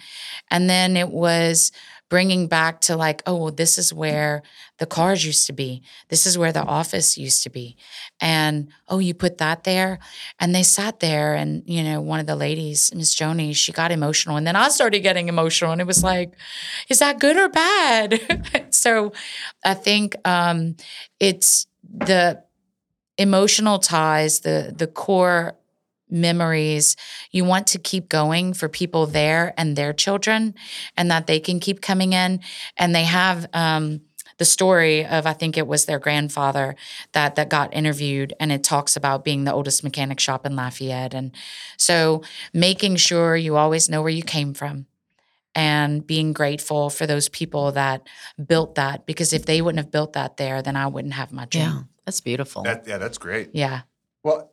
And 0.51 0.69
then 0.69 0.97
it 0.97 1.09
was 1.09 1.71
bringing 2.10 2.47
back 2.47 2.82
to 2.82 2.95
like, 2.95 3.24
oh, 3.26 3.36
well, 3.36 3.51
this 3.51 3.78
is 3.78 3.93
where 3.93 4.43
the 4.78 4.86
cars 4.86 5.26
used 5.26 5.47
to 5.47 5.53
be. 5.53 5.82
This 6.10 6.26
is 6.26 6.38
where 6.38 6.51
the 6.51 6.64
office 6.64 7.18
used 7.18 7.43
to 7.43 7.49
be. 7.49 7.78
And 8.22 8.70
oh, 8.88 8.99
you 8.99 9.14
put 9.14 9.39
that 9.39 9.64
there. 9.64 9.99
And 10.39 10.53
they 10.53 10.64
sat 10.64 10.99
there, 10.99 11.34
and 11.34 11.64
you 11.66 11.84
know, 11.84 12.01
one 12.01 12.20
of 12.20 12.28
the 12.28 12.36
ladies, 12.36 12.93
Miss 12.93 13.16
Joni, 13.16 13.56
she 13.56 13.72
got 13.72 13.91
emotional, 13.91 14.38
and 14.38 14.45
then 14.45 14.56
I 14.56 14.70
started 14.70 14.99
getting 14.99 15.28
emotional, 15.28 15.72
and 15.72 15.82
it 15.82 15.88
was 15.88 16.03
like, 16.03 16.34
is 16.89 16.99
that 16.99 17.20
good 17.20 17.38
or 17.38 17.49
bad? 17.49 18.68
so, 18.74 19.14
I 19.64 19.74
think 19.74 20.16
um, 20.26 20.76
it's 21.20 21.68
the 21.84 22.43
emotional 23.18 23.80
ties, 23.80 24.41
the 24.41 24.74
the 24.76 24.88
core 24.88 25.56
memories. 26.10 26.95
You 27.32 27.45
want 27.45 27.68
to 27.68 27.80
keep 27.80 28.10
going 28.10 28.53
for 28.53 28.70
people 28.70 29.06
there 29.06 29.53
and 29.58 29.76
their 29.76 29.93
children, 29.93 30.56
and 30.97 31.10
that 31.12 31.28
they 31.28 31.39
can 31.39 31.60
keep 31.60 31.82
coming 31.82 32.14
in, 32.14 32.41
and 32.78 32.95
they 32.95 33.03
have. 33.03 33.47
Um, 33.53 34.01
the 34.38 34.45
story 34.45 35.06
of 35.06 35.26
I 35.26 35.34
think 35.34 35.58
it 35.58 35.68
was 35.68 35.86
their 35.86 35.99
grandfather 35.99 36.76
that 37.14 37.36
that 37.36 37.49
got 37.49 37.74
interviewed 37.74 38.34
and 38.39 38.51
it 38.51 38.64
talks 38.64 38.95
about 38.95 39.24
being 39.24 39.45
the 39.45 39.53
oldest 39.53 39.84
mechanic 39.84 40.20
shop 40.20 40.45
in 40.45 40.56
Lafayette 40.56 41.14
and 41.14 41.32
so 41.78 42.22
making 42.53 42.97
sure 42.97 43.36
you 43.36 43.56
always 43.56 43.89
know 43.89 44.01
where 44.01 44.12
you 44.12 44.24
came 44.24 44.53
from 44.53 44.88
and 45.53 46.06
being 46.06 46.34
grateful 46.34 46.89
for 46.89 47.08
those 47.08 47.30
people 47.30 47.72
that 47.72 48.06
built 48.45 48.76
that 48.76 49.06
because 49.06 49.32
if 49.32 49.45
they 49.45 49.62
wouldn't 49.62 49.84
have 49.84 49.91
built 49.91 50.14
that 50.14 50.38
there 50.38 50.62
then 50.62 50.76
I 50.76 50.88
wouldn't 50.88 51.14
have 51.14 51.32
my 51.32 51.45
dream. 51.45 51.64
Yeah, 51.64 51.82
that's 52.06 52.20
beautiful. 52.20 52.64
That, 52.64 52.86
yeah, 52.86 52.97
that's 52.97 53.18
great. 53.18 53.51
Yeah. 53.53 53.82
Well, 54.22 54.51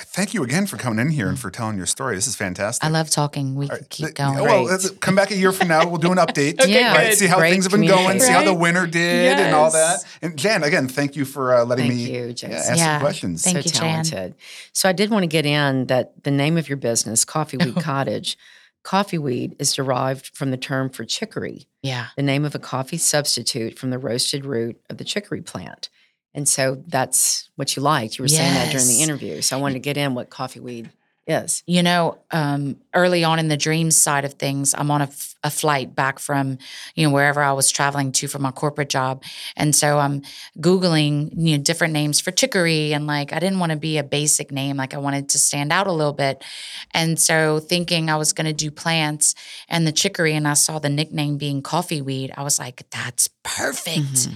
thank 0.00 0.34
you 0.34 0.42
again 0.42 0.66
for 0.66 0.76
coming 0.76 0.98
in 0.98 1.10
here 1.10 1.28
and 1.28 1.38
for 1.38 1.50
telling 1.50 1.76
your 1.76 1.86
story. 1.86 2.14
This 2.14 2.26
is 2.26 2.36
fantastic. 2.36 2.84
I 2.84 2.88
love 2.88 3.10
talking. 3.10 3.54
We 3.54 3.66
All 3.66 3.70
could 3.70 3.80
right, 3.82 3.90
keep 3.90 4.14
going. 4.14 4.34
Well, 4.36 4.64
Great. 4.64 4.70
let's 4.72 4.90
come 4.90 5.14
back 5.14 5.30
a 5.30 5.36
year 5.36 5.52
from 5.52 5.68
now. 5.68 5.86
We'll 5.86 5.98
do 5.98 6.12
an 6.12 6.18
update. 6.18 6.60
Okay, 6.66 6.72
Yeah, 6.80 6.94
right? 6.94 7.14
See 7.14 7.26
how 7.26 7.38
Great 7.38 7.50
things 7.52 7.64
have 7.64 7.72
been 7.72 7.86
going. 7.86 8.20
See 8.20 8.30
how 8.32 8.40
the 8.42 8.52
communication. 8.52 8.60
winter 8.60 8.86
did 8.86 9.38
and 9.38 9.54
all 9.54 9.70
that. 9.70 10.04
And 10.22 10.36
Jan, 10.38 10.62
again, 10.62 10.88
thank 10.88 11.16
you 11.16 11.24
for 11.24 11.54
uh, 11.54 11.64
letting 11.64 11.86
Thank 11.88 11.96
me 11.98 12.12
you, 12.16 12.26
yeah, 12.26 12.32
Jason. 12.32 12.52
ask 12.52 12.78
Yeah. 12.78 12.94
some 12.96 13.00
questions. 13.02 13.42
Thank 13.44 13.56
so 13.56 13.58
you, 13.64 13.70
Jan. 13.70 14.04
talented. 14.04 14.34
So 14.72 14.88
I 14.88 14.92
did 14.92 15.10
want 15.10 15.22
to 15.24 15.28
get 15.28 15.44
in 15.46 15.86
that 15.86 16.22
the 16.24 16.30
name 16.30 16.56
of 16.56 16.68
your 16.68 16.76
business, 16.78 17.24
Coffee 17.24 17.56
Weed 17.58 17.76
Cottage, 17.80 18.36
coffee 18.82 19.18
weed 19.18 19.56
is 19.58 19.74
derived 19.74 20.34
from 20.36 20.50
the 20.52 20.56
term 20.56 20.88
for 20.88 21.04
chicory, 21.04 21.66
Yeah. 21.82 22.06
the 22.16 22.22
name 22.22 22.44
of 22.44 22.54
a 22.54 22.58
coffee 22.58 22.98
substitute 22.98 23.78
from 23.78 23.90
the 23.90 23.98
roasted 23.98 24.44
root 24.46 24.80
of 24.88 24.96
the 24.98 25.04
chicory 25.04 25.42
plant. 25.42 25.88
And 26.36 26.46
so 26.46 26.82
that's 26.86 27.48
what 27.56 27.74
you 27.74 27.82
liked. 27.82 28.18
You 28.18 28.22
were 28.22 28.28
saying 28.28 28.54
that 28.54 28.70
during 28.70 28.86
the 28.86 29.02
interview. 29.02 29.40
So 29.40 29.56
I 29.56 29.60
wanted 29.60 29.74
to 29.74 29.80
get 29.80 29.96
in 29.96 30.14
what 30.14 30.28
coffee 30.28 30.60
weed 30.60 30.90
Yes. 31.26 31.64
you 31.66 31.82
know, 31.82 32.18
um, 32.30 32.76
early 32.94 33.24
on 33.24 33.40
in 33.40 33.48
the 33.48 33.56
dreams 33.56 33.98
side 33.98 34.24
of 34.24 34.34
things, 34.34 34.74
I'm 34.78 34.92
on 34.92 35.00
a, 35.00 35.04
f- 35.04 35.34
a 35.42 35.50
flight 35.50 35.94
back 35.94 36.20
from, 36.20 36.58
you 36.94 37.06
know, 37.06 37.12
wherever 37.12 37.42
I 37.42 37.52
was 37.52 37.70
traveling 37.70 38.12
to 38.12 38.28
for 38.28 38.38
my 38.38 38.52
corporate 38.52 38.88
job. 38.88 39.24
And 39.56 39.74
so 39.74 39.98
I'm 39.98 40.22
Googling, 40.60 41.32
you 41.36 41.56
know, 41.56 41.62
different 41.62 41.92
names 41.92 42.20
for 42.20 42.30
chicory. 42.30 42.92
And 42.92 43.08
like, 43.08 43.32
I 43.32 43.40
didn't 43.40 43.58
want 43.58 43.72
to 43.72 43.78
be 43.78 43.98
a 43.98 44.04
basic 44.04 44.52
name. 44.52 44.76
Like, 44.76 44.94
I 44.94 44.98
wanted 44.98 45.28
to 45.30 45.38
stand 45.38 45.72
out 45.72 45.88
a 45.88 45.92
little 45.92 46.12
bit. 46.12 46.44
And 46.92 47.18
so 47.18 47.58
thinking 47.58 48.08
I 48.08 48.16
was 48.16 48.32
going 48.32 48.46
to 48.46 48.52
do 48.52 48.70
plants 48.70 49.34
and 49.68 49.84
the 49.84 49.92
chicory, 49.92 50.34
and 50.34 50.46
I 50.46 50.54
saw 50.54 50.78
the 50.78 50.88
nickname 50.88 51.38
being 51.38 51.60
coffee 51.60 52.02
weed, 52.02 52.32
I 52.36 52.44
was 52.44 52.60
like, 52.60 52.88
that's 52.90 53.28
perfect. 53.42 53.98
Mm-hmm. 53.98 54.34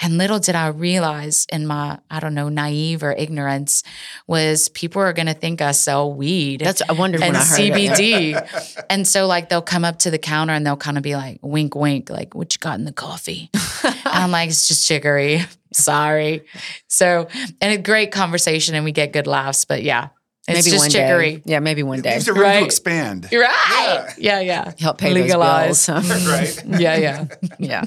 And 0.00 0.18
little 0.18 0.40
did 0.40 0.56
I 0.56 0.68
realize 0.68 1.46
in 1.52 1.68
my, 1.68 2.00
I 2.10 2.18
don't 2.18 2.34
know, 2.34 2.48
naive 2.48 3.04
or 3.04 3.12
ignorance 3.12 3.84
was 4.26 4.68
people 4.70 5.02
are 5.02 5.12
going 5.12 5.26
to 5.26 5.34
think 5.34 5.60
I 5.60 5.70
sell 5.70 6.12
weed 6.12 6.31
That's 6.58 6.82
I 6.88 6.92
wondered 6.92 7.20
when 7.20 7.28
and 7.28 7.36
I 7.36 7.44
heard 7.44 7.60
it. 7.60 7.72
CBD. 7.72 8.84
and 8.90 9.06
so 9.06 9.26
like 9.26 9.48
they'll 9.48 9.62
come 9.62 9.84
up 9.84 9.98
to 10.00 10.10
the 10.10 10.18
counter 10.18 10.52
and 10.52 10.66
they'll 10.66 10.76
kind 10.76 10.96
of 10.96 11.02
be 11.02 11.14
like, 11.16 11.38
wink, 11.42 11.74
wink, 11.74 12.10
like, 12.10 12.34
what 12.34 12.54
you 12.54 12.58
got 12.58 12.78
in 12.78 12.84
the 12.84 12.92
coffee? 12.92 13.50
and 13.84 13.94
I'm 14.04 14.30
like, 14.30 14.48
it's 14.50 14.68
just 14.68 14.86
chicory. 14.86 15.42
Sorry. 15.72 16.44
So, 16.88 17.28
and 17.60 17.72
a 17.72 17.78
great 17.78 18.12
conversation 18.12 18.74
and 18.74 18.84
we 18.84 18.92
get 18.92 19.12
good 19.12 19.26
laughs, 19.26 19.64
but 19.64 19.82
yeah, 19.82 20.08
it's 20.48 20.58
maybe 20.66 20.70
just 20.76 20.82
one 20.84 20.90
chicory. 20.90 21.36
day. 21.36 21.42
Yeah, 21.46 21.60
maybe 21.60 21.82
one 21.82 22.02
day. 22.02 22.14
leaves 22.14 22.28
it 22.28 22.32
room 22.32 22.42
Right. 22.42 22.58
to 22.60 22.64
expand. 22.66 23.28
You're 23.30 23.42
right. 23.42 24.08
Yeah, 24.18 24.40
yeah. 24.40 24.72
Help 24.78 24.98
pay 24.98 25.12
Legalize. 25.14 25.86
those 25.86 26.02
bills. 26.04 26.26
Right. 26.66 26.80
Yeah, 26.80 26.96
yeah. 26.96 27.24
yeah. 27.58 27.84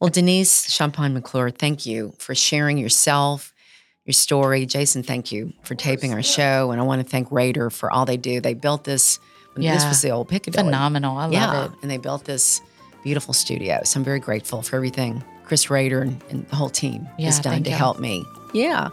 Well, 0.00 0.10
Denise 0.10 0.70
Champagne 0.72 1.14
McClure, 1.14 1.50
thank 1.50 1.86
you 1.86 2.12
for 2.18 2.34
sharing 2.34 2.78
yourself, 2.78 3.51
your 4.04 4.12
story. 4.12 4.66
Jason, 4.66 5.02
thank 5.02 5.30
you 5.32 5.52
for 5.62 5.74
taping 5.74 6.12
our 6.12 6.22
show. 6.22 6.70
And 6.70 6.80
I 6.80 6.84
want 6.84 7.02
to 7.02 7.08
thank 7.08 7.30
Rader 7.30 7.70
for 7.70 7.90
all 7.90 8.04
they 8.04 8.16
do. 8.16 8.40
They 8.40 8.54
built 8.54 8.84
this, 8.84 9.18
this 9.54 9.64
Yeah. 9.64 9.88
was 9.88 10.02
the 10.02 10.10
old 10.10 10.28
Piccadilly. 10.28 10.64
Phenomenal. 10.64 11.16
I 11.16 11.24
love 11.24 11.32
yeah. 11.32 11.64
it. 11.66 11.70
And 11.82 11.90
they 11.90 11.98
built 11.98 12.24
this 12.24 12.60
beautiful 13.04 13.34
studio. 13.34 13.80
So 13.84 14.00
I'm 14.00 14.04
very 14.04 14.20
grateful 14.20 14.62
for 14.62 14.76
everything 14.76 15.22
Chris 15.44 15.70
Rader 15.70 16.00
and, 16.02 16.20
and 16.30 16.46
the 16.48 16.56
whole 16.56 16.70
team 16.70 17.06
Yeah, 17.18 17.26
has 17.26 17.38
done 17.40 17.62
to 17.64 17.70
you. 17.70 17.76
help 17.76 17.98
me. 18.00 18.24
Yeah. 18.54 18.88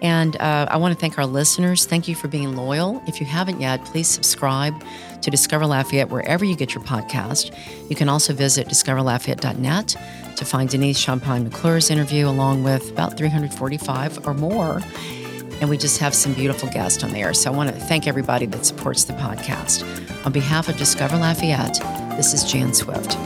And 0.00 0.36
uh, 0.36 0.66
I 0.70 0.76
want 0.76 0.94
to 0.94 1.00
thank 1.00 1.18
our 1.18 1.26
listeners. 1.26 1.84
Thank 1.84 2.06
you 2.06 2.14
for 2.14 2.28
being 2.28 2.54
loyal. 2.56 3.02
If 3.08 3.18
you 3.20 3.26
haven't 3.26 3.60
yet, 3.60 3.84
please 3.84 4.06
subscribe 4.06 4.74
to 5.22 5.30
Discover 5.30 5.66
Lafayette 5.66 6.08
wherever 6.08 6.44
you 6.44 6.54
get 6.54 6.72
your 6.72 6.84
podcast. 6.84 7.52
You 7.90 7.96
can 7.96 8.08
also 8.08 8.32
visit 8.32 8.68
discoverlafayette.net 8.68 9.96
to 10.38 10.44
find 10.44 10.68
Denise 10.68 10.98
Champagne 10.98 11.44
McClure's 11.44 11.90
interview, 11.90 12.28
along 12.28 12.62
with 12.62 12.90
about 12.90 13.16
345 13.16 14.26
or 14.26 14.34
more. 14.34 14.80
And 15.60 15.68
we 15.68 15.76
just 15.76 15.98
have 15.98 16.14
some 16.14 16.32
beautiful 16.32 16.68
guests 16.70 17.02
on 17.02 17.10
there. 17.10 17.34
So 17.34 17.52
I 17.52 17.56
want 17.56 17.70
to 17.70 17.76
thank 17.78 18.06
everybody 18.06 18.46
that 18.46 18.64
supports 18.64 19.04
the 19.04 19.14
podcast. 19.14 19.84
On 20.24 20.32
behalf 20.32 20.68
of 20.68 20.76
Discover 20.76 21.16
Lafayette, 21.16 21.80
this 22.16 22.32
is 22.32 22.44
Jan 22.44 22.72
Swift. 22.72 23.16